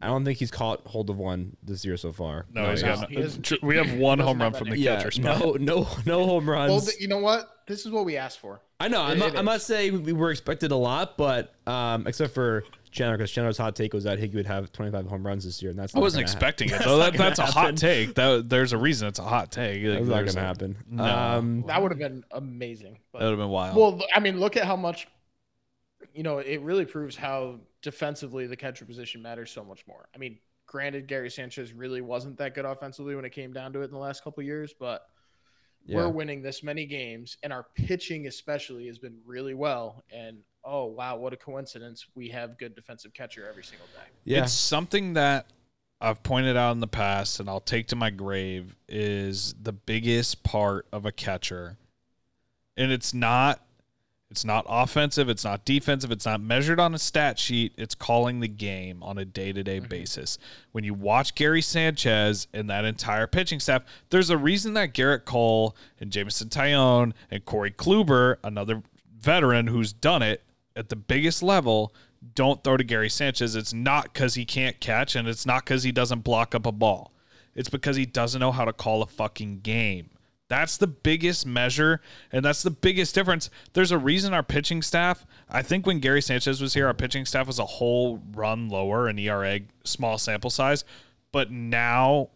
I 0.03 0.09
don't 0.09 0.25
think 0.25 0.39
he's 0.41 0.51
caught 0.51 0.85
hold 0.85 1.11
of 1.11 1.17
one 1.17 1.57
this 1.63 1.85
year 1.85 1.97
so 1.97 2.13
far. 2.13 2.47
No, 2.53 2.73
he's 2.73 2.83
no, 2.83 2.97
got 2.97 3.09
he 3.09 3.19
isn't. 3.19 3.43
tr- 3.43 3.55
we 3.63 3.77
have 3.77 3.95
one 3.95 4.19
home 4.19 4.43
run 4.43 4.53
from 4.53 4.69
that 4.71 4.75
the 4.75 4.81
yeah, 4.81 4.97
catcher 4.97 5.13
spot. 5.13 5.39
no, 5.39 5.53
no, 5.53 5.89
no 6.05 6.27
home 6.27 6.51
runs. 6.51 6.87
well, 6.87 6.95
you 6.99 7.07
know 7.07 7.21
what? 7.21 7.49
This 7.69 7.87
is 7.87 7.93
what 7.93 8.05
we 8.05 8.17
asked 8.17 8.41
for. 8.41 8.61
I 8.83 8.89
know. 8.89 9.01
I'm 9.03 9.17
It- 9.17 9.19
not, 9.21 9.37
I'm 9.37 9.45
not 9.45 9.57
is. 9.57 9.63
saying 9.67 10.03
we 10.03 10.13
were 10.13 10.31
expected 10.31 10.71
a 10.73 10.77
lot, 10.77 11.17
but 11.17 11.55
um, 11.67 12.07
except 12.07 12.35
for 12.35 12.65
Chandler, 12.91 13.17
because 13.17 13.31
Chandler's 13.31 13.57
hot 13.57 13.75
take 13.77 13.95
was 13.95 14.05
that 14.05 14.19
Higgy 14.19 14.35
would 14.35 14.47
have 14.47 14.71
25 14.73 15.07
home 15.07 15.27
runs 15.27 15.45
this 15.45 15.63
year, 15.63 15.71
and 15.71 15.79
that's 15.79 15.95
I 15.95 15.99
wasn't 16.01 16.25
gonna 16.27 16.33
expecting 16.33 16.69
it 16.69 16.73
That's 16.73 16.85
though. 16.85 16.99
not 16.99 17.13
That, 17.13 17.19
that's 17.19 17.39
a 17.39 17.43
happen. 17.47 17.63
hot 17.63 17.77
take. 17.79 18.15
That 18.15 18.49
there's 18.51 18.73
a 18.73 18.77
reason 18.79 19.09
it's 19.09 19.19
a 19.19 19.23
hot 19.23 19.51
take. 19.51 19.83
Like, 19.83 19.99
That's 19.99 20.09
not 20.09 20.27
gonna 20.27 20.41
a- 20.41 20.43
happen. 20.49 20.77
No. 20.91 21.05
Um, 21.05 21.65
That 21.69 21.81
would 21.81 21.91
have 21.91 21.99
been 21.99 22.25
amazing. 22.33 22.99
But 23.13 23.21
That 23.21 23.25
would 23.27 23.31
have 23.33 23.39
been 23.39 23.49
wild. 23.49 23.77
Well, 23.77 24.01
I 24.15 24.21
mean, 24.21 24.39
look 24.41 24.57
at 24.59 24.65
how 24.65 24.77
much, 24.77 25.07
you 26.13 26.23
know, 26.23 26.39
it 26.39 26.61
really 26.61 26.85
proves 26.85 27.17
how 27.17 27.61
defensively 27.81 28.47
the 28.47 28.57
catcher 28.57 28.85
position 28.85 29.23
matters 29.23 29.51
so 29.51 29.65
much 29.65 29.87
more. 29.87 30.09
I 30.15 30.19
mean, 30.19 30.39
granted, 30.67 31.07
Gary 31.07 31.31
Sanchez 31.31 31.73
really 31.73 32.01
wasn't 32.03 32.37
that 32.39 32.55
good 32.55 32.65
offensively 32.65 33.15
when 33.15 33.25
it 33.25 33.31
came 33.33 33.53
down 33.53 33.73
to 33.73 33.81
it 33.81 33.85
in 33.85 33.91
the 33.93 33.99
last 33.99 34.23
couple 34.23 34.41
of 34.43 34.47
years, 34.47 34.75
but 34.79 35.07
yeah. 35.85 35.99
we're 35.99 36.09
winning 36.09 36.43
this 36.43 36.63
many 36.63 36.87
games, 36.87 37.37
and 37.43 37.53
our 37.53 37.67
pitching 37.75 38.27
especially 38.27 38.87
has 38.87 38.99
been 38.99 39.19
really 39.27 39.55
well. 39.55 40.03
And 40.11 40.39
oh 40.65 40.87
wow, 40.87 41.17
what 41.17 41.33
a 41.33 41.37
coincidence! 41.37 42.07
We 42.15 42.29
have 42.29 42.59
good 42.59 42.75
defensive 42.75 43.15
catcher 43.15 43.47
every 43.49 43.65
single 43.65 43.87
day. 43.89 44.09
yeah. 44.25 44.45
It's 44.45 44.53
something 44.53 45.15
that 45.15 45.47
I've 46.03 46.25
pointed 46.25 46.57
out 46.57 46.73
in 46.73 46.81
the 46.81 46.89
past 46.89 47.39
and 47.39 47.49
I'll 47.49 47.61
take 47.61 47.87
to 47.89 47.97
my 47.97 48.11
grave 48.11 48.75
is 48.89 49.55
the 49.63 49.73
biggest 49.73 50.43
part 50.43 50.87
of 50.93 51.07
a 51.07 51.13
catcher. 51.13 51.79
And 52.77 52.91
it's 52.91 53.15
not 53.15 53.65
it's 54.33 54.47
not 54.47 54.65
offensive, 54.67 55.29
it's 55.29 55.45
not 55.45 55.63
defensive, 55.67 56.11
it's 56.11 56.25
not 56.25 56.41
measured 56.41 56.81
on 56.81 56.95
a 56.95 56.99
stat 56.99 57.39
sheet, 57.39 57.75
it's 57.77 57.95
calling 57.95 58.41
the 58.41 58.49
game 58.49 59.03
on 59.03 59.19
a 59.19 59.27
day-to-day 59.27 59.81
mm-hmm. 59.81 59.89
basis. 59.89 60.39
When 60.73 60.85
you 60.85 60.95
watch 60.95 61.35
Gary 61.35 61.61
Sanchez 61.61 62.49
and 62.55 62.71
that 62.71 62.87
entire 62.87 63.27
pitching 63.27 63.61
staff, 63.61 63.83
there's 64.09 64.31
a 64.31 64.39
reason 64.39 64.73
that 64.73 64.95
Gerrit 64.95 65.27
Cole 65.27 65.77
and 66.01 66.11
Jameson 66.11 66.49
Taillon 66.49 67.13
and 67.31 67.45
Corey 67.45 67.71
Kluber, 67.71 68.37
another 68.43 68.83
veteran 69.21 69.67
who's 69.67 69.93
done 69.93 70.23
it 70.23 70.43
at 70.75 70.89
the 70.89 70.97
biggest 70.97 71.43
level, 71.43 71.93
don't 72.35 72.65
throw 72.65 72.79
to 72.79 72.85
Gary 72.85 73.11
Sanchez. 73.11 73.55
It's 73.55 73.75
not 73.75 74.15
because 74.15 74.33
he 74.33 74.47
can't 74.47 74.81
catch 74.81 75.15
and 75.15 75.29
it's 75.29 75.45
not 75.45 75.67
because 75.67 75.83
he 75.83 75.93
doesn't 75.93 76.21
block 76.21 76.55
up 76.55 76.65
a 76.65 76.73
ball. 76.73 77.13
It's 77.55 77.69
because 77.69 77.97
he 77.97 78.07
doesn't 78.07 78.41
know 78.41 78.53
how 78.53 78.65
to 78.65 78.73
call 78.73 79.03
a 79.03 79.07
fucking 79.07 79.61
game. 79.61 80.09
That's 80.53 80.77
the 80.77 80.87
biggest 80.87 81.47
measure, 81.47 82.03
and 82.31 82.45
that's 82.45 82.63
the 82.63 82.71
biggest 82.71 83.15
difference. 83.15 83.49
There's 83.73 83.91
a 83.91 83.97
reason 83.97 84.35
our 84.35 84.43
pitching 84.43 84.83
staff, 84.83 85.25
I 85.49 85.63
think 85.63 85.87
when 85.87 85.99
Gary 85.99 86.21
Sanchez 86.21 86.61
was 86.61 86.75
here, 86.75 86.87
our 86.87 86.93
pitching 86.93 87.25
staff 87.25 87.47
was 87.47 87.59
a 87.59 87.65
whole 87.65 88.21
run 88.35 88.69
lower 88.69 89.09
in 89.09 89.19
ERA, 89.19 89.61
small 89.85 90.19
sample 90.19 90.51
size. 90.51 90.85
But 91.33 91.51
now 91.51 92.29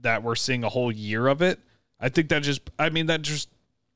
that 0.00 0.22
we're 0.22 0.36
seeing 0.36 0.62
a 0.62 0.68
whole 0.68 0.92
year 0.92 1.26
of 1.26 1.42
it, 1.42 1.58
I 1.98 2.10
think 2.10 2.28
that 2.28 2.44
just, 2.44 2.70
I 2.78 2.90
mean, 2.90 3.06
that 3.06 3.22
just, 3.22 3.48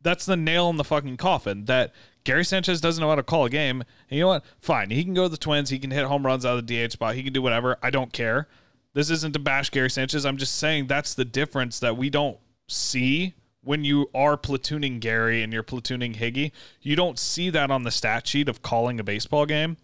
that's 0.03 0.27
the 0.27 0.37
nail 0.37 0.71
in 0.71 0.77
the 0.77 0.83
fucking 0.83 1.17
coffin 1.17 1.67
that 1.67 1.95
Gary 2.25 2.45
Sanchez 2.45 2.81
doesn't 2.81 3.01
know 3.01 3.11
how 3.11 3.15
to 3.15 3.23
call 3.23 3.45
a 3.45 3.51
game. 3.51 3.83
And 4.11 4.19
you 4.19 4.23
know 4.23 4.29
what? 4.29 4.45
Fine. 4.59 4.91
He 4.91 5.05
can 5.05 5.15
go 5.15 5.23
to 5.23 5.29
the 5.29 5.37
Twins. 5.37 5.71
He 5.71 5.79
can 5.79 5.93
hit 5.93 6.05
home 6.07 6.27
runs 6.27 6.45
out 6.45 6.59
of 6.59 6.67
the 6.67 6.89
DH 6.89 6.91
spot. 6.91 7.15
He 7.15 7.23
can 7.23 7.33
do 7.33 7.43
whatever. 7.43 7.77
I 7.81 7.91
don't 7.91 8.13
care. 8.13 8.49
This 8.95 9.09
isn't 9.09 9.35
to 9.35 9.39
bash 9.39 9.71
Gary 9.71 9.89
Sanchez. 9.89 10.27
I'm 10.27 10.37
just 10.37 10.57
saying 10.57 10.89
that's 10.89 11.15
the 11.15 11.25
difference 11.25 11.79
that 11.79 11.97
we 11.97 12.11
don't 12.11 12.39
see 12.67 13.35
when 13.63 13.85
you 13.85 14.11
are 14.15 14.37
platooning 14.37 15.01
Gary 15.01 15.43
and 15.43 15.53
you're 15.53 15.63
platooning 15.63 16.17
Higgy. 16.17 16.53
You 16.81 16.97
don't 16.97 17.19
see 17.19 17.51
that 17.51 17.71
on 17.71 17.83
the 17.83 17.91
stat 17.91 18.27
sheet 18.27 18.49
of 18.49 18.63
calling 18.63 19.01
a 19.01 19.05
baseball 19.05 19.47
game. 19.47 19.77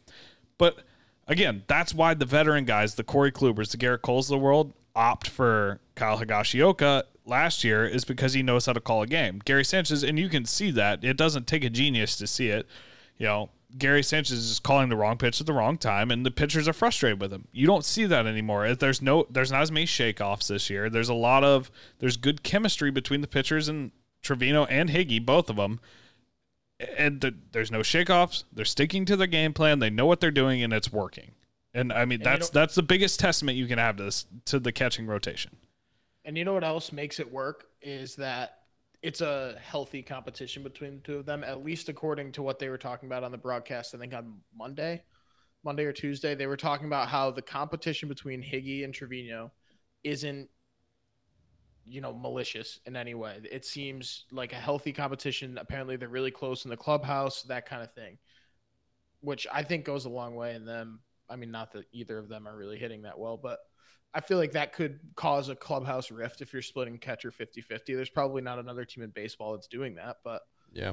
But 0.59 0.81
again, 1.27 1.65
that's 1.67 1.93
why 1.93 2.15
the 2.15 2.25
veteran 2.25 2.65
guys, 2.65 2.95
the 2.95 3.05
Corey 3.05 3.33
Klubers, 3.33 3.73
the 3.73 3.77
Gerrit 3.79 4.03
Coles 4.03 4.31
of 4.31 4.39
the 4.39 4.45
world, 4.45 4.73
opt 4.95 5.29
for 5.29 5.81
Kyle 5.97 6.19
Higashioka 6.19 7.03
last 7.27 7.65
year 7.65 7.85
is 7.85 8.05
because 8.05 8.35
he 8.35 8.43
knows 8.43 8.67
how 8.67 8.73
to 8.73 8.81
call 8.81 9.03
a 9.03 9.07
game. 9.07 9.41
Gary 9.45 9.65
Sanchez, 9.65 10.03
and 10.03 10.19
you 10.19 10.29
can 10.29 10.45
see 10.45 10.71
that. 10.71 11.03
It 11.03 11.17
doesn't 11.17 11.47
take 11.47 11.65
a 11.65 11.71
genius 11.71 12.17
to 12.17 12.27
see 12.27 12.49
it. 12.49 12.67
You 13.19 13.27
know, 13.27 13.51
Gary 13.77 14.03
Sanchez 14.03 14.39
is 14.39 14.61
calling 14.61 14.89
the 14.89 14.97
wrong 14.97 15.19
pitch 15.19 15.41
at 15.41 15.47
the 15.47 15.53
wrong 15.53 15.77
time, 15.77 16.11
and 16.11 16.25
the 16.25 16.31
pitchers 16.31 16.69
are 16.69 16.73
frustrated 16.73 17.21
with 17.21 17.33
him. 17.33 17.49
You 17.53 17.67
don't 17.67 17.85
see 17.85 18.07
that 18.07 18.27
anymore. 18.27 18.75
There's 18.75 19.03
no, 19.03 19.27
there's 19.31 19.51
not 19.51 19.63
as 19.63 19.73
many 19.73 19.87
shakeoffs 19.87 20.49
this 20.49 20.71
year. 20.71 20.89
There's 20.89 21.09
a 21.09 21.15
lot 21.15 21.45
of, 21.45 21.71
there's 21.99 22.17
good 22.17 22.43
chemistry 22.43 22.91
between 22.91 23.21
the 23.21 23.27
pitchers 23.27 23.69
and 23.69 23.91
Trevino 24.23 24.65
and 24.67 24.91
Higgy, 24.91 25.25
both 25.25 25.51
of 25.51 25.57
them. 25.57 25.81
And 26.97 27.21
the, 27.21 27.35
there's 27.53 27.71
no 27.71 27.81
shakeoffs. 27.81 28.45
They're 28.53 28.65
sticking 28.65 29.05
to 29.07 29.17
their 29.17 29.27
game 29.27 29.53
plan. 29.53 29.79
They 29.79 29.91
know 29.91 30.07
what 30.07 30.21
they're 30.21 30.31
doing, 30.31 30.63
and 30.63 30.73
it's 30.73 30.93
working. 30.93 31.33
And 31.73 31.93
I 31.93 32.05
mean, 32.05 32.21
you 32.21 32.25
that's 32.25 32.51
that's 32.51 32.75
the 32.75 32.83
biggest 32.83 33.19
testament 33.19 33.59
you 33.59 33.67
can 33.67 33.79
have 33.79 33.97
to 33.97 34.05
this 34.05 34.27
to 34.47 34.61
the 34.61 34.73
catching 34.73 35.07
rotation. 35.07 35.57
And 36.25 36.39
you 36.39 36.45
know 36.45 36.55
what 36.55 36.65
else 36.65 36.93
makes 36.93 37.21
it 37.21 37.33
work 37.33 37.67
is 37.83 38.17
that 38.17 38.59
it's 39.05 39.21
a 39.21 39.55
healthy 39.63 40.03
competition 40.03 40.63
between 40.63 40.95
the 40.95 41.01
two 41.03 41.19
of 41.19 41.27
them, 41.27 41.45
at 41.45 41.63
least 41.63 41.91
according 41.91 42.33
to 42.33 42.43
what 42.43 42.59
they 42.59 42.71
were 42.71 42.79
talking 42.79 43.07
about 43.07 43.23
on 43.23 43.31
the 43.31 43.37
broadcast. 43.37 43.95
I 43.95 43.99
think 43.99 44.15
on 44.15 44.39
Monday, 44.57 45.03
Monday 45.63 45.85
or 45.85 45.93
Tuesday, 45.93 46.35
they 46.35 46.47
were 46.47 46.57
talking 46.57 46.87
about 46.87 47.09
how 47.09 47.31
the 47.31 47.43
competition 47.43 48.09
between 48.09 48.43
Higgy 48.43 48.83
and 48.83 48.95
Trevino 48.95 49.53
isn't, 50.05 50.49
you 51.85 52.01
know, 52.01 52.15
malicious 52.15 52.81
in 52.87 52.97
any 52.97 53.13
way. 53.13 53.41
It 53.53 53.67
seems 53.67 54.25
like 54.33 54.55
a 54.55 54.57
healthy 54.57 54.95
competition. 54.95 55.59
Apparently, 55.59 55.97
they're 55.97 56.09
really 56.09 56.31
close 56.31 56.65
in 56.65 56.71
the 56.71 56.77
clubhouse, 56.77 57.43
that 57.43 57.67
kind 57.67 57.83
of 57.83 57.93
thing, 57.93 58.17
which 59.21 59.47
I 59.53 59.65
think 59.65 59.85
goes 59.85 60.07
a 60.07 60.11
long 60.11 60.35
way 60.35 60.55
in 60.55 60.65
them. 60.65 61.01
I 61.29 61.37
mean, 61.37 61.51
not 61.51 61.73
that 61.73 61.85
either 61.93 62.17
of 62.17 62.31
them 62.31 62.49
are 62.49 62.57
really 62.57 62.79
hitting 62.79 63.03
that 63.03 63.19
well, 63.19 63.37
but 63.37 63.59
I 64.15 64.21
feel 64.21 64.39
like 64.39 64.53
that 64.53 64.73
could 64.73 65.01
cause 65.17 65.49
a 65.49 65.57
clubhouse 65.57 66.11
rift 66.11 66.41
if 66.41 66.53
you're 66.53 66.63
splitting 66.63 66.99
catcher 66.99 67.31
50 67.31 67.61
50. 67.61 67.95
There's 67.95 68.11
probably 68.11 68.43
not 68.43 68.59
another 68.59 68.85
team 68.85 69.03
in 69.03 69.11
baseball 69.11 69.53
that's 69.53 69.67
doing 69.67 69.97
that, 69.97 70.19
but 70.23 70.43
Yeah, 70.73 70.93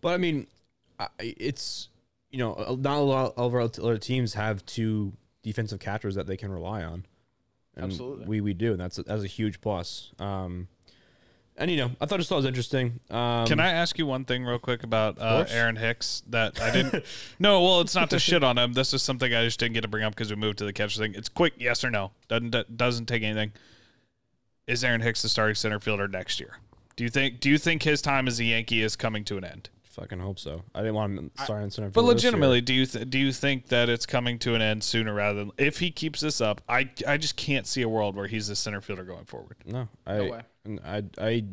but 0.00 0.14
I 0.14 0.16
mean, 0.16 0.48
it's 1.18 1.88
you 2.30 2.38
know 2.38 2.76
not 2.80 2.98
a 2.98 3.00
lot 3.00 3.34
of 3.36 3.54
our 3.54 3.60
other 3.60 3.98
teams 3.98 4.34
have 4.34 4.66
two 4.66 5.12
defensive 5.42 5.80
catchers 5.80 6.14
that 6.16 6.26
they 6.26 6.36
can 6.36 6.50
rely 6.50 6.82
on. 6.82 7.06
And 7.76 7.84
Absolutely. 7.84 8.26
we 8.26 8.40
we 8.40 8.54
do, 8.54 8.72
and 8.72 8.80
that's 8.80 8.98
a, 8.98 9.04
that's 9.04 9.22
a 9.22 9.28
huge 9.28 9.60
plus. 9.60 10.12
Um, 10.18 10.68
and 11.56 11.70
you 11.70 11.76
know, 11.76 11.90
I 12.00 12.06
thought 12.06 12.18
just 12.18 12.28
thought 12.28 12.36
it 12.36 12.38
was 12.38 12.46
interesting. 12.46 13.00
Um, 13.10 13.46
Can 13.46 13.60
I 13.60 13.70
ask 13.72 13.98
you 13.98 14.06
one 14.06 14.24
thing 14.24 14.44
real 14.44 14.58
quick 14.58 14.82
about 14.82 15.18
uh. 15.18 15.44
Aaron 15.48 15.76
Hicks 15.76 16.22
that 16.28 16.60
I 16.60 16.70
didn't? 16.70 17.04
no, 17.38 17.62
well, 17.62 17.80
it's 17.80 17.94
not 17.94 18.10
to 18.10 18.18
shit 18.18 18.42
on 18.42 18.56
him. 18.56 18.72
This 18.72 18.94
is 18.94 19.02
something 19.02 19.32
I 19.32 19.44
just 19.44 19.60
didn't 19.60 19.74
get 19.74 19.82
to 19.82 19.88
bring 19.88 20.04
up 20.04 20.14
because 20.14 20.30
we 20.30 20.36
moved 20.36 20.58
to 20.58 20.64
the 20.64 20.72
catcher 20.72 21.00
thing. 21.00 21.14
It's 21.14 21.28
quick, 21.28 21.54
yes 21.58 21.84
or 21.84 21.90
no. 21.90 22.12
Doesn't 22.28 22.76
doesn't 22.76 23.06
take 23.06 23.22
anything. 23.22 23.52
Is 24.66 24.84
Aaron 24.84 25.00
Hicks 25.00 25.22
the 25.22 25.28
starting 25.28 25.54
center 25.54 25.80
fielder 25.80 26.08
next 26.08 26.40
year? 26.40 26.58
Do 26.96 27.04
you 27.04 27.10
think? 27.10 27.40
Do 27.40 27.50
you 27.50 27.58
think 27.58 27.82
his 27.82 28.00
time 28.00 28.28
as 28.28 28.38
a 28.40 28.44
Yankee 28.44 28.82
is 28.82 28.96
coming 28.96 29.24
to 29.24 29.36
an 29.36 29.44
end? 29.44 29.70
Fucking 29.90 30.20
hope 30.20 30.38
so. 30.38 30.62
I 30.74 30.80
didn't 30.80 30.94
want 30.94 31.18
him 31.18 31.30
starting 31.42 31.64
in 31.64 31.70
center 31.70 31.88
But 31.88 32.02
field 32.02 32.16
this 32.16 32.24
legitimately, 32.24 32.60
do 32.60 32.72
you 32.72 32.86
th- 32.86 33.10
do 33.10 33.18
you 33.18 33.32
think 33.32 33.66
that 33.68 33.88
it's 33.88 34.06
coming 34.06 34.38
to 34.40 34.54
an 34.54 34.62
end 34.62 34.84
sooner 34.84 35.12
rather 35.12 35.40
than 35.40 35.50
if 35.58 35.80
he 35.80 35.90
keeps 35.90 36.20
this 36.20 36.40
up? 36.40 36.60
I 36.68 36.90
I 37.08 37.16
just 37.16 37.36
can't 37.36 37.66
see 37.66 37.82
a 37.82 37.88
world 37.88 38.14
where 38.14 38.28
he's 38.28 38.46
the 38.46 38.54
center 38.56 38.80
fielder 38.80 39.02
going 39.02 39.24
forward. 39.24 39.56
no, 39.66 39.88
I, 40.06 40.16
No 40.18 40.24
way. 40.30 40.42
I, 40.84 41.02
I, 41.18 41.44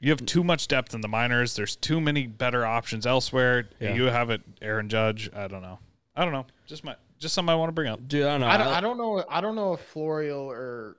You 0.00 0.10
have 0.10 0.26
too 0.26 0.42
much 0.42 0.66
depth 0.66 0.92
in 0.92 1.02
the 1.02 1.08
minors. 1.08 1.54
There's 1.54 1.76
too 1.76 2.00
many 2.00 2.26
better 2.26 2.66
options 2.66 3.06
elsewhere. 3.06 3.68
Yeah. 3.78 3.94
You 3.94 4.04
have 4.04 4.30
it, 4.30 4.42
Aaron 4.60 4.88
Judge. 4.88 5.30
I 5.32 5.46
don't 5.46 5.62
know. 5.62 5.78
I 6.16 6.24
don't 6.24 6.32
know. 6.32 6.46
Just 6.66 6.82
my 6.82 6.96
just 7.20 7.34
something 7.34 7.52
I 7.52 7.56
want 7.56 7.68
to 7.68 7.72
bring 7.74 7.88
up. 7.88 8.06
dude, 8.08 8.24
I 8.24 8.30
don't 8.30 8.40
know. 8.40 8.46
I 8.48 8.56
don't, 8.56 8.66
I 8.68 8.80
don't 8.80 8.98
know. 8.98 9.24
I 9.28 9.40
don't 9.40 9.54
know 9.54 9.72
if 9.74 9.94
Florial 9.94 10.42
or 10.46 10.96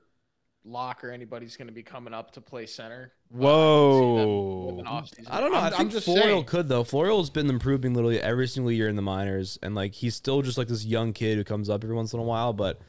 Locke 0.72 1.04
or 1.04 1.12
anybody's 1.12 1.58
going 1.58 1.68
to 1.68 1.74
be 1.74 1.84
coming 1.84 2.14
up 2.14 2.32
to 2.32 2.42
play 2.42 2.66
center. 2.66 3.14
but 3.32 3.46
I 3.46 3.50
can 3.50 3.94
see 3.94 4.18
them 4.18 4.28
Whoa. 4.28 4.66
with 4.72 4.80
an 4.80 4.86
offseason. 4.86 5.28
I 5.30 5.40
don't 5.40 5.52
know. 5.52 5.58
I'm, 5.58 5.74
i 5.74 5.78
think 5.78 5.92
just 5.92 6.08
Florial 6.08 6.46
could 6.46 6.68
though. 6.68 6.84
Florial's 6.84 7.30
been 7.30 7.50
improving 7.50 7.94
literally 7.94 8.22
every 8.22 8.48
single 8.48 8.72
year 8.72 8.88
in 8.88 8.96
the 8.96 9.02
minors, 9.02 9.60
and 9.62 9.76
like 9.76 9.94
he's 9.94 10.16
still 10.16 10.42
just 10.42 10.58
like 10.58 10.68
this 10.68 10.86
young 10.86 11.14
kid 11.14 11.38
who 11.38 11.44
comes 11.44 11.70
up 11.70 11.84
every 11.84 11.96
once 11.96 12.14
in 12.14 12.20
a 12.20 12.24
while, 12.24 12.54
but 12.54 12.80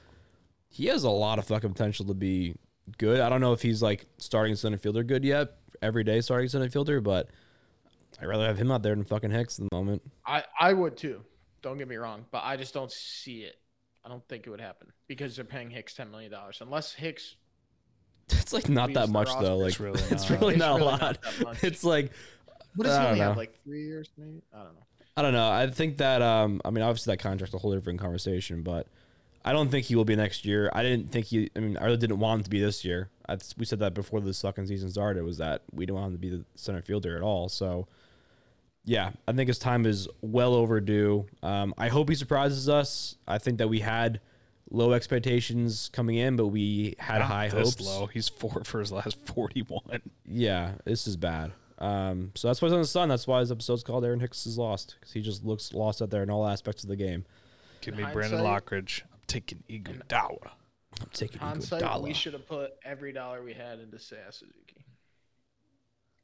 he 0.69 0.87
has 0.87 1.05
a 1.05 1.11
lot 1.11 1.39
of 1.39 1.47
fucking 1.47 1.73
potential 1.73 2.07
to 2.07 2.15
be 2.15 2.55
good. 2.99 3.21
I 3.21 3.29
don't 3.29 3.41
know 3.41 3.53
if 3.53 3.63
he's 3.63 3.83
like 3.83 4.07
starting 4.19 4.55
center 4.55 4.79
fielder 4.79 5.03
good 5.03 5.25
yet, 5.25 5.57
every 5.83 6.05
day 6.05 6.21
starting 6.21 6.49
center 6.49 6.69
fielder, 6.69 7.01
but 7.01 7.29
I'd 8.21 8.27
rather 8.27 8.47
have 8.47 8.59
him 8.59 8.71
out 8.71 8.83
there 8.83 8.95
than 8.95 9.05
fucking 9.05 9.31
Hicks 9.31 9.59
at 9.59 9.69
the 9.69 9.77
moment. 9.77 10.03
I, 10.27 10.45
I 10.59 10.73
would 10.73 10.97
too. 10.97 11.23
Don't 11.63 11.79
get 11.79 11.89
me 11.89 11.97
wrong, 11.97 12.25
but 12.31 12.43
I 12.45 12.57
just 12.57 12.75
don't 12.75 12.91
see 12.91 13.43
it. 13.43 13.57
I 14.05 14.09
don't 14.09 14.27
think 14.29 14.47
it 14.47 14.51
would 14.51 14.61
happen 14.61 14.89
because 15.09 15.37
they're 15.37 15.45
paying 15.45 15.71
Hicks 15.71 15.95
$10 15.95 16.11
million. 16.11 16.33
Unless 16.61 16.95
Hicks 16.95 17.37
It's 18.41 18.53
like 18.53 18.69
not 18.69 18.89
Leaves 18.89 19.01
that 19.01 19.09
much 19.11 19.29
roster. 19.29 19.45
though. 19.45 19.57
Like 19.59 19.69
It's 19.71 19.81
really 19.81 20.01
it's 20.11 20.31
not. 20.31 20.41
really 20.41 20.55
It's 20.55 20.59
not 20.61 20.75
really 20.79 20.87
a 20.87 20.89
not 20.91 21.01
lot. 21.03 21.23
that 21.23 21.41
much. 21.45 21.65
It's 21.65 21.85
like 21.85 22.11
What 22.77 22.85
does 22.85 22.95
I 22.97 22.99
he 22.99 23.03
don't 23.03 23.11
only 23.13 23.21
have? 23.21 23.33
know. 23.35 23.39
Like 23.39 23.63
three 23.65 23.85
years, 23.87 24.09
maybe? 24.17 24.43
I 24.53 24.59
don't 24.65 24.75
know. 24.75 24.81
I 25.17 25.23
don't 25.23 25.33
know. 25.33 25.51
I 25.51 25.67
think 25.69 25.99
that 25.99 26.23
um 26.23 26.61
I 26.65 26.71
mean 26.71 26.83
obviously 26.83 27.13
that 27.13 27.19
contract's 27.23 27.55
a 27.55 27.59
whole 27.59 27.75
different 27.75 28.01
conversation, 28.01 28.63
but 28.63 28.87
I 29.45 29.53
don't 29.53 29.71
think 29.71 29.87
he 29.87 29.97
will 29.97 30.05
be 30.05 30.17
next 30.17 30.45
year. 30.45 30.71
I 30.75 30.83
didn't 30.83 31.11
think 31.11 31.27
he 31.27 31.51
I 31.57 31.61
mean 31.61 31.77
I 31.77 31.85
really 31.85 31.97
didn't 31.97 32.19
want 32.19 32.41
him 32.41 32.45
to 32.45 32.51
be 32.51 32.61
this 32.61 32.85
year. 32.85 33.09
I, 33.29 33.39
we 33.57 33.65
said 33.65 33.79
that 33.81 33.95
before 33.95 34.21
the 34.21 34.35
second 34.35 34.67
season 34.67 34.91
started 34.91 35.23
was 35.25 35.39
that 35.39 35.63
we 35.73 35.87
didn't 35.87 35.97
want 35.97 36.07
him 36.09 36.13
to 36.13 36.19
be 36.19 36.31
the 36.31 36.45
center 36.57 36.83
fielder 36.83 37.17
at 37.17 37.23
all. 37.23 37.49
So 37.49 37.87
yeah, 38.85 39.11
I 39.29 39.33
think 39.33 39.49
his 39.49 39.59
time 39.59 39.85
is 39.87 40.09
well 40.23 40.55
overdue. 40.55 41.27
Um, 41.43 41.75
I 41.77 41.89
hope 41.89 42.09
he 42.09 42.15
surprises 42.15 42.69
us. 42.69 43.17
I 43.29 43.39
think 43.39 43.59
that 43.59 43.69
we 43.69 43.81
had 43.81 44.21
low 44.71 44.93
expectations 44.93 45.91
coming 45.93 46.17
in, 46.17 46.37
but 46.37 46.47
we 46.49 46.95
had 46.99 47.19
Not 47.19 47.29
high 47.29 47.49
this 47.49 47.75
hopes. 47.75 47.81
low. 47.87 48.07
He's 48.07 48.29
four 48.29 48.63
for 48.65 48.81
his 48.81 48.93
last 48.93 49.19
forty-one. 49.27 50.01
Yeah, 50.27 50.73
this 50.85 51.07
is 51.07 51.17
bad. 51.17 51.53
Um, 51.79 52.33
so 52.35 52.49
that's 52.49 52.61
why 52.61 52.69
he's 52.69 52.75
on 52.75 52.81
the 52.83 52.87
sun. 52.87 53.09
That's 53.09 53.27
why 53.27 53.41
his 53.41 53.51
episode's 53.51 53.83
called 53.83 54.05
Aaron 54.05 54.21
Hicks 54.21 54.47
is 54.47 54.59
lost 54.59 54.97
because 55.01 55.13
he 55.13 55.23
just 55.23 55.45
looks 55.45 55.73
lost 55.73 56.03
out 56.03 56.11
there 56.11 56.23
in 56.23 56.31
all 56.31 56.47
aspects 56.47 56.83
of 56.83 56.89
the 56.91 56.97
game. 56.97 57.25
Give 57.81 57.97
me 57.97 58.05
Brandon 58.13 58.41
Lockridge. 58.41 59.03
I'm 59.13 59.19
taking 59.27 59.63
Iguodala. 59.71 60.51
I'm 61.01 61.09
taking 61.15 61.41
Hindsight, 61.41 61.83
Iguodala. 61.83 62.03
we 62.03 62.13
should 62.13 62.35
have 62.35 62.47
put 62.47 62.73
every 62.85 63.13
dollar 63.13 63.43
we 63.43 63.55
had 63.55 63.79
into 63.79 63.97
Seiya 63.97 64.31
Suzuki. 64.33 64.85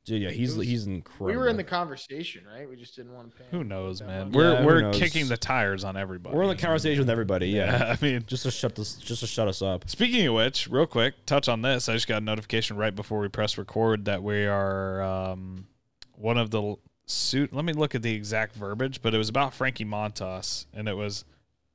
Dude, 0.07 0.23
yeah, 0.23 0.31
he's 0.31 0.55
It 0.55 0.59
was- 0.59 0.67
he's 0.69 0.87
incredible. 0.87 1.27
We 1.27 1.37
were 1.37 1.49
in 1.49 1.57
the 1.57 1.65
conversation, 1.65 2.45
right? 2.47 2.69
We 2.69 2.77
just 2.77 2.95
didn't 2.95 3.13
want 3.13 3.33
to 3.33 3.37
pay. 3.37 3.45
Who 3.51 3.65
knows, 3.65 4.01
man? 4.01 4.29
much. 4.29 4.35
We're 4.37 4.53
Yeah, 4.53 4.65
we're 4.65 4.81
knows? 4.83 4.99
kicking 4.99 5.27
the 5.27 5.37
tires 5.37 5.83
on 5.83 5.97
everybody. 5.97 6.35
We're 6.37 6.45
in 6.45 6.49
the 6.51 6.55
conversation 6.57 7.01
with 7.01 7.11
everybody. 7.11 7.49
Yeah, 7.49 7.77
Yeah, 7.77 7.97
I 8.01 8.05
mean, 8.05 8.23
just 8.25 8.45
to 8.45 8.53
shut 8.53 8.77
this, 8.77 8.95
just 8.95 9.21
to 9.23 9.27
shut 9.27 9.49
us 9.49 9.63
up. 9.63 9.91
Speaking 9.91 10.25
of 10.29 10.35
which, 10.35 10.69
real 10.71 10.87
quick, 10.87 11.27
touch 11.27 11.49
on 11.49 11.61
this. 11.63 11.89
I 11.89 11.95
just 11.95 12.07
got 12.07 12.23
a 12.23 12.25
notification 12.25 12.77
right 12.77 12.95
before 12.95 13.19
we 13.19 13.27
press 13.29 13.59
record 13.59 14.05
that 14.05 14.23
we 14.23 14.47
are 14.47 15.03
um, 15.03 15.67
one 16.15 16.39
of 16.39 16.53
the 16.53 16.77
suit. 17.07 17.53
Let 17.53 17.65
me 17.65 17.73
look 17.73 17.97
at 17.97 18.03
the 18.03 18.15
exact 18.15 18.55
verbiage, 18.55 19.03
but 19.03 19.13
it 19.13 19.19
was 19.19 19.29
about 19.29 19.55
Frankie 19.55 19.85
Montas, 19.85 20.67
and 20.73 20.89
it 20.89 20.95
was 20.97 21.25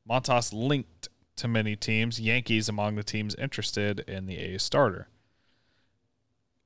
Montas 0.10 0.54
linked 0.54 1.10
to 1.36 1.50
many 1.50 1.76
teams. 1.76 2.18
Yankees 2.18 2.70
among 2.70 2.96
the 2.96 3.04
teams 3.04 3.36
interested 3.36 4.00
in 4.08 4.26
the 4.26 4.38
A 4.38 4.58
starter. 4.58 5.10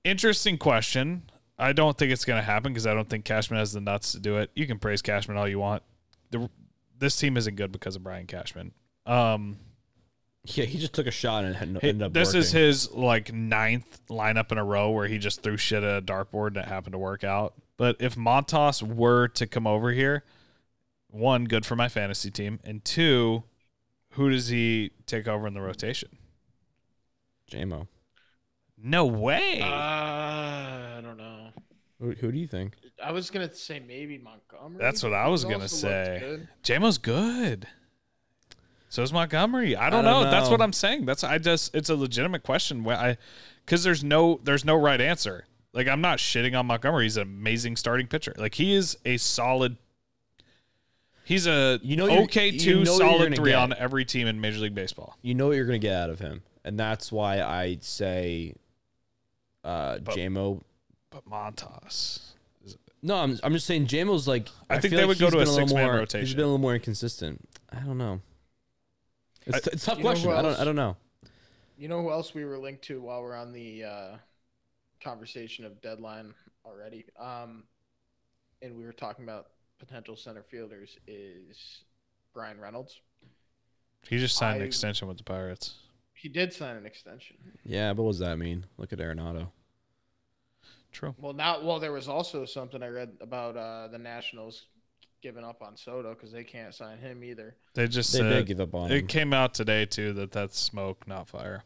Interesting 0.03 0.59
question. 0.59 1.23
I 1.57 1.73
don't 1.73 1.97
think 1.97 2.11
it's 2.11 2.25
going 2.25 2.37
to 2.39 2.43
happen 2.45 2.73
because 2.73 2.85
I 2.85 2.93
don't 2.93 3.09
think 3.09 3.23
Cashman 3.25 3.59
has 3.59 3.71
the 3.73 3.79
nuts 3.81 4.11
to 4.13 4.19
do 4.19 4.37
it. 4.37 4.51
You 4.55 4.67
can 4.67 4.77
praise 4.79 5.01
Cashman 5.01 5.37
all 5.37 5.47
you 5.47 5.59
want. 5.59 5.83
The, 6.31 6.49
this 6.97 7.15
team 7.17 7.37
isn't 7.37 7.55
good 7.55 7.71
because 7.71 7.95
of 7.95 8.03
Brian 8.03 8.25
Cashman. 8.27 8.73
Um, 9.05 9.57
Yeah, 10.43 10.65
he 10.65 10.77
just 10.77 10.93
took 10.93 11.07
a 11.07 11.11
shot 11.11 11.45
and 11.45 11.55
had- 11.55 11.69
ended 11.83 12.01
up. 12.01 12.13
this 12.13 12.33
is 12.33 12.51
his 12.51 12.91
like 12.91 13.31
ninth 13.33 14.01
lineup 14.09 14.51
in 14.51 14.57
a 14.57 14.63
row 14.65 14.91
where 14.91 15.07
he 15.07 15.17
just 15.17 15.41
threw 15.43 15.55
shit 15.57 15.81
at 15.83 15.97
a 15.97 16.01
dartboard 16.01 16.47
and 16.49 16.57
it 16.57 16.65
happened 16.65 16.93
to 16.93 16.99
work 16.99 17.23
out. 17.23 17.53
But 17.77 17.97
if 17.99 18.15
Montas 18.15 18.81
were 18.83 19.27
to 19.29 19.47
come 19.47 19.65
over 19.67 19.91
here, 19.91 20.23
one, 21.09 21.45
good 21.45 21.65
for 21.65 21.75
my 21.77 21.87
fantasy 21.87 22.29
team, 22.31 22.59
and 22.63 22.83
two, 22.83 23.43
who 24.11 24.29
does 24.29 24.49
he 24.49 24.91
take 25.05 25.27
over 25.27 25.47
in 25.47 25.53
the 25.53 25.61
rotation? 25.61 26.09
JMO. 27.51 27.87
No 28.77 29.05
way. 29.05 29.61
Uh, 29.61 29.65
I 29.67 29.69
don't 30.49 30.64
know. 30.64 30.64
Who, 31.99 32.11
who 32.11 32.31
do 32.31 32.37
you 32.37 32.47
think? 32.47 32.75
I 33.03 33.11
was 33.11 33.29
gonna 33.29 33.53
say 33.53 33.79
maybe 33.79 34.17
Montgomery. 34.17 34.79
That's 34.81 35.01
what 35.03 35.13
I 35.13 35.27
was 35.27 35.43
He 35.43 35.49
gonna 35.49 35.63
also 35.63 35.87
looked 35.87 36.05
say. 36.05 36.17
good. 36.19 36.47
JMO's 36.63 36.97
good. 36.97 37.67
So 38.89 39.01
is 39.03 39.11
Montgomery. 39.13 39.75
I 39.75 39.89
don't, 39.89 40.05
I 40.05 40.11
don't 40.11 40.23
know. 40.25 40.31
That's 40.31 40.45
know. 40.47 40.51
what 40.51 40.61
I'm 40.61 40.73
saying. 40.73 41.05
That's 41.05 41.23
I 41.23 41.37
just 41.37 41.75
it's 41.75 41.89
a 41.89 41.95
legitimate 41.95 42.43
question. 42.43 42.83
Where 42.83 42.97
I 42.97 43.17
because 43.65 43.83
there's 43.83 44.03
no 44.03 44.39
there's 44.43 44.63
no 44.65 44.75
right 44.75 44.99
answer. 45.01 45.45
Like 45.73 45.87
I'm 45.87 45.99
not 46.01 46.19
shitting 46.19 46.57
on 46.57 46.65
Montgomery. 46.67 47.03
He's 47.03 47.17
an 47.17 47.23
amazing 47.23 47.75
starting 47.75 48.07
pitcher. 48.07 48.33
Like 48.37 48.55
he 48.55 48.73
is 48.73 48.97
a 49.05 49.17
solid. 49.17 49.77
He's 51.25 51.47
a 51.47 51.79
You 51.81 51.95
know 51.97 52.07
you're- 52.07 52.23
okay 52.25 52.49
you 52.49 52.59
two 52.59 52.83
know 52.83 52.91
you're 52.91 52.99
solid 52.99 53.23
gonna 53.23 53.35
three 53.35 53.51
get. 53.51 53.57
on 53.59 53.73
every 53.73 54.05
team 54.05 54.27
in 54.27 54.39
Major 54.39 54.59
League 54.59 54.75
Baseball. 54.75 55.17
You 55.21 55.33
know 55.33 55.47
what 55.47 55.55
you're 55.57 55.65
gonna 55.65 55.79
get 55.79 55.95
out 55.95 56.09
of 56.09 56.19
him, 56.19 56.43
and 56.63 56.79
that's 56.79 57.11
why 57.11 57.41
I 57.41 57.77
say, 57.81 58.53
uh, 59.63 59.99
But- 59.99 60.15
JMO. 60.15 60.61
But 61.15 61.29
Montas. 61.29 62.19
No, 63.01 63.15
I'm 63.15 63.39
I'm 63.43 63.53
just 63.53 63.65
saying 63.67 63.87
JMO's 63.87 64.27
like. 64.27 64.49
I 64.69 64.79
think 64.79 64.91
feel 64.91 64.97
they 64.99 65.03
like 65.05 65.07
would 65.09 65.19
go 65.19 65.29
to 65.29 65.37
a 65.37 65.39
been 65.39 65.47
little 65.47 65.67
six-man 65.67 65.83
more- 65.85 65.93
He's 65.93 65.99
rotation. 65.99 66.35
been 66.35 66.43
a 66.43 66.47
little 66.47 66.57
more 66.57 66.75
inconsistent. 66.75 67.47
I 67.71 67.79
don't 67.79 67.97
know. 67.97 68.19
It's, 69.45 69.55
I- 69.55 69.57
it's 69.71 69.83
a 69.83 69.85
tough 69.85 70.01
question. 70.01 70.29
who 70.29 70.35
I 70.35 70.41
don't? 70.41 70.59
I 70.59 70.65
don't 70.65 70.75
know. 70.75 70.97
You 71.77 71.87
know 71.87 72.01
who 72.01 72.11
else 72.11 72.33
we 72.33 72.43
were 72.43 72.57
linked 72.57 72.81
to 72.85 72.99
while 73.01 73.21
we're 73.21 73.35
on 73.35 73.53
the 73.53 73.83
uh, 73.85 74.07
conversation 75.01 75.63
of 75.65 75.81
deadline 75.81 76.33
already? 76.65 77.05
Um, 77.19 77.63
and 78.61 78.75
we 78.75 78.83
were 78.83 78.93
talking 78.93 79.23
about 79.23 79.47
potential 79.79 80.15
center 80.17 80.43
fielders 80.43 80.97
is 81.07 81.83
Bryan 82.33 82.59
Reynolds. 82.59 82.99
He 84.09 84.17
just 84.17 84.35
signed 84.35 84.61
an 84.61 84.67
extension 84.67 85.07
with 85.07 85.17
the 85.17 85.23
Pirates. 85.23 85.75
He 86.13 86.27
did 86.29 86.51
sign 86.53 86.75
an 86.75 86.85
extension. 86.85 87.35
Yeah, 87.63 87.93
but 87.93 88.03
what 88.03 88.11
does 88.11 88.19
that 88.19 88.37
mean? 88.37 88.65
Look 88.77 88.91
at 88.93 88.99
Arenado. 88.99 89.49
True. 90.95 91.13
Well, 91.19 91.33
now, 91.33 91.61
well, 91.61 91.77
there 91.77 91.91
was 91.91 92.07
also 92.07 92.45
something 92.45 92.81
I 92.81 92.87
read 92.87 93.17
about 93.19 93.57
uh, 93.57 93.89
the 93.89 93.97
Nationals 93.97 94.67
giving 95.21 95.43
up 95.43 95.61
on 95.61 95.75
Soto 95.75 96.13
because 96.13 96.31
they 96.31 96.45
can't 96.45 96.73
sign 96.73 96.99
him 96.99 97.21
either. 97.21 97.57
They 97.73 97.89
just 97.89 98.13
They 98.13 98.19
said, 98.19 98.29
did 98.29 98.45
give 98.45 98.61
up 98.61 98.73
on 98.73 98.89
him. 98.89 98.97
it 98.97 99.09
came 99.09 99.33
out 99.33 99.53
today 99.53 99.85
too 99.85 100.13
that 100.13 100.31
that's 100.31 100.57
smoke, 100.57 101.05
not 101.05 101.27
fire. 101.27 101.63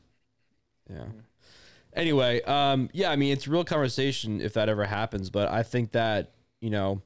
Yeah. 0.90 1.06
Anyway, 1.94 2.42
um, 2.42 2.90
yeah, 2.92 3.12
I 3.12 3.18
mean, 3.18 3.32
it's 3.32 3.46
a 3.46 3.52
real 3.52 3.64
conversation 3.64 4.42
if 4.42 4.54
that 4.54 4.68
ever 4.68 4.86
happens, 4.86 5.30
but 5.30 5.48
I 5.52 5.62
think 5.62 5.92
that, 5.92 6.32
you 6.60 6.72
know, 6.72 7.04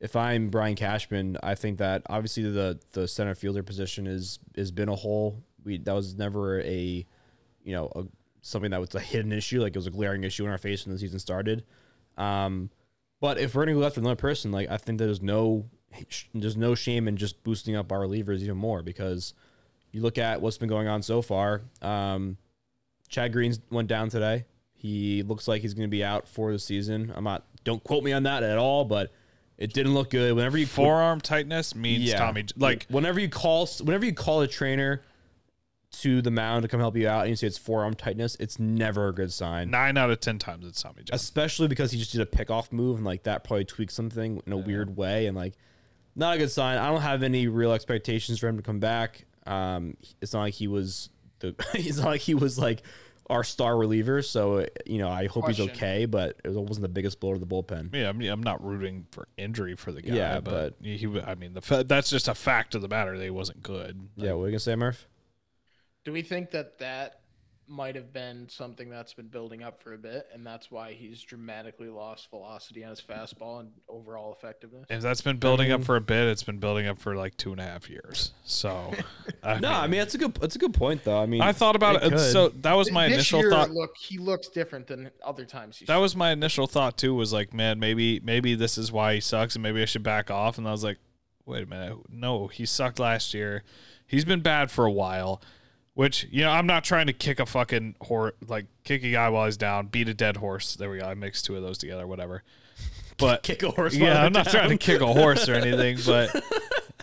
if 0.00 0.14
I'm 0.14 0.50
Brian 0.50 0.76
Cashman, 0.76 1.38
I 1.42 1.56
think 1.56 1.78
that 1.78 2.02
obviously 2.08 2.44
the 2.44 2.78
the 2.92 3.08
center 3.08 3.34
fielder 3.34 3.64
position 3.64 4.06
is 4.06 4.38
has 4.56 4.70
been 4.70 4.88
a 4.88 4.94
hole. 4.94 5.42
We 5.64 5.78
that 5.78 5.92
was 5.92 6.14
never 6.14 6.60
a, 6.60 7.04
you 7.64 7.72
know, 7.72 7.90
a, 7.96 8.04
something 8.44 8.70
that 8.70 8.80
was 8.80 8.94
a 8.94 9.00
hidden 9.00 9.32
issue, 9.32 9.60
like 9.60 9.74
it 9.74 9.78
was 9.78 9.86
a 9.86 9.90
glaring 9.90 10.22
issue 10.22 10.44
in 10.44 10.50
our 10.50 10.58
face 10.58 10.84
when 10.84 10.92
the 10.92 10.98
season 10.98 11.18
started. 11.18 11.64
Um, 12.18 12.70
but 13.20 13.38
if 13.38 13.54
we're 13.54 13.64
gonna 13.64 13.78
go 13.78 13.84
after 13.84 14.00
another 14.00 14.16
person, 14.16 14.52
like 14.52 14.68
I 14.68 14.76
think 14.76 14.98
there's 14.98 15.22
no 15.22 15.64
there's 16.34 16.56
no 16.56 16.74
shame 16.74 17.08
in 17.08 17.16
just 17.16 17.42
boosting 17.42 17.74
up 17.74 17.90
our 17.90 18.00
relievers 18.00 18.40
even 18.40 18.56
more 18.56 18.82
because 18.82 19.32
you 19.92 20.02
look 20.02 20.18
at 20.18 20.40
what's 20.42 20.58
been 20.58 20.68
going 20.68 20.88
on 20.88 21.02
so 21.02 21.22
far. 21.22 21.62
Um, 21.80 22.36
Chad 23.08 23.32
Green's 23.32 23.60
went 23.70 23.88
down 23.88 24.10
today. 24.10 24.44
He 24.72 25.22
looks 25.22 25.48
like 25.48 25.62
he's 25.62 25.72
going 25.72 25.88
to 25.88 25.90
be 25.90 26.04
out 26.04 26.28
for 26.28 26.52
the 26.52 26.58
season. 26.58 27.12
I'm 27.14 27.24
not. 27.24 27.46
Don't 27.62 27.82
quote 27.82 28.04
me 28.04 28.12
on 28.12 28.24
that 28.24 28.42
at 28.42 28.58
all, 28.58 28.84
but 28.84 29.12
it 29.56 29.72
didn't 29.72 29.94
look 29.94 30.10
good. 30.10 30.34
Whenever 30.34 30.58
you 30.58 30.66
Forearm 30.66 31.20
tightness 31.20 31.74
means 31.74 32.02
yeah, 32.02 32.18
Tommy. 32.18 32.44
Like 32.56 32.86
whenever 32.90 33.20
you 33.20 33.28
call, 33.28 33.66
whenever 33.82 34.04
you 34.04 34.12
call 34.12 34.42
a 34.42 34.48
trainer 34.48 35.00
to 36.02 36.22
the 36.22 36.30
mound 36.30 36.62
to 36.62 36.68
come 36.68 36.80
help 36.80 36.96
you 36.96 37.08
out, 37.08 37.20
and 37.22 37.30
you 37.30 37.36
say 37.36 37.46
it's 37.46 37.58
forearm 37.58 37.94
tightness, 37.94 38.36
it's 38.40 38.58
never 38.58 39.08
a 39.08 39.12
good 39.12 39.32
sign. 39.32 39.70
nine 39.70 39.96
out 39.96 40.10
of 40.10 40.20
ten 40.20 40.38
times 40.38 40.66
it's 40.66 40.82
Tommy 40.82 41.02
John. 41.04 41.14
Especially 41.14 41.68
because 41.68 41.90
he 41.92 41.98
just 41.98 42.12
did 42.12 42.20
a 42.20 42.26
pickoff 42.26 42.72
move, 42.72 42.96
and 42.96 43.04
like 43.04 43.24
that 43.24 43.44
probably 43.44 43.64
tweaked 43.64 43.92
something 43.92 44.42
in 44.46 44.52
a 44.52 44.56
weird 44.58 44.96
way, 44.96 45.26
and 45.26 45.36
like 45.36 45.54
not 46.16 46.36
a 46.36 46.38
good 46.38 46.50
sign. 46.50 46.78
I 46.78 46.88
don't 46.90 47.00
have 47.02 47.22
any 47.22 47.48
real 47.48 47.72
expectations 47.72 48.38
for 48.38 48.48
him 48.48 48.56
to 48.56 48.62
come 48.62 48.78
back. 48.80 49.24
Um, 49.46 49.96
it's 50.20 50.32
not 50.32 50.40
like 50.42 50.54
he 50.54 50.68
was 50.68 51.10
the. 51.40 51.54
it's 51.74 51.98
not 51.98 52.06
like 52.06 52.20
he 52.20 52.34
was 52.34 52.58
like 52.58 52.82
our 53.30 53.42
star 53.42 53.76
reliever. 53.76 54.22
So 54.22 54.66
you 54.86 54.98
know, 54.98 55.08
I 55.08 55.26
hope 55.26 55.48
he's 55.48 55.60
okay, 55.60 56.06
but 56.06 56.40
it 56.44 56.52
wasn't 56.52 56.82
the 56.82 56.88
biggest 56.88 57.20
blow 57.20 57.32
to 57.32 57.38
the 57.38 57.46
bullpen. 57.46 57.94
Yeah, 57.94 58.08
I 58.08 58.12
mean, 58.12 58.30
I'm 58.30 58.42
not 58.42 58.64
rooting 58.64 59.06
for 59.10 59.28
injury 59.36 59.74
for 59.76 59.92
the 59.92 60.02
guy. 60.02 60.14
Yeah, 60.14 60.40
but, 60.40 60.76
he, 60.82 60.96
he- 60.96 61.20
I 61.20 61.34
mean, 61.34 61.54
the 61.54 61.84
that's 61.86 62.10
just 62.10 62.28
a 62.28 62.34
fact 62.34 62.74
of 62.74 62.82
the 62.82 62.88
matter. 62.88 63.16
That 63.18 63.24
he 63.24 63.30
wasn't 63.30 63.62
good. 63.62 64.08
Yeah, 64.16 64.32
what 64.34 64.44
are 64.44 64.46
you 64.46 64.52
gonna 64.52 64.60
say, 64.60 64.76
Murph? 64.76 65.06
Do 66.04 66.12
we 66.12 66.22
think 66.22 66.50
that 66.50 66.78
that 66.78 67.20
might 67.66 67.94
have 67.94 68.12
been 68.12 68.46
something 68.48 68.90
that's 68.90 69.14
been 69.14 69.28
building 69.28 69.62
up 69.62 69.82
for 69.82 69.94
a 69.94 69.98
bit, 69.98 70.28
and 70.34 70.46
that's 70.46 70.70
why 70.70 70.92
he's 70.92 71.22
dramatically 71.22 71.88
lost 71.88 72.28
velocity 72.28 72.84
on 72.84 72.90
his 72.90 73.00
fastball 73.00 73.60
and 73.60 73.70
overall 73.88 74.32
effectiveness? 74.32 74.84
If 74.90 75.00
that's 75.00 75.22
been 75.22 75.38
building 75.38 75.72
up 75.72 75.80
mean- 75.80 75.86
for 75.86 75.96
a 75.96 76.00
bit, 76.00 76.28
it's 76.28 76.42
been 76.42 76.58
building 76.58 76.86
up 76.86 76.98
for 76.98 77.16
like 77.16 77.36
two 77.36 77.52
and 77.52 77.60
a 77.60 77.64
half 77.64 77.88
years. 77.88 78.32
So, 78.44 78.92
I 79.42 79.60
No, 79.60 79.70
I 79.70 79.86
mean 79.86 79.98
that's 79.98 80.14
a 80.14 80.18
good 80.18 80.34
that's 80.34 80.56
a 80.56 80.58
good 80.58 80.74
point 80.74 81.04
though. 81.04 81.18
I 81.20 81.26
mean, 81.26 81.40
I 81.40 81.52
thought 81.52 81.76
about 81.76 81.96
it. 81.96 82.10
could. 82.10 82.20
So 82.20 82.48
that 82.48 82.74
was 82.74 82.90
my 82.90 83.06
this 83.08 83.14
initial 83.14 83.40
year, 83.40 83.50
thought. 83.50 83.70
Look, 83.70 83.96
he 83.96 84.18
looks 84.18 84.48
different 84.48 84.86
than 84.86 85.10
other 85.24 85.44
times. 85.44 85.78
He's 85.78 85.88
That 85.88 85.96
was 85.96 86.14
my 86.14 86.32
initial 86.32 86.66
thought 86.66 86.98
too. 86.98 87.14
Was 87.14 87.32
like, 87.32 87.54
man, 87.54 87.78
maybe 87.78 88.20
maybe 88.20 88.54
this 88.54 88.76
is 88.76 88.92
why 88.92 89.14
he 89.14 89.20
sucks, 89.20 89.56
and 89.56 89.62
maybe 89.62 89.80
I 89.80 89.86
should 89.86 90.02
back 90.02 90.30
off. 90.30 90.58
And 90.58 90.68
I 90.68 90.70
was 90.70 90.84
like, 90.84 90.98
wait 91.46 91.62
a 91.62 91.66
minute, 91.66 91.96
no, 92.10 92.48
he 92.48 92.66
sucked 92.66 92.98
last 92.98 93.32
year. 93.32 93.62
He's 94.06 94.26
been 94.26 94.40
bad 94.40 94.70
for 94.70 94.84
a 94.84 94.92
while. 94.92 95.40
Which 95.94 96.26
you 96.30 96.42
know, 96.42 96.50
I'm 96.50 96.66
not 96.66 96.82
trying 96.84 97.06
to 97.06 97.12
kick 97.12 97.38
a 97.38 97.46
fucking 97.46 97.94
horse, 98.00 98.34
like 98.48 98.66
kick 98.82 99.04
a 99.04 99.12
guy 99.12 99.28
while 99.28 99.44
he's 99.46 99.56
down, 99.56 99.86
beat 99.86 100.08
a 100.08 100.14
dead 100.14 100.36
horse. 100.36 100.74
There 100.74 100.90
we 100.90 100.98
go. 100.98 101.04
I 101.06 101.14
mixed 101.14 101.44
two 101.44 101.54
of 101.56 101.62
those 101.62 101.78
together, 101.78 102.06
whatever. 102.06 102.42
But 103.16 103.44
kick 103.44 103.62
a 103.62 103.70
horse. 103.70 103.94
yeah, 103.94 104.12
they're 104.14 104.24
I'm 104.24 104.32
not 104.32 104.48
trying 104.48 104.70
to 104.70 104.76
kick 104.76 105.00
a 105.00 105.06
horse 105.06 105.48
or 105.48 105.54
anything, 105.54 105.98
but 106.06 106.34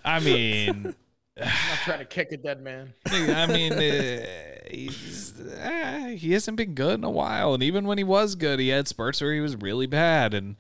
I 0.04 0.20
mean, 0.20 0.94
I'm 1.38 1.46
not 1.46 1.78
trying 1.86 2.00
to 2.00 2.06
kick 2.06 2.34
a 2.34 2.38
dead 2.38 2.62
man. 2.62 2.92
I 3.06 3.48
mean, 3.48 3.72
uh, 3.72 4.26
he's, 4.70 5.39
uh, 5.39 6.14
he 6.18 6.34
hasn't 6.34 6.58
been 6.58 6.74
good 6.74 6.96
in 6.96 7.06
a 7.06 7.10
while, 7.10 7.54
and 7.54 7.64
even 7.64 7.86
when 7.86 7.98
he 7.98 8.04
was 8.04 8.36
good, 8.36 8.60
he 8.60 8.68
had 8.68 8.89
spurts 8.89 9.22
where 9.22 9.34
he 9.34 9.39
was 9.39 9.56
really 9.56 9.88
bad. 9.88 10.34
And 10.34 10.58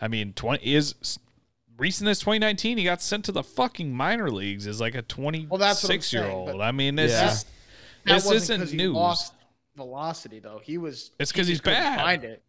I 0.00 0.08
mean, 0.08 0.32
twenty 0.32 0.74
is 0.74 0.94
recent 1.76 2.08
as 2.08 2.18
2019. 2.20 2.78
He 2.78 2.84
got 2.84 3.02
sent 3.02 3.26
to 3.26 3.32
the 3.32 3.42
fucking 3.42 3.92
minor 3.92 4.30
leagues 4.30 4.66
as 4.66 4.80
like 4.80 4.94
a 4.94 5.02
26 5.02 5.50
Well, 5.50 5.58
that's 5.58 5.82
what 5.82 5.90
year 5.92 6.00
saying, 6.00 6.32
old. 6.48 6.62
I 6.62 6.72
mean, 6.72 6.94
this 6.94 7.12
Yeah. 7.12 7.30
is 7.30 7.44
That 8.06 8.14
this 8.14 8.24
wasn't 8.26 8.42
isn't 8.42 8.60
'cause 8.60 8.70
he 8.72 8.76
news. 8.76 8.94
lost 8.94 9.34
velocity 9.76 10.38
though. 10.40 10.60
He 10.62 10.78
was. 10.78 11.10
It's 11.18 11.32
because 11.32 11.46
just 11.46 11.48
he's 11.48 11.60
couldn't 11.60 11.80
bad. 11.80 12.00
Find 12.00 12.24
it. 12.24 12.42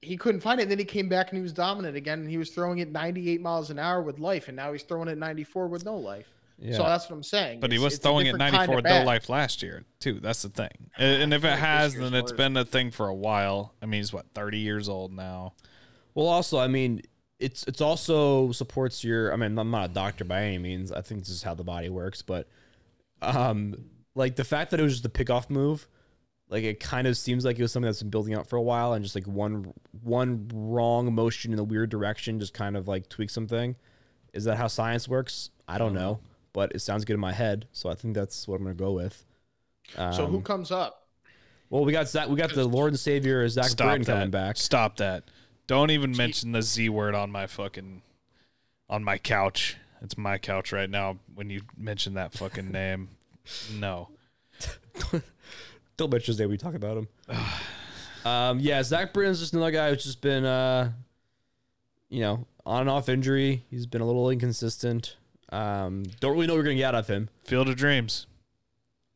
He 0.00 0.16
couldn't 0.16 0.40
find 0.40 0.60
it. 0.60 0.68
Then 0.68 0.78
he 0.78 0.84
came 0.84 1.08
back 1.08 1.28
and 1.30 1.36
he 1.36 1.42
was 1.42 1.52
dominant 1.52 1.96
again. 1.96 2.20
And 2.20 2.28
he 2.28 2.36
was 2.38 2.50
throwing 2.50 2.78
it 2.78 2.90
98 2.90 3.40
miles 3.40 3.70
an 3.70 3.78
hour 3.78 4.02
with 4.02 4.18
life, 4.18 4.48
and 4.48 4.56
now 4.56 4.72
he's 4.72 4.82
throwing 4.82 5.08
it 5.08 5.16
94 5.16 5.68
with 5.68 5.84
no 5.84 5.96
life. 5.96 6.26
Yeah. 6.58 6.76
So 6.76 6.82
that's 6.84 7.08
what 7.08 7.16
I'm 7.16 7.22
saying. 7.22 7.60
But 7.60 7.72
he 7.72 7.78
was 7.78 7.98
throwing 7.98 8.28
at 8.28 8.36
94 8.36 8.58
kind 8.66 8.76
with 8.76 8.86
of 8.86 9.00
no 9.00 9.04
life 9.04 9.28
last 9.28 9.62
year 9.62 9.84
too. 10.00 10.20
That's 10.20 10.42
the 10.42 10.48
thing. 10.48 10.70
And, 10.98 11.22
and 11.24 11.34
if 11.34 11.38
it 11.38 11.42
feel 11.42 11.50
like 11.50 11.58
this 11.60 11.64
has, 11.64 11.94
then 11.94 12.14
it's 12.14 12.32
worse. 12.32 12.36
been 12.36 12.56
a 12.56 12.64
thing 12.64 12.90
for 12.90 13.08
a 13.08 13.14
while. 13.14 13.74
I 13.82 13.86
mean, 13.86 13.98
he's 14.00 14.12
what 14.12 14.26
30 14.34 14.58
years 14.58 14.88
old 14.88 15.12
now. 15.12 15.54
Well, 16.14 16.26
also, 16.26 16.58
I 16.58 16.66
mean, 16.68 17.02
it's 17.38 17.64
it's 17.64 17.80
also 17.80 18.52
supports 18.52 19.02
your. 19.02 19.32
I 19.32 19.36
mean, 19.36 19.58
I'm 19.58 19.70
not 19.70 19.90
a 19.90 19.92
doctor 19.92 20.24
by 20.24 20.42
any 20.42 20.58
means. 20.58 20.92
I 20.92 21.00
think 21.00 21.20
this 21.20 21.30
is 21.30 21.42
how 21.42 21.54
the 21.54 21.64
body 21.64 21.88
works, 21.88 22.22
but 22.22 22.48
um, 23.22 23.74
like 24.14 24.36
the 24.36 24.44
fact 24.44 24.70
that 24.70 24.80
it 24.80 24.82
was 24.82 25.00
just 25.00 25.04
a 25.06 25.08
pickoff 25.08 25.48
move, 25.50 25.88
like 26.48 26.64
it 26.64 26.80
kind 26.80 27.06
of 27.06 27.16
seems 27.16 27.44
like 27.44 27.58
it 27.58 27.62
was 27.62 27.72
something 27.72 27.88
that's 27.88 28.02
been 28.02 28.10
building 28.10 28.34
up 28.34 28.46
for 28.48 28.56
a 28.56 28.62
while, 28.62 28.92
and 28.92 29.02
just 29.04 29.14
like 29.14 29.26
one 29.26 29.72
one 30.02 30.48
wrong 30.52 31.14
motion 31.14 31.52
in 31.52 31.58
a 31.58 31.64
weird 31.64 31.90
direction 31.90 32.38
just 32.38 32.54
kind 32.54 32.76
of 32.76 32.88
like 32.88 33.08
tweak 33.08 33.30
something. 33.30 33.74
Is 34.34 34.44
that 34.44 34.56
how 34.56 34.66
science 34.66 35.08
works? 35.08 35.50
I 35.68 35.78
don't 35.78 35.94
know, 35.94 36.20
but 36.52 36.72
it 36.74 36.80
sounds 36.80 37.04
good 37.04 37.14
in 37.14 37.20
my 37.20 37.32
head, 37.32 37.66
so 37.72 37.88
I 37.90 37.94
think 37.94 38.14
that's 38.14 38.46
what 38.48 38.56
I'm 38.56 38.62
gonna 38.64 38.74
go 38.74 38.92
with. 38.92 39.24
Um, 39.96 40.12
So 40.12 40.26
who 40.26 40.40
comes 40.40 40.70
up? 40.70 41.08
well, 41.70 41.84
we 41.84 41.92
got 41.92 42.08
Zach. 42.08 42.28
We 42.28 42.36
got 42.36 42.52
the 42.54 42.64
Lord 42.66 42.92
and 42.92 43.00
Savior 43.00 43.46
Zach 43.48 43.66
Stop 43.66 43.86
Britton 43.88 44.02
that. 44.04 44.12
coming 44.12 44.30
back. 44.30 44.56
Stop 44.58 44.98
that. 44.98 45.24
Don't 45.66 45.90
even 45.90 46.14
mention 46.16 46.52
the 46.52 46.60
Z 46.60 46.88
word 46.90 47.14
on 47.14 47.30
my 47.30 47.46
fucking 47.46 48.02
on 48.90 49.02
my 49.04 49.16
couch. 49.16 49.76
It's 50.02 50.18
my 50.18 50.36
couch 50.36 50.72
right 50.72 50.90
now 50.90 51.18
when 51.34 51.48
you 51.48 51.62
mention 51.78 52.14
that 52.14 52.32
fucking 52.34 52.70
name. 52.72 53.10
No. 53.78 54.08
Don't 55.96 56.10
mention 56.10 56.32
his 56.32 56.38
name. 56.38 56.50
We 56.50 56.58
talk 56.58 56.74
about 56.74 56.98
him. 56.98 57.08
um, 58.24 58.60
yeah, 58.60 58.82
Zach 58.82 59.12
Britton's 59.12 59.40
just 59.40 59.54
another 59.54 59.70
guy 59.70 59.90
who's 59.90 60.04
just 60.04 60.20
been, 60.20 60.44
uh, 60.44 60.92
you 62.08 62.20
know, 62.20 62.46
on 62.64 62.82
and 62.82 62.90
off 62.90 63.08
injury. 63.08 63.64
He's 63.70 63.86
been 63.86 64.00
a 64.00 64.06
little 64.06 64.30
inconsistent. 64.30 65.16
Um, 65.50 66.04
don't 66.20 66.32
really 66.32 66.46
know 66.46 66.54
what 66.54 66.60
we're 66.60 66.64
gonna 66.64 66.76
get 66.76 66.94
out 66.94 66.94
of 66.94 67.06
him. 67.08 67.28
Field 67.44 67.68
of 67.68 67.76
Dreams. 67.76 68.26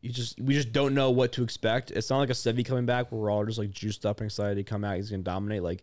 You 0.02 0.10
just 0.10 0.40
we 0.40 0.54
just 0.54 0.72
don't 0.72 0.94
know 0.94 1.10
what 1.10 1.32
to 1.32 1.42
expect. 1.42 1.90
It's 1.90 2.10
not 2.10 2.18
like 2.18 2.30
a 2.30 2.34
Sevi 2.34 2.64
coming 2.64 2.86
back 2.86 3.10
where 3.10 3.20
we're 3.20 3.30
all 3.30 3.44
just 3.44 3.58
like 3.58 3.70
juiced 3.70 4.04
up 4.04 4.20
and 4.20 4.26
excited 4.26 4.56
to 4.56 4.62
come 4.62 4.84
out. 4.84 4.96
He's 4.96 5.10
gonna 5.10 5.22
dominate. 5.22 5.62
Like 5.62 5.82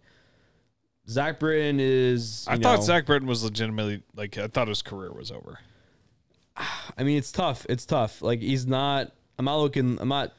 Zach 1.09 1.39
Britton 1.39 1.79
is. 1.79 2.45
I 2.47 2.55
you 2.55 2.61
thought 2.61 2.83
Zach 2.83 3.05
Britton 3.05 3.27
was 3.27 3.43
legitimately 3.43 4.03
like 4.15 4.37
I 4.37 4.47
thought 4.47 4.67
his 4.67 4.81
career 4.81 5.11
was 5.11 5.31
over. 5.31 5.59
I 6.97 7.03
mean, 7.03 7.17
it's 7.17 7.31
tough. 7.31 7.65
It's 7.69 7.85
tough. 7.85 8.21
Like 8.21 8.41
he's 8.41 8.65
not. 8.67 9.11
I'm 9.39 9.45
not 9.45 9.57
looking. 9.57 9.97
I'm 9.99 10.09
not 10.09 10.33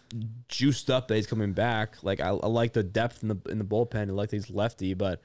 juiced 0.49 0.89
up 0.91 1.09
that 1.09 1.17
he's 1.17 1.27
coming 1.27 1.53
back. 1.53 1.97
Like 2.03 2.21
I, 2.21 2.29
I 2.29 2.47
like 2.47 2.73
the 2.73 2.83
depth 2.85 3.23
in 3.23 3.29
the 3.29 3.39
in 3.51 3.59
the 3.59 3.65
bullpen. 3.65 4.09
I 4.09 4.13
like 4.13 4.31
that 4.31 4.37
he's 4.37 4.51
lefty, 4.51 4.95
but 4.95 5.21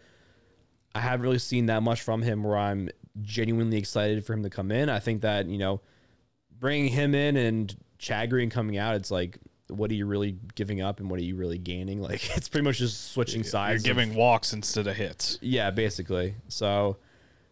I 0.95 0.99
haven't 1.01 1.21
really 1.21 1.39
seen 1.39 1.67
that 1.67 1.83
much 1.83 2.01
from 2.01 2.21
him 2.23 2.43
where 2.43 2.57
I'm 2.57 2.89
genuinely 3.21 3.77
excited 3.77 4.25
for 4.25 4.33
him 4.33 4.43
to 4.43 4.49
come 4.49 4.71
in. 4.71 4.89
I 4.89 4.99
think 4.99 5.21
that 5.21 5.45
you 5.47 5.59
know, 5.59 5.81
bringing 6.59 6.91
him 6.91 7.13
in 7.13 7.37
and 7.37 7.75
Chad 7.99 8.31
Green 8.31 8.49
coming 8.49 8.77
out, 8.79 8.95
it's 8.95 9.11
like, 9.11 9.37
what 9.67 9.91
are 9.91 9.93
you 9.93 10.07
really 10.07 10.35
giving 10.55 10.81
up 10.81 10.99
and 10.99 11.07
what 11.09 11.19
are 11.19 11.23
you 11.23 11.35
really 11.35 11.59
gaining? 11.59 12.01
Like 12.09 12.35
it's 12.35 12.49
pretty 12.49 12.65
much 12.65 12.79
just 12.79 13.11
switching 13.11 13.41
You're 13.43 13.51
sides. 13.51 13.83
of- 13.83 13.85
giving 13.85 14.15
walks 14.15 14.51
instead 14.53 14.87
of 14.87 14.95
hits. 14.95 15.37
yeah, 15.41 15.69
basically. 15.69 16.33
So 16.47 16.97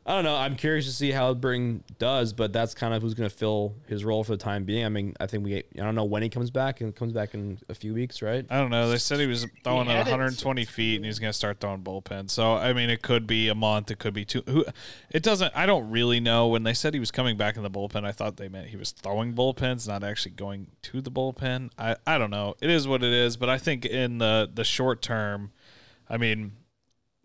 I 0.08 0.14
don't 0.14 0.24
know. 0.24 0.38
I'm 0.38 0.56
curious 0.56 0.86
to 0.86 0.94
see 0.94 1.12
how 1.12 1.34
Bring 1.34 1.84
does, 2.00 2.32
but 2.32 2.54
that's 2.54 2.74
kind 2.74 2.94
of 2.94 3.02
who's 3.02 3.14
going 3.14 3.30
to 3.30 3.36
fill 3.36 3.76
his 3.88 4.06
role 4.06 4.24
for 4.24 4.32
the 4.32 4.38
time 4.38 4.64
being. 4.64 4.86
I 4.86 4.90
mean, 4.90 5.14
I 5.20 5.28
think 5.28 5.44
we. 5.44 5.58
I 5.58 5.64
don't 5.76 5.96
know 5.96 6.06
when 6.06 6.24
he 6.24 6.30
comes 6.30 6.50
back. 6.50 6.80
and 6.80 6.96
comes 6.96 7.12
back 7.12 7.34
in 7.34 7.60
a 7.68 7.76
few 7.76 7.94
weeks, 7.94 8.22
right? 8.22 8.46
I 8.50 8.58
don't 8.58 8.70
know. 8.70 8.90
They 8.90 9.00
said 9.00 9.20
he 9.20 9.28
was 9.28 9.46
throwing 9.66 9.90
at 9.90 9.98
had 9.98 10.08
it. 10.08 10.12
120 10.12 10.64
feet 10.64 10.96
and 10.96 11.04
he's 11.04 11.20
going 11.20 11.30
to 11.30 11.38
start 11.38 11.60
throwing 11.60 11.82
bullpen. 11.82 12.30
So 12.30 12.54
I 12.54 12.72
mean, 12.72 12.90
it 12.90 13.02
could 13.02 13.28
be 13.28 13.50
a 13.50 13.56
month. 13.56 13.92
It 13.92 14.00
could 14.00 14.14
be 14.14 14.24
two. 14.24 14.44
Who? 14.48 14.64
It 15.10 15.24
doesn't. 15.24 15.52
I 15.54 15.66
don't 15.66 15.90
really 15.90 16.22
know. 16.22 16.48
When 16.48 16.64
they 16.64 16.74
said 16.74 16.94
he 16.94 17.02
was 17.02 17.12
coming 17.12 17.36
back 17.36 17.58
in 17.58 17.64
the 17.64 17.70
bullpen, 17.70 18.06
I 18.06 18.14
thought 18.14 18.38
they 18.38 18.48
meant 18.48 18.70
he 18.70 18.78
was 18.78 18.92
throwing 18.92 19.34
bullpens, 19.34 19.90
not 19.90 20.06
actually 20.06 20.32
going 20.32 20.68
to 20.84 21.02
the 21.02 21.12
bullpen. 21.12 21.72
I 21.78 21.98
I 22.08 22.18
don't 22.18 22.32
know. 22.32 22.56
It 22.62 22.70
is 22.70 22.88
what 22.88 23.04
it 23.04 23.12
is. 23.12 23.36
But 23.36 23.50
I 23.50 23.58
think 23.58 23.86
in 23.86 24.20
the 24.20 24.50
the 24.54 24.64
short 24.64 25.02
term, 25.02 25.52
I 26.10 26.16
mean. 26.16 26.54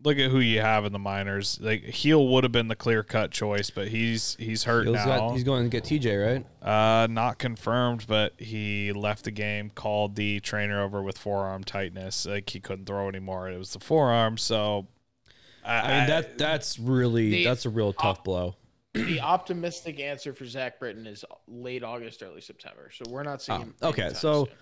Look 0.03 0.17
at 0.17 0.29
who 0.31 0.39
you 0.39 0.59
have 0.61 0.83
in 0.85 0.91
the 0.91 0.99
minors. 0.99 1.59
Like 1.61 1.83
Heel 1.83 2.27
would 2.29 2.43
have 2.43 2.51
been 2.51 2.67
the 2.67 2.75
clear 2.75 3.03
cut 3.03 3.31
choice, 3.31 3.69
but 3.69 3.87
he's 3.87 4.35
he's 4.39 4.63
hurt 4.65 4.85
He's, 4.87 4.95
now. 4.95 5.05
got, 5.05 5.33
he's 5.33 5.43
going 5.43 5.63
to 5.63 5.69
get 5.69 5.83
TJ, 5.85 6.43
right? 6.61 6.67
Uh, 7.03 7.07
not 7.07 7.37
confirmed, 7.39 8.05
but 8.07 8.33
he 8.37 8.91
left 8.91 9.23
the 9.25 9.31
game, 9.31 9.69
called 9.69 10.15
the 10.15 10.39
trainer 10.41 10.83
over 10.83 11.01
with 11.01 11.17
forearm 11.17 11.63
tightness. 11.63 12.25
Like 12.25 12.49
he 12.49 12.59
couldn't 12.59 12.85
throw 12.85 13.07
anymore. 13.07 13.49
It 13.49 13.57
was 13.57 13.71
the 13.71 13.79
forearm. 13.79 14.37
So, 14.37 14.87
I, 15.63 15.75
I 15.79 15.99
mean, 15.99 16.07
that 16.09 16.37
that's 16.37 16.77
really 16.79 17.29
The- 17.29 17.43
that's 17.45 17.65
a 17.65 17.69
real 17.69 17.93
tough 17.93 18.23
blow. 18.25 18.55
the 18.93 19.21
optimistic 19.21 19.99
answer 19.99 20.33
for 20.33 20.45
Zach 20.45 20.79
Britton 20.79 21.07
is 21.07 21.23
late 21.47 21.83
August, 21.83 22.21
early 22.21 22.41
September. 22.41 22.89
So 22.93 23.05
we're 23.09 23.23
not 23.23 23.41
seeing. 23.41 23.59
him 23.59 23.73
Oh, 23.81 23.89
okay, 23.89 24.09
so 24.13 24.45
soon. 24.45 24.53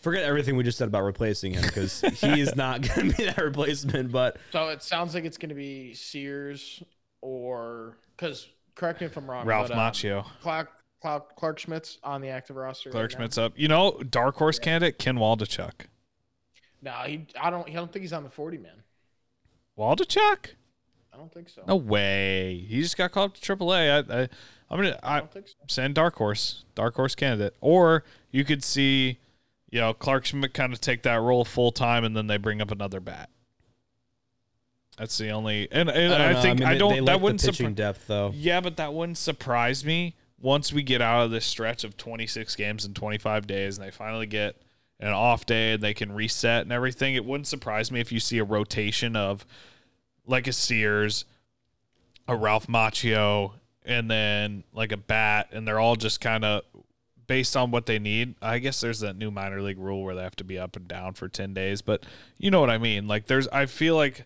Forget 0.00 0.22
everything 0.22 0.56
we 0.56 0.64
just 0.64 0.78
said 0.78 0.88
about 0.88 1.02
replacing 1.02 1.54
him 1.54 1.62
because 1.62 2.00
he 2.00 2.40
is 2.40 2.54
not 2.54 2.82
going 2.94 3.10
to 3.10 3.16
be 3.16 3.24
that 3.24 3.38
replacement. 3.38 4.12
But 4.12 4.36
so 4.52 4.68
it 4.68 4.82
sounds 4.82 5.14
like 5.14 5.24
it's 5.24 5.38
going 5.38 5.48
to 5.48 5.54
be 5.54 5.94
Sears 5.94 6.82
or 7.20 7.96
because 8.16 8.48
correct 8.74 9.00
me 9.00 9.06
if 9.06 9.16
I'm 9.16 9.28
wrong. 9.28 9.46
Ralph 9.46 9.68
but, 9.68 9.78
um, 9.78 9.92
Macchio, 9.92 10.24
Clark, 10.40 10.70
Clark 11.00 11.36
Clarke 11.36 11.58
Schmidt's 11.58 11.98
on 12.02 12.20
the 12.20 12.28
active 12.28 12.56
roster. 12.56 12.90
Clark 12.90 13.04
right 13.04 13.10
now. 13.12 13.16
Schmidt's 13.18 13.38
up. 13.38 13.52
You 13.56 13.68
know, 13.68 14.00
dark 14.08 14.36
horse 14.36 14.58
candidate 14.58 14.98
Ken 14.98 15.16
Waldichuk. 15.16 15.86
No, 16.80 16.92
he. 17.06 17.26
I 17.40 17.50
don't. 17.50 17.68
I 17.68 17.72
don't 17.72 17.92
think 17.92 18.02
he's 18.02 18.12
on 18.12 18.22
the 18.22 18.30
40 18.30 18.58
man. 18.58 18.72
Waldichuk? 19.78 20.50
I 21.12 21.16
don't 21.16 21.32
think 21.32 21.48
so. 21.48 21.62
No 21.66 21.76
way. 21.76 22.64
He 22.68 22.80
just 22.80 22.96
got 22.96 23.10
called 23.10 23.32
up 23.32 23.36
to 23.36 23.56
AAA. 23.56 24.10
I, 24.10 24.22
I, 24.22 24.28
I'm 24.70 24.80
gonna. 24.80 24.98
I 25.02 25.16
I 25.16 25.18
don't 25.20 25.32
think 25.32 25.48
so. 25.48 25.54
send 25.66 25.94
dark 25.94 26.14
horse, 26.16 26.64
dark 26.74 26.94
horse 26.94 27.14
candidate, 27.14 27.56
or 27.60 28.04
you 28.30 28.44
could 28.44 28.62
see, 28.62 29.18
you 29.70 29.80
know, 29.80 29.92
Clarke 29.92 30.24
Schmidt 30.24 30.54
kind 30.54 30.72
of 30.72 30.80
take 30.80 31.02
that 31.02 31.20
role 31.20 31.44
full 31.44 31.72
time, 31.72 32.04
and 32.04 32.16
then 32.16 32.26
they 32.26 32.36
bring 32.36 32.60
up 32.60 32.70
another 32.70 33.00
bat. 33.00 33.30
That's 34.96 35.16
the 35.16 35.30
only, 35.30 35.68
and, 35.70 35.88
and 35.88 36.12
I, 36.12 36.32
know. 36.32 36.42
think 36.42 36.58
mean, 36.58 36.68
I, 36.68 36.76
don't. 36.76 36.92
They 36.92 37.00
that 37.12 37.20
wouldn't 37.20 37.40
the 37.40 37.48
pitching 37.48 37.72
surpri- 37.72 37.76
depth 37.76 38.06
though. 38.08 38.32
Yeah, 38.34 38.60
but 38.60 38.76
that 38.78 38.92
wouldn't 38.92 39.18
surprise 39.18 39.84
me 39.84 40.16
once 40.40 40.72
we 40.72 40.82
get 40.82 41.00
out 41.00 41.24
of 41.24 41.30
this 41.30 41.44
stretch 41.44 41.84
of 41.84 41.96
26 41.96 42.56
games 42.56 42.84
in 42.84 42.94
25 42.94 43.46
days, 43.46 43.78
and 43.78 43.86
they 43.86 43.90
finally 43.90 44.26
get 44.26 44.60
an 45.00 45.12
off 45.12 45.46
day 45.46 45.72
and 45.72 45.82
they 45.82 45.94
can 45.94 46.12
reset 46.12 46.62
and 46.62 46.72
everything. 46.72 47.14
It 47.14 47.24
wouldn't 47.24 47.46
surprise 47.46 47.92
me 47.92 48.00
if 48.00 48.10
you 48.10 48.18
see 48.18 48.38
a 48.38 48.44
rotation 48.44 49.14
of 49.14 49.46
like 50.26 50.46
a 50.46 50.52
Sears, 50.52 51.24
a 52.26 52.34
Ralph 52.34 52.66
Macchio, 52.66 53.52
and 53.84 54.10
then 54.10 54.64
like 54.72 54.92
a 54.92 54.96
bat, 54.96 55.48
and 55.52 55.66
they're 55.66 55.80
all 55.80 55.96
just 55.96 56.20
kind 56.20 56.44
of 56.44 56.62
based 57.28 57.56
on 57.56 57.70
what 57.70 57.86
they 57.86 58.00
need. 58.00 58.34
I 58.42 58.58
guess 58.58 58.80
there's 58.80 58.98
that 59.00 59.16
new 59.16 59.30
minor 59.30 59.62
league 59.62 59.78
rule 59.78 60.02
where 60.02 60.16
they 60.16 60.22
have 60.22 60.34
to 60.36 60.44
be 60.44 60.58
up 60.58 60.74
and 60.74 60.88
down 60.88 61.12
for 61.12 61.28
10 61.28 61.54
days, 61.54 61.80
but 61.80 62.04
you 62.38 62.50
know 62.50 62.58
what 62.58 62.70
I 62.70 62.78
mean. 62.78 63.06
Like 63.06 63.26
there's, 63.26 63.46
I 63.48 63.66
feel 63.66 63.94
like 63.94 64.24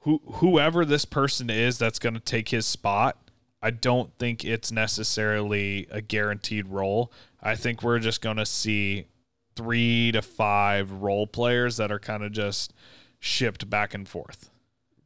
who 0.00 0.20
whoever 0.26 0.84
this 0.84 1.04
person 1.04 1.50
is 1.50 1.78
that's 1.78 2.00
going 2.00 2.14
to 2.14 2.20
take 2.20 2.48
his 2.48 2.66
spot. 2.66 3.16
I 3.62 3.70
don't 3.70 4.10
think 4.18 4.44
it's 4.44 4.72
necessarily 4.72 5.86
a 5.90 6.00
guaranteed 6.00 6.68
role. 6.68 7.12
I 7.42 7.54
think 7.54 7.82
we're 7.82 7.98
just 7.98 8.20
going 8.20 8.36
to 8.38 8.46
see 8.46 9.06
three 9.54 10.12
to 10.12 10.22
five 10.22 10.90
role 10.90 11.26
players 11.26 11.76
that 11.76 11.92
are 11.92 11.98
kind 11.98 12.24
of 12.24 12.32
just 12.32 12.72
shipped 13.20 13.68
back 13.68 13.94
and 13.94 14.08
forth. 14.08 14.48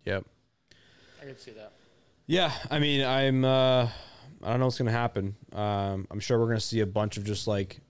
Yep. 0.04 0.26
I 1.20 1.24
can 1.24 1.38
see 1.38 1.52
that. 1.52 1.72
Yeah, 2.26 2.52
I 2.70 2.78
mean, 2.78 3.04
I'm. 3.04 3.44
uh 3.44 3.88
I 4.42 4.50
don't 4.50 4.60
know 4.60 4.66
what's 4.66 4.78
gonna 4.78 4.90
happen. 4.90 5.36
Um, 5.52 6.06
I'm 6.10 6.20
sure 6.20 6.38
we're 6.38 6.46
gonna 6.48 6.60
see 6.60 6.80
a 6.80 6.86
bunch 6.86 7.16
of 7.16 7.24
just 7.24 7.46
like 7.46 7.80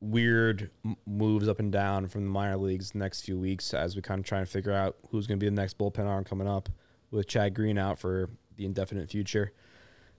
weird 0.00 0.70
m- 0.84 0.96
moves 1.06 1.48
up 1.48 1.60
and 1.60 1.72
down 1.72 2.08
from 2.08 2.24
the 2.24 2.30
minor 2.30 2.56
leagues 2.56 2.94
next 2.94 3.22
few 3.22 3.38
weeks 3.38 3.72
as 3.72 3.96
we 3.96 4.02
kind 4.02 4.18
of 4.18 4.26
try 4.26 4.38
and 4.38 4.48
figure 4.48 4.72
out 4.72 4.96
who's 5.10 5.26
gonna 5.26 5.38
be 5.38 5.46
the 5.46 5.52
next 5.52 5.78
bullpen 5.78 6.06
arm 6.06 6.24
coming 6.24 6.46
up 6.48 6.68
with 7.10 7.26
Chad 7.26 7.54
Green 7.54 7.78
out 7.78 7.98
for 7.98 8.28
the 8.56 8.64
indefinite 8.66 9.10
future. 9.10 9.52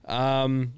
Um, 0.06 0.74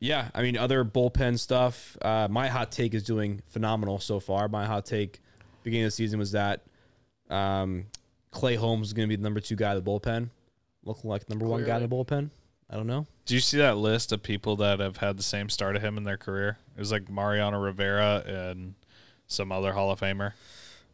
yeah, 0.00 0.30
I 0.34 0.42
mean, 0.42 0.56
other 0.56 0.84
bullpen 0.84 1.38
stuff. 1.38 1.96
Uh, 2.02 2.26
my 2.28 2.48
hot 2.48 2.72
take 2.72 2.92
is 2.92 3.04
doing 3.04 3.40
phenomenal 3.46 3.98
so 3.98 4.18
far. 4.18 4.48
My 4.48 4.66
hot 4.66 4.84
take 4.84 5.20
beginning 5.62 5.84
of 5.84 5.88
the 5.88 5.96
season 5.96 6.18
was 6.18 6.32
that 6.32 6.64
um, 7.30 7.86
Clay 8.32 8.56
Holmes 8.56 8.88
is 8.88 8.92
going 8.94 9.08
to 9.08 9.08
be 9.08 9.16
the 9.16 9.22
number 9.22 9.38
two 9.38 9.54
guy 9.54 9.74
of 9.74 9.84
the 9.84 9.88
bullpen, 9.88 10.30
looking 10.84 11.08
like 11.08 11.28
number 11.28 11.46
one 11.46 11.64
guy 11.64 11.76
in 11.76 11.88
the 11.88 11.88
bullpen. 11.88 12.30
I 12.72 12.76
don't 12.76 12.86
know. 12.86 13.06
Do 13.26 13.34
you 13.34 13.40
see 13.40 13.58
that 13.58 13.76
list 13.76 14.12
of 14.12 14.22
people 14.22 14.56
that 14.56 14.80
have 14.80 14.96
had 14.96 15.18
the 15.18 15.22
same 15.22 15.50
start 15.50 15.76
of 15.76 15.82
him 15.82 15.98
in 15.98 16.04
their 16.04 16.16
career? 16.16 16.56
It 16.74 16.80
was 16.80 16.90
like 16.90 17.10
Mariano 17.10 17.60
Rivera 17.60 18.24
and 18.26 18.74
some 19.26 19.52
other 19.52 19.74
Hall 19.74 19.90
of 19.90 20.00
Famer. 20.00 20.32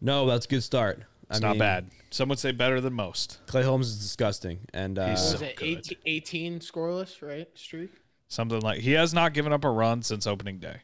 No, 0.00 0.26
that's 0.26 0.44
a 0.44 0.48
good 0.48 0.64
start. 0.64 1.04
It's 1.30 1.38
I 1.38 1.40
not 1.40 1.50
mean, 1.52 1.58
bad. 1.60 1.90
Some 2.10 2.28
would 2.30 2.40
say 2.40 2.50
better 2.50 2.80
than 2.80 2.94
most. 2.94 3.38
Clay 3.46 3.62
Holmes 3.62 3.88
is 3.88 4.00
disgusting, 4.00 4.58
and 4.74 4.98
uh, 4.98 5.10
He's 5.10 5.18
Was 5.20 5.38
so 5.38 5.44
it 5.44 5.56
good. 5.56 5.68
18, 5.68 5.98
18 6.04 6.58
scoreless, 6.60 7.22
right? 7.22 7.46
Streak. 7.54 7.92
Something 8.26 8.60
like 8.60 8.80
he 8.80 8.92
has 8.92 9.14
not 9.14 9.32
given 9.32 9.52
up 9.52 9.64
a 9.64 9.70
run 9.70 10.02
since 10.02 10.26
opening 10.26 10.58
day. 10.58 10.78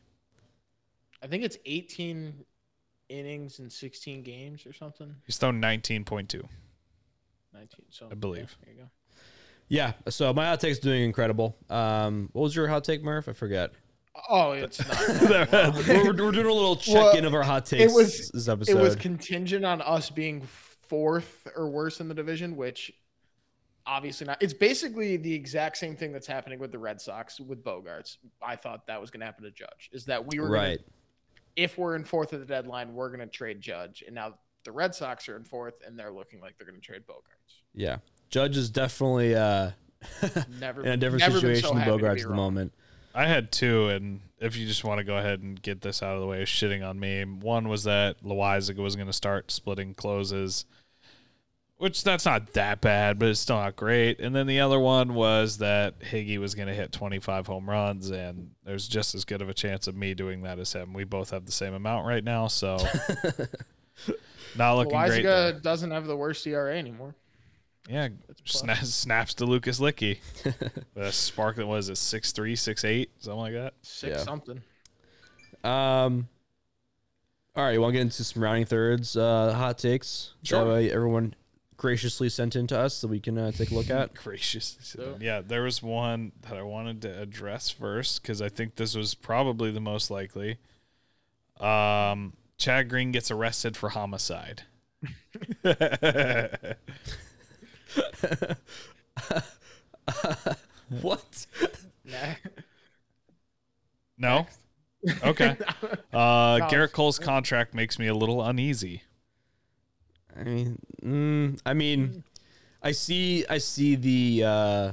I 1.23 1.27
think 1.27 1.43
it's 1.43 1.59
18 1.67 2.45
innings 3.09 3.59
in 3.59 3.69
16 3.69 4.23
games 4.23 4.65
or 4.65 4.73
something. 4.73 5.15
He's 5.27 5.39
thrown 5.39 5.61
19.2. 5.61 6.05
19. 6.05 6.49
So 7.91 8.09
I 8.11 8.15
believe. 8.15 8.57
Yeah, 8.61 8.65
there 8.67 8.75
you 8.75 8.81
go. 8.83 8.89
Yeah. 9.69 9.93
So 10.09 10.33
my 10.33 10.47
hot 10.47 10.61
take's 10.61 10.79
doing 10.79 11.03
incredible. 11.03 11.57
Um, 11.71 12.29
what 12.33 12.43
was 12.43 12.57
your 12.57 12.69
hot 12.69 12.85
take, 12.85 13.03
Murph? 13.03 13.29
I 13.29 13.33
forget. 13.33 13.71
Oh, 14.29 14.53
it's 14.53 14.79
not. 14.87 15.75
we're, 15.89 16.05
we're 16.05 16.13
doing 16.13 16.47
a 16.47 16.53
little 16.53 16.77
check-in 16.77 17.25
of 17.25 17.35
our 17.35 17.43
hot 17.43 17.67
takes. 17.67 17.83
it 17.93 17.95
was 17.95 18.31
this 18.33 18.69
it 18.69 18.77
was 18.77 18.95
contingent 18.95 19.65
on 19.65 19.83
us 19.83 20.09
being 20.09 20.43
fourth 20.89 21.49
or 21.57 21.69
worse 21.69 22.01
in 22.01 22.09
the 22.09 22.15
division, 22.15 22.57
which 22.57 22.93
obviously 23.87 24.27
not. 24.27 24.41
It's 24.41 24.55
basically 24.55 25.17
the 25.17 25.33
exact 25.33 25.77
same 25.79 25.97
thing 25.97 26.13
that's 26.13 26.27
happening 26.27 26.59
with 26.59 26.71
the 26.71 26.79
Red 26.79 27.01
Sox 27.01 27.41
with 27.41 27.65
Bogaerts. 27.65 28.19
I 28.41 28.57
thought 28.57 28.87
that 28.87 29.01
was 29.01 29.11
going 29.11 29.21
to 29.21 29.27
happen 29.27 29.45
to 29.45 29.51
Judge. 29.51 29.91
Is 29.93 30.05
that 30.07 30.25
we 30.27 30.39
were 30.39 30.47
gonna- 30.47 30.59
right. 30.59 30.81
if 31.57 31.77
we're 31.77 31.97
in 31.97 32.05
fourth 32.05 32.33
at 32.33 32.41
the 32.41 32.47
deadline, 32.47 32.95
we're 32.95 33.09
going 33.09 33.21
to 33.21 33.27
trade 33.27 33.61
Judge, 33.61 34.05
and 34.07 34.15
now 34.15 34.35
the 34.65 34.73
Red 34.73 34.95
Sox 34.95 35.29
are 35.29 35.37
in 35.37 35.45
fourth, 35.45 35.83
and 35.87 35.99
they're 35.99 36.13
looking 36.13 36.41
like 36.41 36.57
they're 36.57 36.67
going 36.67 36.81
to 36.81 36.87
trade 36.87 37.03
Bogaerts. 37.07 37.63
Yeah. 37.75 37.97
Judge 38.35 38.57
is 38.57 38.69
definitely 38.69 39.37
uh, 39.37 39.71
Never 40.61 40.83
in 40.83 40.89
a 40.89 40.97
different 40.97 41.21
never 41.21 41.41
been 41.41 41.55
so 41.55 41.55
situation 41.55 41.69
than 41.69 41.79
happy 41.79 41.91
to 41.91 41.97
be 41.99 42.03
Bogaerts 42.03 42.23
at 42.23 42.29
the 42.29 42.35
moment. 42.35 42.73
I 43.15 43.29
had 43.29 43.53
two, 43.53 43.91
and 43.91 44.23
if 44.41 44.57
you 44.57 44.67
just 44.67 44.83
want 44.83 44.99
to 44.99 45.05
go 45.05 45.17
ahead 45.17 45.41
and 45.41 45.63
get 45.63 45.83
this 45.83 46.03
out 46.03 46.17
of 46.17 46.21
the 46.21 46.27
way, 46.27 46.43
of 46.43 46.49
shitting 46.49 46.85
on 46.85 46.99
me. 46.99 47.25
One 47.25 47.69
was 47.69 47.85
that 47.85 48.25
Loaisiga 48.25 48.79
was 48.79 48.97
going 48.97 49.07
to 49.07 49.13
start 49.13 49.53
splitting 49.53 49.95
closes 49.95 50.65
which 51.77 52.03
that's 52.03 52.25
not 52.25 52.53
that 52.55 52.81
bad, 52.81 53.19
but 53.19 53.29
it's 53.29 53.41
still 53.41 53.57
not 53.57 53.77
great. 53.77 54.19
And 54.19 54.35
then 54.35 54.47
the 54.47 54.61
other 54.61 54.79
one 54.81 55.15
was 55.15 55.59
that 55.59 56.01
Higgy 56.01 56.39
was 56.39 56.55
going 56.55 56.69
to 56.69 56.75
hit 56.75 56.93
25 56.93 57.47
home 57.47 57.69
runs, 57.69 58.11
and 58.11 58.53
there's 58.65 58.89
just 58.89 59.15
as 59.15 59.25
good 59.25 59.43
of 59.43 59.49
a 59.49 59.55
chance 59.55 59.87
of 59.87 59.97
me 59.97 60.15
doing 60.15 60.43
that 60.43 60.59
as 60.59 60.73
him. 60.73 60.93
We 60.93 61.05
both 61.05 61.31
have 61.31 61.47
the 61.47 61.53
same 61.53 61.75
amount 61.75 62.07
right 62.07 62.25
now, 62.25 62.47
so 62.47 62.79
not 64.57 64.77
looking 64.77 64.99
great. 64.99 65.25
there. 65.25 65.53
Doesn't 65.53 65.91
have 65.91 66.07
the 66.07 66.17
worst 66.17 66.47
ERA 66.47 66.75
anymore. 66.75 67.15
Yeah, 67.89 68.09
sna- 68.47 68.77
snaps 68.85 69.35
to 69.35 69.47
Lucas 69.47 69.79
Luetge. 69.81 70.19
the 70.95 71.13
spark 71.13 71.57
that 71.57 71.67
was 71.67 71.89
it 71.91 71.97
six 71.99 72.33
three, 72.33 72.57
six 72.57 72.85
eight, 72.85 73.11
something 73.19 73.41
like 73.41 73.53
that. 73.53 73.75
Six 73.83 74.19
Yeah. 74.19 74.25
something. 74.25 74.63
Um. 75.63 76.29
All 77.57 77.63
right, 77.65 77.73
you 77.73 77.81
want 77.81 77.91
to 77.93 77.99
get 77.99 78.03
into 78.03 78.25
some 78.25 78.43
rounding 78.43 78.65
thirds, 78.65 79.17
uh, 79.17 79.53
hot 79.55 79.79
takes? 79.79 80.33
Sure. 80.43 80.65
That 80.65 80.71
way 80.73 80.91
everyone 80.91 81.35
graciously 81.77 82.29
sent 82.29 82.57
in 82.57 82.67
to 82.67 82.77
us 82.79 82.95
so 82.95 83.07
we 83.07 83.21
can 83.21 83.39
uh, 83.39 83.53
take 83.53 83.71
a 83.71 83.75
look 83.75 83.91
at. 83.91 84.13
Gracious. 84.25 84.77
So- 84.81 85.17
Yeah, 85.21 85.41
there 85.41 85.63
was 85.63 85.81
one 85.81 86.33
that 86.49 86.57
I 86.57 86.63
wanted 86.63 87.03
to 87.03 87.21
address 87.21 87.71
first 87.71 88.23
because 88.23 88.43
I 88.43 88.49
think 88.49 88.75
this 88.75 88.97
was 88.97 89.15
probably 89.15 89.71
the 89.71 89.81
most 89.81 90.11
likely. 90.11 90.57
Um, 91.61 92.33
Chad 92.59 92.89
Green 92.89 93.13
gets 93.13 93.31
arrested 93.31 93.77
for 93.77 93.91
homicide. 93.91 94.63
what? 101.01 101.47
Nah. 102.05 102.35
No. 104.19 104.47
Okay. 105.23 105.57
Uh, 106.15 106.59
No, 106.61 106.67
Gerrit 106.69 106.93
Cole's 106.93 107.19
contract 107.19 107.75
makes 107.75 107.99
me 107.99 108.07
a 108.07 108.15
little 108.15 108.43
uneasy. 108.43 109.03
I 110.39 110.45
mean, 110.45 110.79
mm, 111.05 111.61
I 111.67 111.75
mean, 111.75 112.23
I 112.83 112.93
see, 112.93 113.45
I 113.51 113.59
see 113.59 113.97
the, 113.97 114.45
uh, 114.47 114.93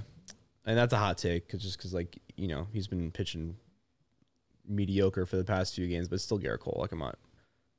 and 0.65 0.77
that's 0.77 0.93
a 0.93 0.97
hot 0.97 1.17
take, 1.19 1.47
cause 1.47 1.61
just 1.61 1.77
because 1.77 1.93
like 1.93 2.17
you 2.37 2.47
know 2.47 2.67
he's 2.73 2.87
been 2.87 3.11
pitching 3.11 3.55
mediocre 4.67 5.25
for 5.27 5.37
the 5.37 5.43
past 5.43 5.75
few 5.75 5.87
games, 5.87 6.07
but 6.07 6.19
still 6.21 6.39
Gerrit 6.39 6.59
Cole. 6.59 6.77
Like 6.79 6.91
I'm 6.91 6.99
not 6.99 7.17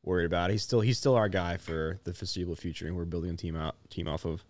worried 0.04 0.26
about. 0.26 0.50
it. 0.50 0.54
He's 0.54 0.62
still, 0.62 0.80
he's 0.80 0.98
still 0.98 1.16
our 1.16 1.28
guy 1.28 1.56
for 1.56 1.98
the 2.04 2.14
foreseeable 2.14 2.54
future, 2.56 2.86
and 2.86 2.96
we're 2.96 3.04
building 3.04 3.30
a 3.30 3.36
team 3.36 3.56
out, 3.56 3.74
team 3.90 4.06
off 4.08 4.24
of. 4.24 4.44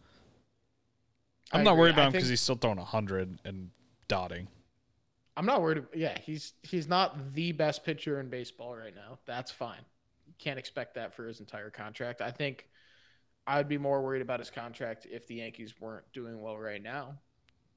I'm 1.52 1.62
I 1.62 1.64
not 1.64 1.76
agree. 1.76 1.78
worried 1.78 1.90
about 1.92 2.06
I 2.06 2.06
him 2.06 2.12
because 2.12 2.28
he's 2.28 2.40
still 2.40 2.56
throwing 2.56 2.78
hundred 2.78 3.38
and 3.44 3.70
dotting. 4.08 4.48
I'm 5.36 5.46
not 5.46 5.62
worried. 5.62 5.84
Yeah, 5.94 6.16
he's 6.20 6.52
he's 6.62 6.86
not 6.88 7.32
the 7.34 7.52
best 7.52 7.84
pitcher 7.84 8.20
in 8.20 8.28
baseball 8.28 8.74
right 8.76 8.94
now. 8.94 9.18
That's 9.26 9.50
fine. 9.50 9.80
You 10.26 10.34
can't 10.38 10.58
expect 10.58 10.94
that 10.94 11.14
for 11.14 11.26
his 11.26 11.40
entire 11.40 11.70
contract. 11.70 12.20
I 12.20 12.30
think 12.30 12.66
I'd 13.46 13.68
be 13.68 13.78
more 13.78 14.02
worried 14.02 14.22
about 14.22 14.40
his 14.40 14.50
contract 14.50 15.06
if 15.10 15.26
the 15.28 15.36
Yankees 15.36 15.74
weren't 15.80 16.06
doing 16.12 16.40
well 16.40 16.58
right 16.58 16.82
now. 16.82 17.18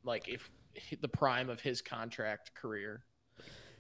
Like 0.03 0.28
if 0.30 0.51
the 1.01 1.09
prime 1.09 1.49
of 1.49 1.61
his 1.61 1.82
contract 1.82 2.53
career 2.55 3.05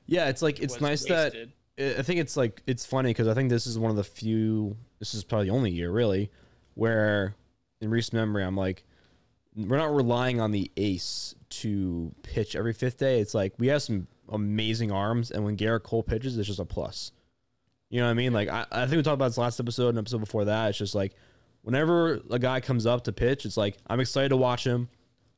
Yeah, 0.05 0.29
it's 0.29 0.41
like 0.41 0.59
it's 0.59 0.79
nice 0.81 1.05
that 1.05 1.33
wasted. 1.33 1.53
I 1.79 1.95
I 1.99 2.01
think 2.03 2.19
it's 2.19 2.37
like 2.37 2.61
it's 2.67 2.85
funny 2.85 3.09
because 3.09 3.27
I 3.27 3.33
think 3.33 3.49
this 3.49 3.67
is 3.67 3.77
one 3.79 3.91
of 3.91 3.97
the 3.97 4.03
few. 4.03 4.77
This 4.99 5.13
is 5.13 5.23
probably 5.23 5.47
the 5.47 5.53
only 5.55 5.71
year 5.71 5.91
really 5.91 6.31
where, 6.75 7.35
in 7.81 7.89
recent 7.89 8.13
memory, 8.15 8.43
I'm 8.43 8.57
like, 8.57 8.85
we're 9.55 9.77
not 9.77 9.93
relying 9.93 10.41
on 10.41 10.51
the 10.51 10.71
ace 10.77 11.35
to 11.49 12.13
pitch 12.23 12.55
every 12.55 12.73
fifth 12.73 12.97
day. 12.97 13.19
It's 13.19 13.33
like 13.33 13.53
we 13.57 13.67
have 13.67 13.81
some 13.81 14.07
amazing 14.29 14.91
arms, 14.91 15.31
and 15.31 15.43
when 15.45 15.57
Gerrit 15.57 15.83
Cole 15.83 16.03
pitches, 16.03 16.37
it's 16.37 16.47
just 16.47 16.59
a 16.59 16.65
plus. 16.65 17.11
You 17.89 17.99
know 17.99 18.07
what 18.07 18.11
I 18.11 18.15
mean? 18.15 18.33
Like 18.33 18.49
I, 18.49 18.65
I 18.71 18.85
think 18.85 18.97
we 18.97 19.03
talked 19.03 19.13
about 19.13 19.29
this 19.29 19.37
last 19.37 19.59
episode 19.59 19.89
and 19.89 19.99
episode 19.99 20.19
before 20.19 20.45
that. 20.45 20.69
It's 20.69 20.77
just 20.77 20.95
like 20.95 21.13
whenever 21.61 22.21
a 22.29 22.39
guy 22.39 22.59
comes 22.59 22.85
up 22.85 23.03
to 23.05 23.13
pitch, 23.13 23.45
it's 23.45 23.57
like 23.57 23.77
I'm 23.87 23.99
excited 23.99 24.29
to 24.29 24.37
watch 24.37 24.65
him. 24.65 24.89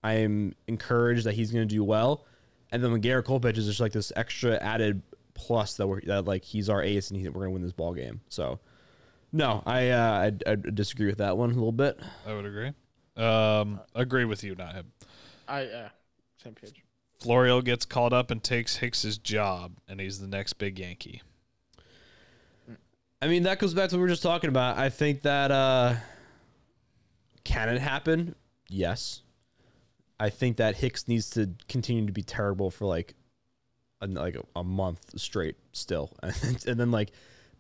I'm 0.04 0.56
encouraged 0.68 1.26
that 1.26 1.34
he's 1.34 1.52
going 1.52 1.68
to 1.68 1.76
do 1.76 1.84
well. 1.84 2.26
And 2.72 2.84
then 2.84 2.92
when 2.92 3.02
Gerrit 3.02 3.26
Cole 3.26 3.40
pitches, 3.40 3.66
there's 3.66 3.80
like 3.80 3.92
this 3.92 4.12
extra 4.16 4.56
added 4.58 5.02
plus 5.34 5.76
that 5.78 5.88
we're 5.88 6.02
that 6.02 6.26
like 6.26 6.44
he's 6.44 6.70
our 6.70 6.82
ace 6.82 7.12
and 7.12 7.20
he, 7.20 7.28
we're 7.28 7.42
going 7.42 7.50
to 7.50 7.52
win 7.52 7.62
this 7.62 7.74
ball 7.74 7.94
game. 7.94 8.22
So 8.30 8.60
no, 9.32 9.62
I 9.66 9.90
uh, 9.90 10.32
I 10.48 10.52
I 10.52 10.56
disagree 10.56 11.08
with 11.08 11.20
that 11.20 11.38
one 11.38 11.52
a 11.52 11.54
little 11.54 11.72
bit. 11.72 12.00
I 12.26 12.34
would 12.34 12.46
agree. 12.46 12.74
Um, 13.18 13.80
agree 13.96 14.26
with 14.26 14.44
you, 14.44 14.56
not 14.56 14.74
him. 14.74 14.92
I 15.48 15.64
uh, 15.64 15.90
same 16.44 16.54
page. 16.54 16.84
Florial 17.22 17.64
gets 17.64 17.86
called 17.86 18.14
up 18.14 18.30
and 18.30 18.44
takes 18.44 18.78
Hicks's 18.78 19.18
job, 19.18 19.74
and 19.88 20.00
he's 20.00 20.20
the 20.20 20.28
next 20.28 20.54
big 20.54 20.78
Yankee. 20.78 21.24
I 23.22 23.28
mean, 23.28 23.44
that 23.44 23.58
goes 23.58 23.74
back 23.74 23.90
to 23.90 23.96
what 23.96 24.00
we 24.00 24.04
were 24.04 24.10
just 24.10 24.22
talking 24.22 24.50
about. 24.50 24.78
I 24.78 24.90
think 24.90 25.24
that 25.24 25.52
uh 25.52 25.96
can 27.44 27.70
it 27.70 27.80
happen? 27.80 28.36
Yes. 28.70 29.22
I 30.20 30.30
think 30.30 30.58
that 30.58 30.76
Hicks 30.76 31.08
needs 31.08 31.30
to 31.32 31.52
continue 31.70 32.06
to 32.06 32.12
be 32.12 32.24
terrible 32.24 32.70
for 32.70 32.86
like 32.86 33.14
a, 34.02 34.08
like 34.08 34.36
a, 34.36 34.44
a 34.60 34.64
month 34.64 35.18
straight 35.18 35.56
still. 35.72 36.12
And, 36.22 36.34
and 36.68 36.80
then 36.80 36.92
like 36.92 37.12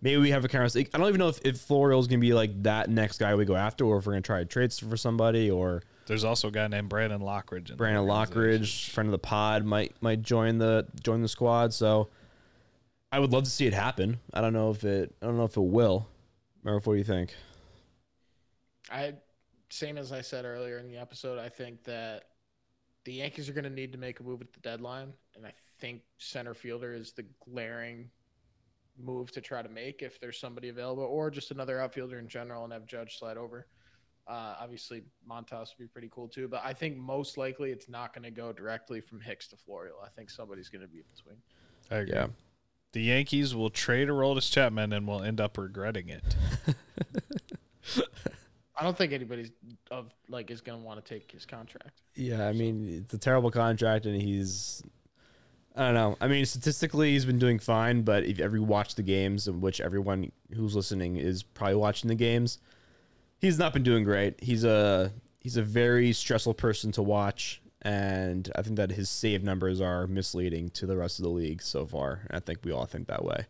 maybe 0.01 0.17
we 0.17 0.31
have 0.31 0.45
a 0.45 0.47
conversation. 0.47 0.89
I 0.93 0.97
don't 0.97 1.07
even 1.07 1.19
know 1.19 1.29
if, 1.29 1.39
if 1.45 1.59
Florial's 1.59 2.07
going 2.07 2.19
to 2.19 2.25
be 2.25 2.33
like 2.33 2.63
that 2.63 2.89
next 2.89 3.19
guy 3.19 3.35
we 3.35 3.45
go 3.45 3.55
after 3.55 3.85
or 3.85 3.97
if 3.97 4.05
we're 4.05 4.13
going 4.13 4.23
to 4.23 4.27
try 4.27 4.39
to 4.39 4.45
trade 4.45 4.73
for 4.73 4.97
somebody 4.97 5.49
or 5.49 5.83
There's 6.05 6.23
also 6.23 6.49
a 6.49 6.51
guy 6.51 6.67
named 6.67 6.89
Brandon 6.89 7.21
Lockridge. 7.21 7.71
In 7.71 7.77
Brandon. 7.77 8.05
Lockridge, 8.05 8.89
friend 8.89 9.07
of 9.07 9.11
the 9.11 9.19
pod, 9.19 9.65
might 9.65 9.95
might 10.01 10.21
join 10.21 10.57
the 10.57 10.87
join 11.01 11.21
the 11.21 11.27
squad. 11.27 11.73
So 11.73 12.09
I 13.11 13.19
would 13.19 13.31
love 13.31 13.43
to 13.43 13.49
see 13.49 13.65
it 13.65 13.73
happen. 13.73 14.19
I 14.33 14.41
don't 14.41 14.53
know 14.53 14.71
if 14.71 14.83
it 14.83 15.15
I 15.21 15.25
don't 15.25 15.37
know 15.37 15.45
if 15.45 15.57
it 15.57 15.61
will. 15.61 16.07
Murph, 16.63 16.85
what 16.87 16.93
do 16.93 16.97
you 16.97 17.03
think? 17.03 17.33
I 18.91 19.13
same 19.69 19.97
as 19.97 20.11
I 20.11 20.21
said 20.21 20.45
earlier 20.45 20.77
in 20.77 20.87
the 20.87 20.97
episode. 20.97 21.39
I 21.39 21.49
think 21.49 21.83
that 21.85 22.23
the 23.03 23.13
Yankees 23.13 23.49
are 23.49 23.53
going 23.53 23.63
to 23.63 23.69
need 23.69 23.91
to 23.93 23.97
make 23.97 24.19
a 24.19 24.23
move 24.23 24.41
at 24.41 24.51
the 24.53 24.59
deadline, 24.59 25.13
and 25.35 25.45
I 25.45 25.53
think 25.79 26.01
center 26.17 26.53
fielder 26.53 26.93
is 26.93 27.13
the 27.13 27.25
glaring 27.49 28.09
move 29.01 29.31
to 29.31 29.41
try 29.41 29.61
to 29.61 29.69
make 29.69 30.01
if 30.01 30.19
there's 30.19 30.39
somebody 30.39 30.69
available, 30.69 31.03
or 31.03 31.29
just 31.29 31.51
another 31.51 31.79
outfielder 31.79 32.19
in 32.19 32.27
general, 32.27 32.63
and 32.63 32.73
have 32.73 32.85
Judge 32.85 33.17
slide 33.17 33.37
over. 33.37 33.67
Uh, 34.27 34.55
obviously, 34.59 35.03
Montas 35.29 35.69
would 35.69 35.79
be 35.79 35.87
pretty 35.87 36.09
cool 36.11 36.27
too, 36.27 36.47
but 36.47 36.61
I 36.63 36.73
think 36.73 36.97
most 36.97 37.37
likely 37.37 37.71
it's 37.71 37.87
not 37.87 38.13
going 38.13 38.23
to 38.23 38.31
go 38.31 38.51
directly 38.51 38.99
from 38.99 39.21
Hicks 39.21 39.47
to 39.49 39.55
Florial. 39.55 40.03
I 40.03 40.09
think 40.09 40.29
somebody's 40.29 40.67
going 40.67 40.81
to 40.81 40.87
be 40.87 40.97
in 40.97 41.05
between. 41.15 41.37
I 41.89 41.95
agree. 42.01 42.13
Yeah. 42.13 42.27
The 42.91 43.01
Yankees 43.01 43.55
will 43.55 43.69
trade 43.69 44.09
Aroldis 44.09 44.51
Chapman 44.51 44.91
and 44.91 45.07
will 45.07 45.21
end 45.21 45.39
up 45.39 45.57
regretting 45.57 46.09
it. 46.09 46.23
I 48.75 48.83
don't 48.83 48.97
think 48.97 49.11
anybody's 49.13 49.51
of 49.89 50.13
like 50.29 50.51
is 50.51 50.61
going 50.61 50.79
to 50.79 50.85
want 50.85 51.03
to 51.03 51.13
take 51.13 51.31
his 51.31 51.45
contract. 51.45 52.01
Yeah, 52.15 52.47
I 52.47 52.53
mean 52.53 52.87
it's 52.87 53.13
a 53.13 53.17
terrible 53.17 53.49
contract, 53.49 54.05
and 54.05 54.21
he's 54.21 54.83
I 55.77 55.85
don't 55.85 55.93
know. 55.93 56.17
I 56.19 56.27
mean 56.27 56.45
statistically 56.45 57.11
he's 57.11 57.25
been 57.25 57.39
doing 57.39 57.59
fine, 57.59 58.01
but 58.01 58.23
if 58.25 58.39
you 58.39 58.43
ever 58.45 58.61
watch 58.61 58.95
the 58.95 59.03
games, 59.03 59.47
in 59.47 59.61
which 59.61 59.79
everyone 59.79 60.31
who's 60.55 60.75
listening 60.75 61.17
is 61.17 61.43
probably 61.43 61.75
watching 61.75 62.07
the 62.07 62.15
games, 62.15 62.59
he's 63.39 63.59
not 63.59 63.73
been 63.73 63.83
doing 63.83 64.03
great. 64.03 64.41
He's 64.41 64.63
a 64.63 65.11
he's 65.39 65.55
a 65.57 65.61
very 65.63 66.11
stressful 66.13 66.55
person 66.55 66.91
to 66.93 67.03
watch, 67.03 67.61
and 67.83 68.51
I 68.55 68.63
think 68.63 68.75
that 68.77 68.89
his 68.91 69.09
save 69.09 69.43
numbers 69.43 69.79
are 69.79 70.07
misleading 70.07 70.69
to 70.71 70.85
the 70.87 70.97
rest 70.97 71.19
of 71.19 71.23
the 71.23 71.29
league 71.29 71.61
so 71.61 71.85
far. 71.85 72.21
And 72.27 72.37
I 72.37 72.39
think 72.39 72.59
we 72.63 72.71
all 72.71 72.85
think 72.85 73.07
that 73.07 73.23
way. 73.23 73.45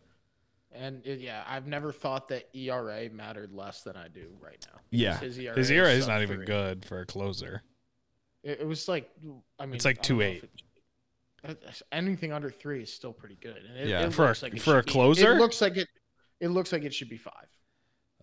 And 0.70 1.04
it, 1.04 1.18
yeah, 1.20 1.42
I've 1.48 1.66
never 1.66 1.92
thought 1.92 2.28
that 2.28 2.48
ERA 2.54 3.08
mattered 3.10 3.52
less 3.52 3.82
than 3.82 3.96
I 3.96 4.06
do 4.08 4.28
right 4.40 4.64
now. 4.72 4.78
Yeah. 4.90 5.18
his 5.18 5.36
ERA, 5.38 5.56
His 5.56 5.70
ERA 5.72 5.90
is 5.90 6.04
sub 6.04 6.10
not 6.12 6.22
even 6.22 6.36
three. 6.36 6.46
good 6.46 6.84
for 6.84 7.00
a 7.00 7.06
closer. 7.06 7.62
It, 8.44 8.60
it 8.60 8.66
was 8.66 8.86
like, 8.86 9.10
I 9.58 9.66
mean, 9.66 9.74
It's 9.74 9.84
like 9.84 9.98
I 10.04 10.08
don't 10.08 10.18
2.8. 10.18 10.36
it- 10.36 10.40
that- 10.42 10.62
anything 11.92 12.32
under 12.32 12.50
three 12.50 12.82
is 12.82 12.92
still 12.92 13.12
pretty 13.12 13.36
good. 13.40 13.56
And 13.68 13.78
it, 13.78 13.88
Yeah. 13.88 14.06
it 14.06 14.12
For 14.12 14.24
a- 14.24 14.28
looks 14.28 14.42
like 14.42 14.54
it 14.54 14.62
for 14.62 14.74
a 14.74 14.78
should 14.78 14.86
be- 14.86 14.92
closer? 14.92 15.32
it 15.32 15.38
looks 15.38 15.60
like 15.60 15.76
it. 15.76 15.88
It 16.40 16.48
looks 16.48 16.72
like 16.72 16.84
it 16.84 16.94
should 16.94 17.08
be 17.08 17.16
five. 17.18 17.46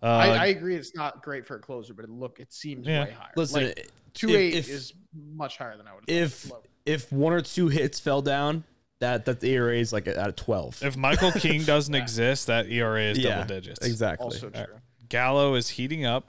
Uh, 0.02 0.06
I, 0.06 0.26
I 0.28 0.46
agree, 0.46 0.76
it's 0.76 0.94
not 0.94 1.22
great 1.22 1.46
for 1.46 1.56
a 1.56 1.58
closer, 1.58 1.94
but 1.94 2.04
it 2.04 2.10
look 2.10 2.38
it 2.40 2.52
seems 2.52 2.86
Yeah. 2.86 3.04
way 3.04 3.10
higher. 3.12 3.32
Listen, 3.36 3.64
like, 3.66 3.90
two 4.14 4.28
if- 4.28 4.34
eight 4.36 4.54
if- 4.54 4.68
is 4.68 4.92
much 5.14 5.56
higher 5.58 5.76
than 5.76 5.86
I 5.86 5.94
would. 5.94 6.04
if 6.08 6.50
Lower. 6.50 6.60
if 6.84 7.10
one 7.12 7.32
or 7.32 7.40
two 7.40 7.68
hits 7.68 7.98
fell 7.98 8.20
down, 8.22 8.64
that 8.98 9.24
that 9.26 9.40
the 9.40 9.48
ERA 9.52 9.78
is 9.78 9.92
like 9.92 10.06
at 10.08 10.28
a 10.28 10.32
twelve. 10.32 10.82
if 10.82 10.96
Michael 10.96 11.32
King 11.40 11.62
doesn't 11.64 11.94
exist, 11.94 12.46
that 12.46 12.66
ERA 12.70 13.02
is 13.10 13.18
yeah, 13.18 13.36
double 13.36 13.48
digits. 13.54 13.84
Exactly. 13.86 14.24
also 14.24 14.50
true. 14.50 14.66
Gallo 15.08 15.54
is 15.54 15.70
heating 15.70 16.04
up, 16.04 16.26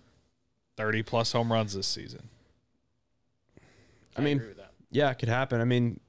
thirty 0.78 1.04
plus 1.04 1.32
home 1.34 1.52
runs 1.52 1.74
this 1.74 1.88
season. 1.88 2.30
I 4.16 4.22
mean, 4.22 4.38
agree 4.38 4.50
with 4.50 4.58
that. 4.58 4.72
Yeah, 4.92 5.12
it 5.12 5.20
could 5.20 5.30
happen. 5.30 5.62
I 5.62 5.66
mean, 5.66 6.00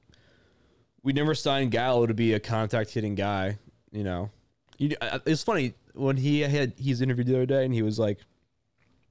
we 1.03 1.13
never 1.13 1.35
signed 1.35 1.71
Gallo 1.71 2.05
to 2.05 2.13
be 2.13 2.33
a 2.33 2.39
contact 2.39 2.91
hitting 2.91 3.15
guy. 3.15 3.57
You 3.91 4.03
know, 4.03 4.29
you, 4.77 4.95
uh, 5.01 5.19
it's 5.25 5.43
funny 5.43 5.73
when 5.93 6.17
he 6.17 6.41
had 6.41 6.73
he's 6.77 7.01
interviewed 7.01 7.27
the 7.27 7.35
other 7.35 7.45
day 7.45 7.65
and 7.65 7.73
he 7.73 7.81
was 7.81 7.97
like, 7.97 8.19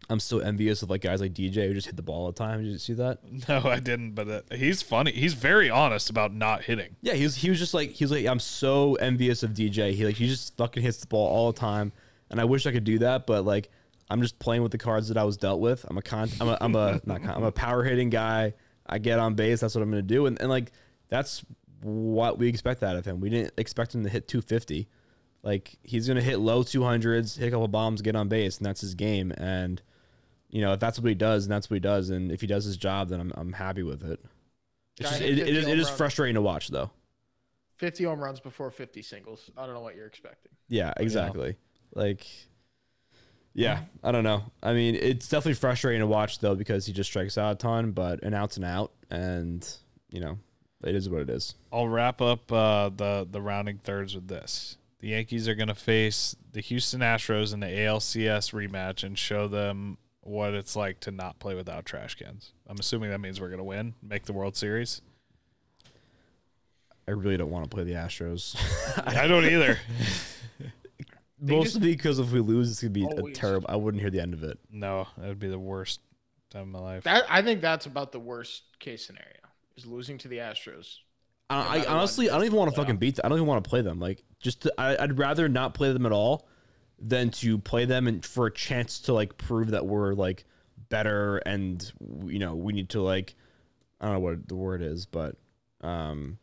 "I'm 0.09 0.20
so 0.20 0.39
envious 0.39 0.82
of 0.82 0.91
like 0.91 1.03
guys 1.03 1.20
like 1.20 1.34
DJ 1.34 1.66
who 1.66 1.74
just 1.74 1.86
hit 1.86 1.97
the 1.97 2.03
ball 2.03 2.22
all 2.22 2.32
the 2.32 2.39
time." 2.39 2.62
Did 2.62 2.70
you 2.70 2.78
see 2.78 2.95
that? 2.95 3.18
No, 3.49 3.62
I 3.64 3.80
didn't. 3.80 4.12
But 4.12 4.28
uh, 4.28 4.41
he's 4.55 4.82
funny. 4.82 5.12
He's 5.12 5.34
very 5.34 5.70
honest 5.70 6.11
about 6.11 6.32
not 6.34 6.62
hitting. 6.62 6.97
Yeah, 7.03 7.14
he 7.14 7.24
was 7.24 7.34
he 7.34 7.51
was 7.51 7.59
just 7.59 7.74
like 7.74 7.91
he 7.91 8.05
was 8.05 8.12
like, 8.12 8.26
"I'm 8.26 8.41
so 8.41 8.95
envious 8.97 9.43
of 9.43 9.51
DJ. 9.53 9.93
He 9.93 10.05
like 10.05 10.16
he 10.16 10.28
just 10.28 10.57
fucking 10.57 10.82
hits 10.82 10.99
the 10.99 11.07
ball 11.07 11.26
all 11.28 11.53
the 11.53 11.59
time, 11.59 11.93
and 12.30 12.41
I 12.41 12.45
wish 12.45 12.66
I 12.66 12.72
could 12.72 12.84
do 12.84 12.99
that, 13.01 13.26
but 13.26 13.45
like." 13.45 13.70
I'm 14.11 14.22
just 14.22 14.39
playing 14.39 14.62
with 14.62 14.72
the 14.72 14.78
cards 14.78 15.09
that 15.09 15.18
I 15.18 15.24
was 15.24 15.36
dealt 15.36 15.61
with. 15.61 15.84
I'm 15.86 15.99
a 15.99 16.01
con. 16.01 16.30
I'm 16.41 16.49
a 16.49 16.57
I'm 16.62 16.74
a 16.74 16.99
not 17.05 17.22
con, 17.22 17.28
I'm 17.36 17.45
a 17.45 17.53
power 17.53 17.84
hitting 17.84 18.09
guy. 18.09 18.55
I 18.86 18.97
get 18.97 19.18
on 19.18 19.34
base. 19.34 19.61
That's 19.61 19.74
what 19.74 19.82
I'm 19.82 19.91
gonna 19.91 20.01
do. 20.01 20.24
And 20.24 20.41
and 20.41 20.49
like 20.49 20.72
that's 21.11 21.45
what 21.82 22.38
we 22.38 22.48
expect 22.48 22.82
out 22.82 22.96
of 22.96 23.04
him. 23.04 23.20
We 23.20 23.30
didn't 23.30 23.54
expect 23.56 23.94
him 23.94 24.02
to 24.04 24.08
hit 24.08 24.28
250. 24.28 24.88
Like 25.42 25.78
he's 25.82 26.08
gonna 26.08 26.20
hit 26.20 26.38
low 26.38 26.62
200s, 26.62 27.38
hit 27.38 27.48
a 27.48 27.50
couple 27.50 27.68
bombs, 27.68 28.02
get 28.02 28.16
on 28.16 28.28
base, 28.28 28.58
and 28.58 28.66
that's 28.66 28.80
his 28.80 28.94
game. 28.94 29.32
And 29.36 29.80
you 30.50 30.60
know 30.60 30.72
if 30.72 30.80
that's 30.80 30.98
what 30.98 31.08
he 31.08 31.14
does, 31.14 31.44
and 31.44 31.52
that's 31.52 31.70
what 31.70 31.76
he 31.76 31.80
does, 31.80 32.10
and 32.10 32.32
if 32.32 32.40
he 32.40 32.46
does 32.46 32.64
his 32.64 32.76
job, 32.76 33.08
then 33.08 33.20
I'm 33.20 33.32
I'm 33.36 33.52
happy 33.52 33.82
with 33.82 34.02
it. 34.02 34.20
It's 34.98 35.10
Guy 35.10 35.18
just, 35.18 35.20
it, 35.22 35.38
it 35.38 35.44
50 35.46 35.50
is 35.50 35.58
it 35.58 35.68
home 35.68 35.78
is 35.78 35.86
runs. 35.86 35.96
frustrating 35.96 36.34
to 36.34 36.42
watch 36.42 36.68
though. 36.68 36.90
50 37.76 38.04
home 38.04 38.20
runs 38.20 38.40
before 38.40 38.72
50 38.72 39.02
singles. 39.02 39.50
I 39.56 39.64
don't 39.64 39.74
know 39.74 39.80
what 39.80 39.94
you're 39.94 40.06
expecting. 40.06 40.50
Yeah, 40.68 40.92
exactly. 40.96 41.54
Like, 41.94 42.26
yeah, 43.54 43.76
mm-hmm. 43.76 44.06
I 44.06 44.12
don't 44.12 44.24
know. 44.24 44.42
I 44.60 44.72
mean, 44.72 44.96
it's 44.96 45.28
definitely 45.28 45.54
frustrating 45.54 46.00
to 46.00 46.06
watch 46.06 46.40
though 46.40 46.56
because 46.56 46.86
he 46.86 46.92
just 46.92 47.08
strikes 47.08 47.38
out 47.38 47.52
a 47.52 47.54
ton, 47.54 47.92
but 47.92 48.24
an 48.24 48.34
out's 48.34 48.56
an 48.56 48.64
out, 48.64 48.92
and 49.10 49.66
you 50.10 50.20
know, 50.20 50.38
it 50.84 50.94
is 50.94 51.08
what 51.08 51.22
it 51.22 51.30
is. 51.30 51.54
I'll 51.72 51.88
wrap 51.88 52.20
up 52.20 52.50
uh, 52.52 52.90
the 52.90 53.26
the 53.30 53.40
rounding 53.40 53.78
thirds 53.78 54.14
with 54.14 54.28
this. 54.28 54.76
The 55.00 55.08
Yankees 55.08 55.46
are 55.48 55.54
going 55.54 55.68
to 55.68 55.74
face 55.76 56.34
the 56.52 56.60
Houston 56.60 57.00
Astros 57.00 57.54
in 57.54 57.60
the 57.60 57.66
ALCS 57.66 58.52
rematch 58.52 59.04
and 59.04 59.16
show 59.16 59.46
them 59.46 59.96
what 60.22 60.54
it's 60.54 60.74
like 60.74 60.98
to 61.00 61.12
not 61.12 61.38
play 61.38 61.54
without 61.54 61.86
trash 61.86 62.16
cans. 62.16 62.52
I'm 62.66 62.78
assuming 62.80 63.10
that 63.10 63.20
means 63.20 63.40
we're 63.40 63.48
going 63.48 63.58
to 63.58 63.64
win, 63.64 63.94
make 64.02 64.24
the 64.24 64.32
World 64.32 64.56
Series. 64.56 65.00
I 67.06 67.12
really 67.12 67.36
don't 67.36 67.50
want 67.50 67.64
to 67.64 67.70
play 67.74 67.84
the 67.84 67.92
Astros, 67.92 68.56
I 69.06 69.26
don't 69.26 69.46
either. 69.46 69.78
mostly 71.40 71.92
because 71.94 72.18
if 72.18 72.32
we 72.32 72.40
lose, 72.40 72.70
it's 72.70 72.82
gonna 72.82 72.90
be 72.90 73.04
a 73.04 73.06
Always. 73.06 73.38
terrible. 73.38 73.66
I 73.70 73.76
wouldn't 73.76 74.02
hear 74.02 74.10
the 74.10 74.20
end 74.20 74.34
of 74.34 74.42
it. 74.42 74.58
No, 74.70 75.06
that 75.16 75.28
would 75.28 75.38
be 75.38 75.48
the 75.48 75.58
worst 75.58 76.00
time 76.50 76.62
of 76.62 76.68
my 76.68 76.80
life. 76.80 77.04
That 77.04 77.24
I 77.30 77.40
think 77.40 77.62
that's 77.62 77.86
about 77.86 78.12
the 78.12 78.20
worst 78.20 78.64
case 78.78 79.06
scenario 79.06 79.38
is 79.78 79.86
losing 79.86 80.18
to 80.18 80.28
the 80.28 80.38
Astros. 80.38 80.96
I, 81.50 81.78
I 81.78 81.84
honestly, 81.86 82.28
I 82.28 82.34
don't 82.34 82.44
even 82.44 82.58
want 82.58 82.70
to 82.70 82.76
fucking 82.76 82.98
beat. 82.98 83.16
Them. 83.16 83.22
I 83.24 83.28
don't 83.30 83.38
even 83.38 83.48
want 83.48 83.64
to 83.64 83.70
play 83.70 83.80
them. 83.80 83.98
Like, 83.98 84.22
just 84.38 84.62
to, 84.62 84.74
I, 84.76 85.02
I'd 85.02 85.18
rather 85.18 85.48
not 85.48 85.72
play 85.72 85.92
them 85.92 86.04
at 86.04 86.12
all 86.12 86.46
than 86.98 87.30
to 87.30 87.58
play 87.58 87.84
them 87.84 88.06
and 88.06 88.24
for 88.24 88.46
a 88.46 88.52
chance 88.52 88.98
to 89.00 89.14
like 89.14 89.38
prove 89.38 89.70
that 89.70 89.86
we're 89.86 90.14
like 90.14 90.44
better 90.88 91.36
and 91.38 91.92
you 92.26 92.40
know 92.40 92.56
we 92.56 92.72
need 92.72 92.88
to 92.88 93.00
like 93.00 93.36
I 94.00 94.06
don't 94.06 94.14
know 94.14 94.20
what 94.20 94.48
the 94.48 94.56
word 94.56 94.82
is, 94.82 95.06
but 95.06 95.36
um, 95.80 96.38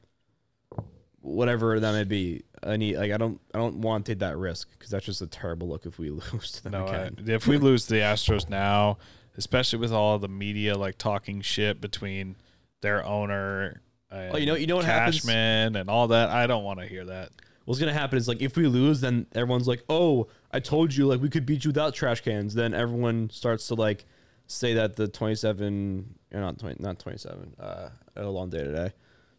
whatever 1.21 1.79
that 1.79 1.91
may 1.91 2.03
be. 2.03 2.43
I 2.63 2.77
need 2.77 2.97
like 2.97 3.11
I 3.11 3.17
don't 3.17 3.39
I 3.53 3.59
don't 3.59 3.77
want 3.77 4.05
to 4.05 4.11
take 4.11 4.19
that 4.19 4.38
risk 4.38 4.69
because 4.71 4.89
that's 4.89 5.05
just 5.05 5.21
a 5.21 5.27
terrible 5.27 5.67
look 5.67 5.86
if 5.86 5.99
we 5.99 6.09
lose 6.33 6.53
to 6.53 6.63
them 6.63 6.71
No, 6.71 6.88
I, 6.88 7.11
if 7.27 7.47
we 7.47 7.57
lose 7.57 7.86
to 7.88 7.93
the 7.93 7.99
Astros 7.99 8.49
now, 8.49 8.97
especially 9.38 9.79
with 9.79 9.91
all 9.91 10.17
the 10.17 10.27
media 10.27 10.75
like 10.75 10.97
talking 10.97 11.41
shit 11.41 11.79
between 11.79 12.38
their 12.86 13.03
owner, 13.05 13.81
Oh, 14.11 14.38
you 14.38 14.45
know- 14.45 14.55
you 14.55 14.67
know 14.67 14.77
what 14.77 14.86
happens? 14.86 15.27
And 15.27 15.89
all 15.89 16.07
that, 16.09 16.29
I 16.29 16.47
don't 16.47 16.63
want 16.63 16.79
to 16.79 16.86
hear 16.86 17.03
that. 17.05 17.31
What's 17.65 17.79
gonna 17.79 17.91
happen 17.93 18.17
is 18.17 18.27
like 18.27 18.41
if 18.41 18.55
we 18.55 18.67
lose, 18.67 19.01
then 19.01 19.25
everyone's 19.33 19.67
like, 19.67 19.83
"Oh, 19.89 20.27
I 20.51 20.59
told 20.59 20.95
you, 20.95 21.07
like 21.07 21.19
we 21.19 21.29
could 21.29 21.45
beat 21.47 21.65
you 21.65 21.69
without 21.69 21.95
trash 21.95 22.21
cans." 22.21 22.53
Then 22.53 22.73
everyone 22.75 23.29
starts 23.31 23.67
to 23.69 23.73
like 23.75 24.05
say 24.45 24.75
that 24.75 24.95
the 24.95 25.07
twenty-seven, 25.07 26.13
or 26.31 26.39
not 26.41 26.59
twenty, 26.59 26.75
not 26.79 26.99
twenty-seven. 26.99 27.55
Uh, 27.59 27.89
I 28.15 28.19
had 28.19 28.25
a 28.25 28.29
long 28.29 28.49
day 28.51 28.63
today. 28.63 28.91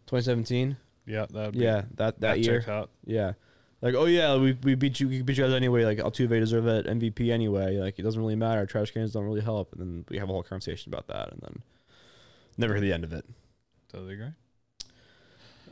Twenty 0.07 0.25
seventeen. 0.25 0.77
Yeah, 1.07 1.27
that 1.31 1.55
Yeah, 1.55 1.83
that 1.95 2.21
that, 2.21 2.41
year. 2.41 2.65
out. 2.69 2.91
Yeah, 3.07 3.35
like 3.81 3.95
oh 3.95 4.07
yeah, 4.07 4.37
we, 4.37 4.59
we 4.65 4.75
beat 4.75 4.99
you, 4.99 5.09
we 5.09 5.23
beat 5.23 5.39
you 5.39 5.45
guys 5.45 5.53
anyway. 5.55 5.85
Like 5.85 5.99
Altuve 5.99 6.29
deserve 6.41 6.65
that 6.65 6.87
MVP 6.87 7.31
anyway. 7.33 7.77
Like 7.79 7.99
it 8.01 8.03
doesn't 8.03 8.21
really 8.21 8.35
matter. 8.35 8.67
Trash 8.67 8.91
cans 8.91 9.13
don't 9.13 9.25
really 9.25 9.41
help. 9.41 9.73
And 9.73 9.81
then 9.81 10.05
we 10.11 10.19
have 10.19 10.29
a 10.29 10.33
whole 10.33 10.43
conversation 10.43 10.93
about 10.93 11.07
that, 11.07 11.31
and 11.33 11.41
then 11.43 11.63
never 12.57 12.75
hear 12.75 12.81
the 12.81 12.93
end 12.93 13.05
of 13.05 13.13
it. 13.13 13.25
Totally 13.93 14.15
agree. 14.15 14.29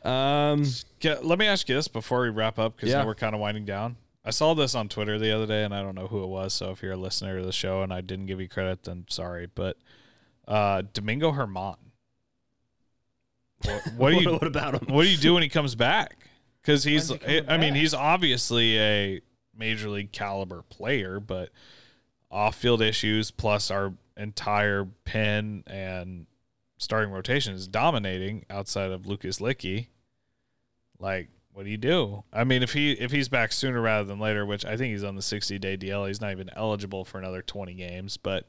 Um, 0.02 0.64
Yeah, 1.00 1.16
let 1.22 1.38
me 1.38 1.46
ask 1.46 1.68
you 1.68 1.74
this 1.74 1.88
before 1.88 2.22
we 2.22 2.28
wrap 2.28 2.58
up 2.58 2.76
because 2.76 2.90
Yeah. 2.90 3.04
we're 3.04 3.14
kind 3.14 3.34
of 3.34 3.40
winding 3.40 3.64
down. 3.64 3.96
I 4.24 4.30
saw 4.30 4.54
this 4.54 4.74
on 4.74 4.88
Twitter 4.88 5.18
the 5.18 5.32
other 5.32 5.46
day, 5.46 5.64
and 5.64 5.74
I 5.74 5.82
don't 5.82 5.94
know 5.94 6.06
who 6.06 6.22
it 6.22 6.28
was. 6.28 6.54
So 6.54 6.70
if 6.70 6.82
you're 6.82 6.92
a 6.92 6.96
listener 6.96 7.38
to 7.38 7.44
the 7.44 7.52
show 7.52 7.82
and 7.82 7.92
I 7.92 8.00
didn't 8.00 8.26
give 8.26 8.40
you 8.40 8.48
credit, 8.48 8.84
then 8.84 9.04
sorry. 9.08 9.46
But 9.54 9.76
uh, 10.48 10.82
Domingo 10.94 11.30
German, 11.32 11.76
what, 13.62 13.82
what 13.96 14.10
do 14.10 14.16
you 14.20 14.32
what 14.32 14.46
about 14.46 14.74
him? 14.82 14.94
what 14.94 15.02
do 15.04 15.08
you 15.10 15.16
do 15.18 15.34
when 15.34 15.42
he 15.42 15.48
comes 15.48 15.74
back? 15.74 16.16
Because 16.62 16.84
he's, 16.84 17.10
When's 17.10 17.22
he 17.22 17.28
coming 17.40 17.50
I 17.50 17.58
mean, 17.58 17.74
back? 17.74 17.80
he's 17.80 17.94
obviously 17.94 18.78
a 18.78 19.20
major 19.56 19.90
league 19.90 20.12
caliber 20.12 20.62
player, 20.62 21.20
but 21.20 21.50
off 22.30 22.56
field 22.56 22.80
issues 22.82 23.30
plus 23.30 23.70
our 23.70 23.92
entire 24.16 24.86
pin 25.04 25.64
and 25.66 26.26
starting 26.84 27.12
rotation 27.12 27.54
is 27.54 27.66
dominating 27.66 28.44
outside 28.48 28.90
of 28.90 29.06
Lucas 29.06 29.38
Luetge. 29.40 29.88
Like, 30.98 31.28
what 31.52 31.64
do 31.64 31.70
you 31.70 31.76
do? 31.76 32.24
I 32.32 32.44
mean, 32.44 32.62
if 32.62 32.72
he 32.72 32.92
if 32.92 33.10
he's 33.10 33.28
back 33.28 33.52
sooner 33.52 33.80
rather 33.80 34.04
than 34.04 34.18
later, 34.18 34.44
which 34.44 34.64
I 34.64 34.76
think 34.76 34.92
he's 34.92 35.04
on 35.04 35.16
the 35.16 35.22
sixty 35.22 35.58
day 35.58 35.76
DL, 35.76 36.06
he's 36.06 36.20
not 36.20 36.32
even 36.32 36.50
eligible 36.54 37.04
for 37.04 37.18
another 37.18 37.42
twenty 37.42 37.74
games. 37.74 38.16
But 38.16 38.46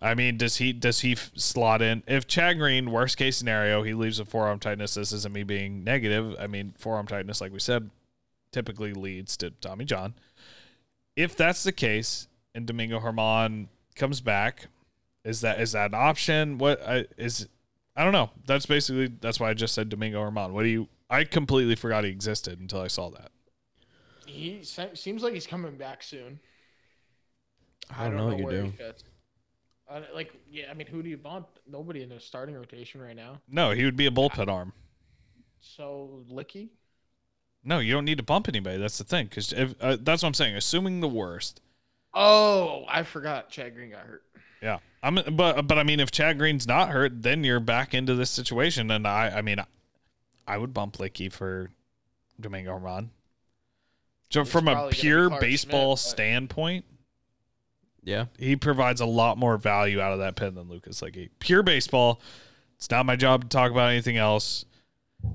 I 0.00 0.14
mean, 0.14 0.36
does 0.36 0.56
he 0.56 0.72
does 0.72 1.00
he 1.00 1.16
slot 1.16 1.82
in? 1.82 2.02
If 2.06 2.26
Chad 2.26 2.58
Green, 2.58 2.90
worst 2.90 3.16
case 3.16 3.36
scenario, 3.36 3.82
he 3.82 3.94
leaves 3.94 4.18
with 4.18 4.28
forearm 4.28 4.58
tightness. 4.58 4.94
This 4.94 5.12
isn't 5.12 5.32
me 5.32 5.42
being 5.42 5.84
negative. 5.84 6.34
I 6.38 6.46
mean, 6.46 6.74
forearm 6.78 7.06
tightness, 7.06 7.40
like 7.40 7.52
we 7.52 7.60
said, 7.60 7.90
typically 8.52 8.92
leads 8.94 9.36
to 9.38 9.50
Tommy 9.50 9.84
John. 9.84 10.14
If 11.16 11.36
that's 11.36 11.64
the 11.64 11.72
case, 11.72 12.28
and 12.54 12.64
Domingo 12.64 13.00
German 13.00 13.68
comes 13.96 14.20
back, 14.20 14.68
is 15.28 15.42
that 15.42 15.60
is 15.60 15.72
that 15.72 15.90
an 15.90 15.94
option? 15.94 16.58
What 16.58 16.80
I, 16.86 17.04
is? 17.18 17.48
I 17.94 18.02
don't 18.02 18.12
know. 18.12 18.30
That's 18.46 18.66
basically 18.66 19.08
that's 19.20 19.38
why 19.38 19.50
I 19.50 19.54
just 19.54 19.74
said 19.74 19.88
Domingo 19.88 20.24
German. 20.24 20.54
What 20.54 20.62
do 20.62 20.68
you? 20.68 20.88
I 21.10 21.24
completely 21.24 21.74
forgot 21.74 22.04
he 22.04 22.10
existed 22.10 22.60
until 22.60 22.80
I 22.80 22.86
saw 22.86 23.10
that. 23.10 23.30
He 24.26 24.62
seems 24.62 25.22
like 25.22 25.34
he's 25.34 25.46
coming 25.46 25.76
back 25.76 26.02
soon. 26.02 26.40
I 27.94 28.08
don't 28.08 28.16
know 28.16 28.26
what 28.26 28.52
you 28.54 28.62
do. 28.62 28.70
fits. 28.70 29.04
I, 29.90 30.02
like, 30.14 30.34
yeah, 30.50 30.66
I 30.70 30.74
mean, 30.74 30.86
who 30.86 31.02
do 31.02 31.08
you 31.08 31.16
bump? 31.16 31.48
Nobody 31.66 32.02
in 32.02 32.10
the 32.10 32.20
starting 32.20 32.54
rotation 32.54 33.00
right 33.00 33.16
now. 33.16 33.40
No, 33.48 33.70
he 33.70 33.84
would 33.86 33.96
be 33.96 34.06
a 34.06 34.10
bullpen 34.10 34.48
arm. 34.48 34.74
So 35.60 36.24
Luetge, 36.30 36.68
No, 37.64 37.78
you 37.78 37.92
don't 37.94 38.04
need 38.04 38.18
to 38.18 38.24
bump 38.24 38.48
anybody. 38.48 38.76
That's 38.76 38.98
the 38.98 39.04
thing. 39.04 39.26
Because 39.26 39.52
uh, 39.52 39.96
that's 40.00 40.22
what 40.22 40.28
I'm 40.28 40.34
saying. 40.34 40.56
Assuming 40.56 41.00
the 41.00 41.08
worst, 41.08 41.62
Oh, 42.14 42.84
I 42.88 43.02
forgot. 43.02 43.50
Chad 43.50 43.74
Green 43.74 43.90
got 43.90 44.00
hurt. 44.00 44.22
Yeah, 44.62 44.78
I'm. 45.02 45.20
But 45.32 45.66
but 45.66 45.78
I 45.78 45.82
mean, 45.82 46.00
if 46.00 46.10
Chad 46.10 46.38
Green's 46.38 46.66
not 46.66 46.90
hurt, 46.90 47.22
then 47.22 47.44
you're 47.44 47.60
back 47.60 47.94
into 47.94 48.14
this 48.14 48.30
situation, 48.30 48.90
and 48.90 49.06
I 49.06 49.38
I 49.38 49.42
mean, 49.42 49.58
I 50.46 50.58
would 50.58 50.74
bump 50.74 50.96
Luetge 50.98 51.32
for 51.32 51.70
Domingo 52.40 52.78
German. 52.78 53.10
So 54.30 54.42
It's 54.42 54.50
from 54.50 54.68
a 54.68 54.72
probably 54.72 54.90
gonna 54.90 54.90
be 54.96 55.00
pure 55.00 55.40
baseball 55.40 55.96
Schmidt, 55.96 56.10
standpoint, 56.10 56.84
Yeah. 58.04 58.26
he 58.38 58.56
provides 58.56 59.00
a 59.00 59.06
lot 59.06 59.38
more 59.38 59.56
value 59.56 60.00
out 60.00 60.12
of 60.12 60.18
that 60.18 60.36
pen 60.36 60.54
than 60.54 60.68
Lucas 60.68 61.00
Luetge. 61.00 61.30
Pure 61.38 61.62
baseball. 61.62 62.20
It's 62.76 62.90
not 62.90 63.06
my 63.06 63.16
job 63.16 63.42
to 63.42 63.48
talk 63.48 63.70
about 63.70 63.90
anything 63.90 64.16
else. 64.16 64.64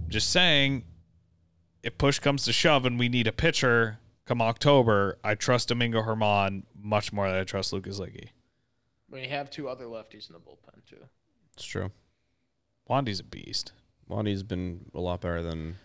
Just 0.07 0.29
saying, 0.29 0.83
if 1.81 1.97
push 1.97 2.19
comes 2.19 2.45
to 2.45 2.53
shove 2.53 2.85
and 2.85 2.97
we 2.99 3.09
need 3.09 3.27
a 3.27 3.31
pitcher 3.33 3.97
come 4.25 4.41
October, 4.41 5.17
I 5.23 5.35
trust 5.35 5.69
Domingo 5.69 6.03
German 6.03 6.65
much 6.79 7.11
more 7.11 7.29
than 7.29 7.39
I 7.39 7.43
trust 7.43 7.73
Lucas 7.73 7.99
Luetge. 7.99 8.29
We 9.13 9.27
have 9.27 9.51
two 9.51 9.69
other 9.69 9.85
lefties 9.85 10.27
in 10.27 10.33
the 10.33 10.39
bullpen 10.39 10.85
too. 10.89 11.05
It's 11.53 11.63
true. 11.63 11.91
Wandy's 12.89 13.19
a 13.19 13.23
beast. 13.23 13.71
Wandy's 14.09 14.41
been 14.41 14.85
a 14.93 14.99
lot 14.99 15.21
better 15.21 15.43
than 15.43 15.77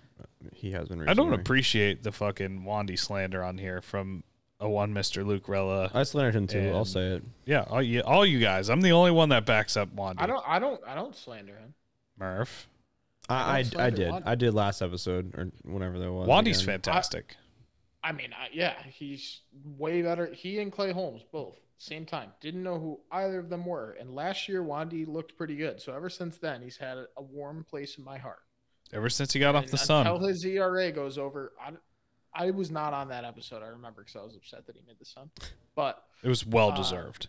he 0.52 0.72
has 0.72 0.88
been 0.88 1.00
Recently. 1.00 1.10
I 1.10 1.14
don't 1.14 1.38
appreciate 1.38 2.02
the 2.02 2.10
fucking 2.10 2.62
Wandy 2.62 2.98
slander 2.98 3.44
on 3.44 3.58
here 3.58 3.82
from 3.82 4.24
a 4.58 4.68
one 4.68 4.94
Mister 4.94 5.22
Luke 5.24 5.46
Rella. 5.46 5.90
I 5.92 6.04
slandered 6.04 6.34
him 6.34 6.46
too. 6.46 6.72
I'll 6.74 6.86
say 6.86 7.16
it. 7.16 7.22
yeah, 7.44 7.64
all 7.68 7.82
you, 7.82 8.00
all 8.00 8.24
you 8.24 8.40
guys. 8.40 8.70
I'm 8.70 8.80
the 8.80 8.92
only 8.92 9.10
one 9.10 9.28
that 9.28 9.44
backs 9.44 9.76
up 9.76 9.94
Wandy. 9.94 10.16
I 10.18 10.26
don't. 10.26 10.44
I 10.46 10.58
don't. 10.58 10.80
I 10.86 10.94
don't 10.94 11.14
slander 11.14 11.52
him. 11.52 11.74
Murph. 12.18 12.66
I, 13.28 13.34
I 13.34 13.56
I, 13.58 13.84
I 13.86 13.90
did. 13.90 14.10
Wandy. 14.10 14.22
I 14.24 14.34
did 14.36 14.54
last 14.54 14.80
episode 14.80 15.34
or 15.36 15.52
whenever 15.70 15.98
there 15.98 16.12
was. 16.12 16.26
Wandy's 16.26 16.62
again. 16.62 16.80
fantastic. 16.80 17.36
I 18.02 18.12
mean, 18.12 18.30
I, 18.32 18.48
yeah, 18.52 18.74
he's 18.90 19.42
way 19.76 20.00
better. 20.00 20.32
He 20.32 20.60
and 20.60 20.72
Clay 20.72 20.92
Holmes 20.92 21.22
both 21.30 21.58
same 21.78 22.04
time. 22.04 22.30
Didn't 22.40 22.62
know 22.62 22.78
who 22.78 23.00
either 23.12 23.38
of 23.38 23.48
them 23.48 23.64
were. 23.64 23.96
And 24.00 24.14
last 24.14 24.48
year, 24.48 24.62
Wandy 24.62 25.06
looked 25.06 25.36
pretty 25.38 25.56
good. 25.56 25.80
So 25.80 25.94
ever 25.94 26.10
since 26.10 26.36
then, 26.38 26.60
he's 26.60 26.76
had 26.76 26.98
a 27.16 27.22
warm 27.22 27.64
place 27.64 27.96
in 27.98 28.04
my 28.04 28.18
heart. 28.18 28.40
Ever 28.92 29.08
since 29.08 29.32
he 29.32 29.38
got 29.40 29.54
off 29.54 29.64
And 29.64 29.72
the 29.72 29.80
until 29.80 30.18
sun. 30.18 30.28
his 30.28 30.44
ERA 30.44 30.90
goes 30.92 31.18
over, 31.18 31.52
I, 31.60 31.72
I 32.46 32.50
was 32.50 32.70
not 32.70 32.92
on 32.94 33.08
that 33.08 33.24
episode. 33.24 33.62
I 33.62 33.68
remember 33.68 34.02
because 34.02 34.16
I 34.16 34.24
was 34.24 34.34
upset 34.34 34.66
that 34.66 34.76
he 34.76 34.82
made 34.86 34.98
the 34.98 35.04
sun. 35.04 35.30
But 35.74 36.02
It 36.22 36.28
was 36.28 36.44
well 36.46 36.70
uh, 36.72 36.76
deserved. 36.76 37.28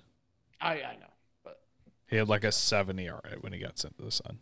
I, 0.59 0.73
I 0.81 0.95
know. 0.99 1.11
But 1.43 1.59
He 2.07 2.15
had 2.15 2.27
like 2.29 2.43
a 2.43 2.51
seven 2.51 2.97
ERA 2.99 3.21
when 3.41 3.53
he 3.53 3.59
got 3.59 3.77
sent 3.77 3.97
to 3.97 4.03
the 4.03 4.11
sun. 4.11 4.39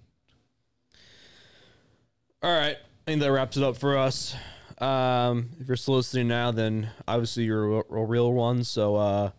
All 2.44 2.52
right. 2.56 2.78
I 2.78 3.12
think 3.12 3.22
that 3.22 3.32
wraps 3.32 3.58
it 3.58 3.64
up 3.64 3.78
for 3.78 3.98
us. 3.98 4.36
Um, 4.80 5.50
if 5.60 5.68
you're 5.68 5.76
still 5.78 5.96
listening 5.96 6.28
now, 6.28 6.52
then 6.52 6.92
obviously 7.08 7.44
you're 7.44 7.80
a, 7.80 7.84
a 7.94 8.06
real 8.06 8.32
one. 8.32 8.64
So 8.64 8.96
uh, 8.96 9.32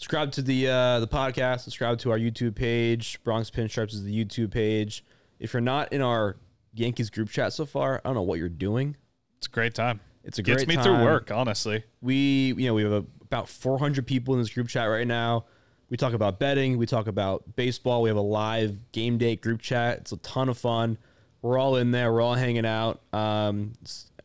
subscribe 0.00 0.32
to 0.32 0.40
the 0.40 0.66
uh, 0.66 1.00
the 1.00 1.06
podcast. 1.06 1.60
Subscribe 1.60 1.98
to 1.98 2.10
our 2.10 2.18
YouTube 2.18 2.54
page. 2.54 3.20
Bronx 3.22 3.50
Pinstripes 3.50 3.92
is 3.92 4.02
the 4.02 4.24
YouTube 4.24 4.50
page. 4.50 5.04
If 5.38 5.52
you're 5.52 5.60
not 5.60 5.92
in 5.92 6.00
our 6.00 6.36
Yankees 6.72 7.10
group 7.10 7.28
chat 7.28 7.52
so 7.52 7.66
far, 7.66 8.00
I 8.02 8.08
don't 8.08 8.14
know 8.14 8.22
what 8.22 8.38
you're 8.38 8.48
doing. 8.48 8.96
It's 9.36 9.46
a 9.46 9.50
great 9.50 9.74
time. 9.74 10.00
It's 10.24 10.38
a 10.38 10.42
great 10.42 10.58
Gets 10.58 10.68
me 10.68 10.76
time. 10.76 10.84
through 10.84 11.04
work, 11.04 11.30
honestly. 11.30 11.84
we 12.00 12.54
you 12.56 12.66
know 12.66 12.74
we 12.74 12.82
have 12.82 12.92
a, 12.92 13.04
about 13.22 13.48
400 13.48 14.06
people 14.06 14.34
in 14.34 14.40
this 14.40 14.50
group 14.50 14.68
chat 14.68 14.88
right 14.88 15.06
now 15.06 15.44
we 15.88 15.96
talk 15.96 16.12
about 16.12 16.38
betting 16.38 16.76
we 16.78 16.84
talk 16.86 17.06
about 17.06 17.56
baseball 17.56 18.02
we 18.02 18.10
have 18.10 18.16
a 18.16 18.20
live 18.20 18.92
game 18.92 19.18
day 19.18 19.36
group 19.36 19.62
chat 19.62 19.98
it's 19.98 20.12
a 20.12 20.16
ton 20.18 20.48
of 20.48 20.58
fun 20.58 20.98
we're 21.42 21.58
all 21.58 21.76
in 21.76 21.90
there 21.90 22.12
we're 22.12 22.20
all 22.20 22.34
hanging 22.34 22.66
out 22.66 23.00
um, 23.14 23.72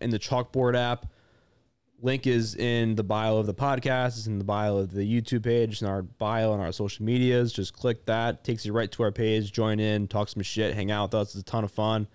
in 0.01 0.09
the 0.09 0.19
chalkboard 0.19 0.75
app 0.75 1.05
link 2.01 2.27
is 2.27 2.55
in 2.55 2.95
the 2.95 3.03
bio 3.03 3.37
of 3.37 3.45
the 3.45 3.53
podcast 3.53 4.17
it's 4.17 4.27
in 4.27 4.37
the 4.37 4.43
bio 4.43 4.77
of 4.77 4.91
the 4.91 5.01
youtube 5.01 5.43
page 5.43 5.71
it's 5.71 5.81
in 5.81 5.87
our 5.87 6.01
bio 6.03 6.51
on 6.51 6.59
our 6.59 6.71
social 6.71 7.03
medias 7.05 7.53
just 7.53 7.73
click 7.73 8.05
that 8.05 8.43
takes 8.43 8.65
you 8.65 8.73
right 8.73 8.91
to 8.91 9.01
our 9.01 9.11
page 9.11 9.51
join 9.51 9.79
in 9.79 10.07
talk 10.07 10.27
some 10.29 10.43
shit 10.43 10.75
hang 10.75 10.91
out 10.91 11.09
with 11.11 11.15
us 11.21 11.29
it's 11.35 11.41
a 11.41 11.43
ton 11.43 11.63
of 11.63 11.71
fun 11.71 12.07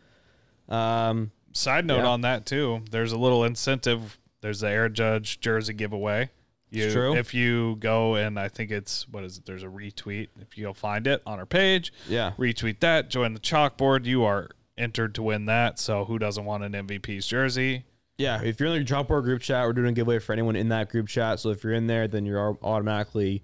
um, 0.68 1.30
Side 1.52 1.84
note 1.86 1.98
Yeah. 2.04 2.06
on 2.08 2.20
that 2.20 2.46
too. 2.46 2.82
There's 2.92 3.10
a 3.10 3.18
little 3.18 3.42
incentive. 3.44 4.20
There's 4.40 4.60
the 4.60 4.68
Aaron 4.68 4.94
Judge 4.94 5.40
jersey 5.40 5.72
giveaway. 5.72 6.30
You, 6.70 6.84
It's 6.84 6.94
true. 6.94 7.16
If 7.16 7.34
you 7.34 7.74
go 7.80 8.14
and 8.14 8.38
I 8.38 8.46
think 8.48 8.70
it's 8.70 9.08
what 9.08 9.24
is 9.24 9.38
it? 9.38 9.46
There's 9.46 9.64
a 9.64 9.66
retweet. 9.66 10.28
If 10.40 10.56
you 10.56 10.66
go 10.66 10.72
find 10.72 11.08
it 11.08 11.22
on 11.26 11.40
our 11.40 11.46
page, 11.46 11.92
Yeah. 12.08 12.34
retweet 12.38 12.78
that. 12.80 13.10
Join 13.10 13.34
the 13.34 13.40
chalkboard. 13.40 14.04
You 14.04 14.22
are 14.22 14.50
entered 14.78 15.16
to 15.16 15.24
win 15.24 15.46
that. 15.46 15.80
So 15.80 16.04
who 16.04 16.20
doesn't 16.20 16.44
want 16.44 16.62
an 16.62 16.72
MVP's 16.72 17.26
jersey? 17.26 17.84
Yeah, 18.20 18.42
if 18.42 18.60
you're 18.60 18.68
in 18.68 18.84
the 18.84 18.84
Dropboard 18.84 19.22
group 19.22 19.40
chat, 19.40 19.64
we're 19.64 19.72
doing 19.72 19.88
a 19.88 19.92
giveaway 19.92 20.18
for 20.18 20.34
anyone 20.34 20.54
in 20.54 20.68
that 20.68 20.90
group 20.90 21.08
chat. 21.08 21.40
So 21.40 21.48
if 21.48 21.64
you're 21.64 21.72
in 21.72 21.86
there, 21.86 22.06
then 22.06 22.26
you're 22.26 22.58
automatically 22.62 23.42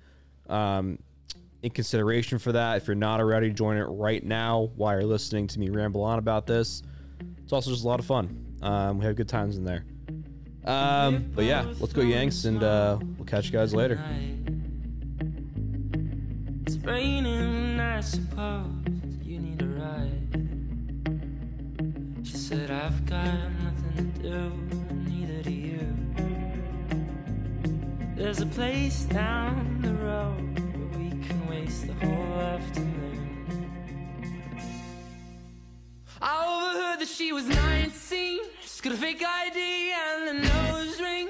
um, 0.51 0.99
in 1.63 1.71
consideration 1.71 2.39
for 2.39 2.53
that. 2.53 2.77
If 2.77 2.87
you're 2.87 2.95
not 2.95 3.19
already, 3.19 3.49
join 3.49 3.79
it 3.79 3.85
right 3.85 4.23
now 4.23 4.71
while 4.77 4.93
you're 4.93 5.09
listening 5.09 5.47
to 5.47 5.59
me 5.59 5.71
ramble 5.71 6.03
on 6.03 6.19
about 6.19 6.47
this. 6.47 6.83
It's 7.43 7.55
also 7.55 7.71
just 7.71 7.85
a 7.85 7.89
lot 7.89 8.01
of 8.01 8.05
fun. 8.05 8.59
Um, 8.61 8.99
we 8.99 9.07
have 9.07 9.17
good 9.17 9.31
times 9.31 9.57
in 9.57 9.65
there. 9.65 9.87
Um, 10.67 11.31
but 11.35 11.47
yeah, 11.47 11.65
let's 11.81 11.95
go 11.95 12.03
Yanks, 12.03 12.45
and 12.45 12.63
uh, 12.63 12.99
we'll 13.17 13.25
catch 13.25 13.47
you 13.47 13.53
guys 13.53 13.75
later. 13.75 13.99
It's 16.67 16.77
raining, 16.85 17.81
I 17.81 18.03
suppose 18.03 18.67
you 19.23 19.39
need 19.39 19.63
a 19.63 19.67
ride. 19.69 20.13
She 22.27 22.37
said, 22.37 22.71
I've 22.71 23.07
got 23.07 23.33
nothing 23.63 24.13
to 24.13 24.23
do, 24.23 24.66
There's 28.17 28.41
a 28.41 28.47
place 28.47 29.03
down 29.03 29.83
the 29.83 29.93
road 29.93 30.59
where 30.59 30.99
we 30.99 31.11
can 31.11 31.47
waste 31.51 31.87
the 31.87 31.93
whole 31.93 32.41
afternoon. 32.41 33.69
I 36.23 36.47
overheard 36.47 37.01
that 37.01 37.09
she 37.09 37.33
was 37.33 37.45
19. 37.47 38.41
She's 38.63 38.81
got 38.81 38.95
a 38.95 38.97
fake 38.97 39.23
ID 39.23 39.93
and 39.93 40.29
a 40.31 40.33
nose 40.49 40.99
ring. 40.99 41.29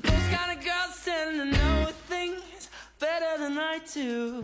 Those 0.00 0.26
kind 0.32 0.58
of 0.58 0.64
girls 0.64 1.04
tend 1.04 1.36
to 1.36 1.44
know 1.44 1.90
things 2.08 2.70
better 2.98 3.36
than 3.38 3.58
I 3.58 3.80
do. 3.92 4.42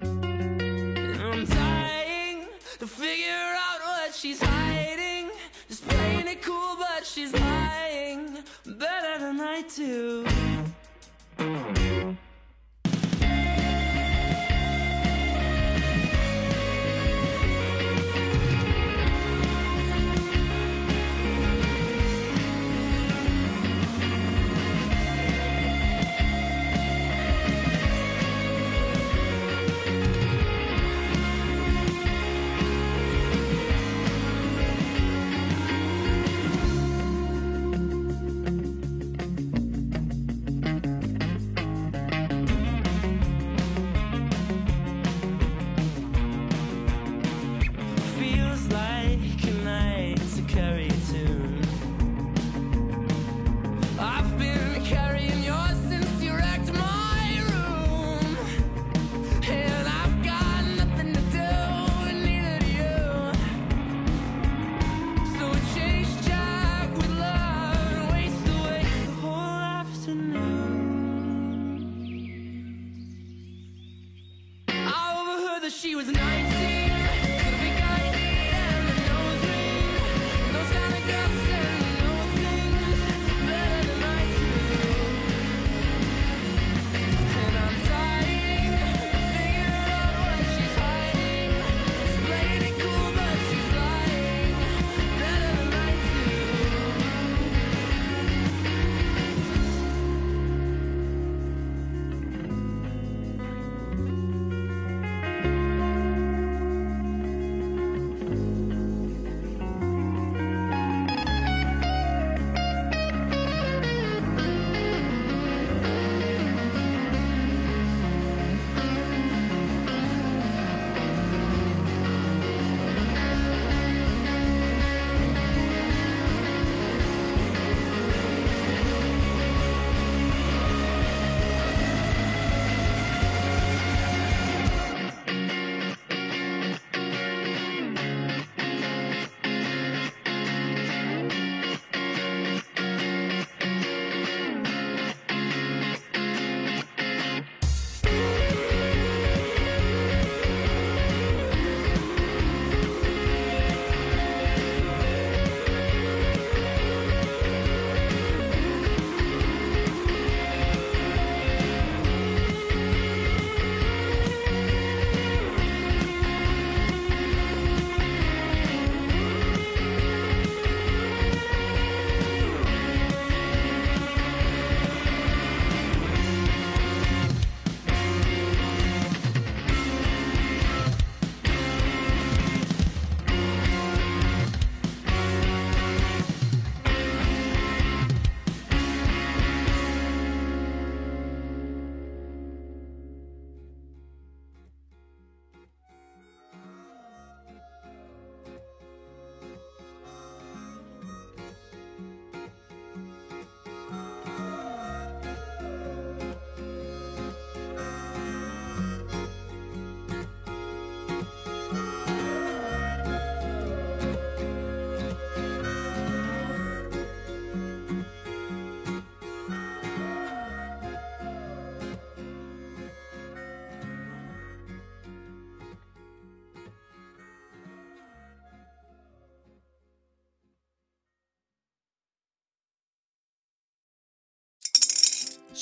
And 0.00 1.22
I'm 1.22 1.46
dying 1.46 2.48
to 2.80 2.86
figure 2.86 3.54
out 3.66 3.80
what 3.80 4.14
she's 4.14 4.42
hiding. 4.42 5.30
Just 5.70 5.88
playing 5.88 6.28
it 6.28 6.42
cool, 6.42 6.76
but 6.76 7.06
she's 7.06 7.32
lying 7.32 7.93
better 8.78 9.18
than 9.18 9.40
I 9.40 9.62
do. 9.62 10.26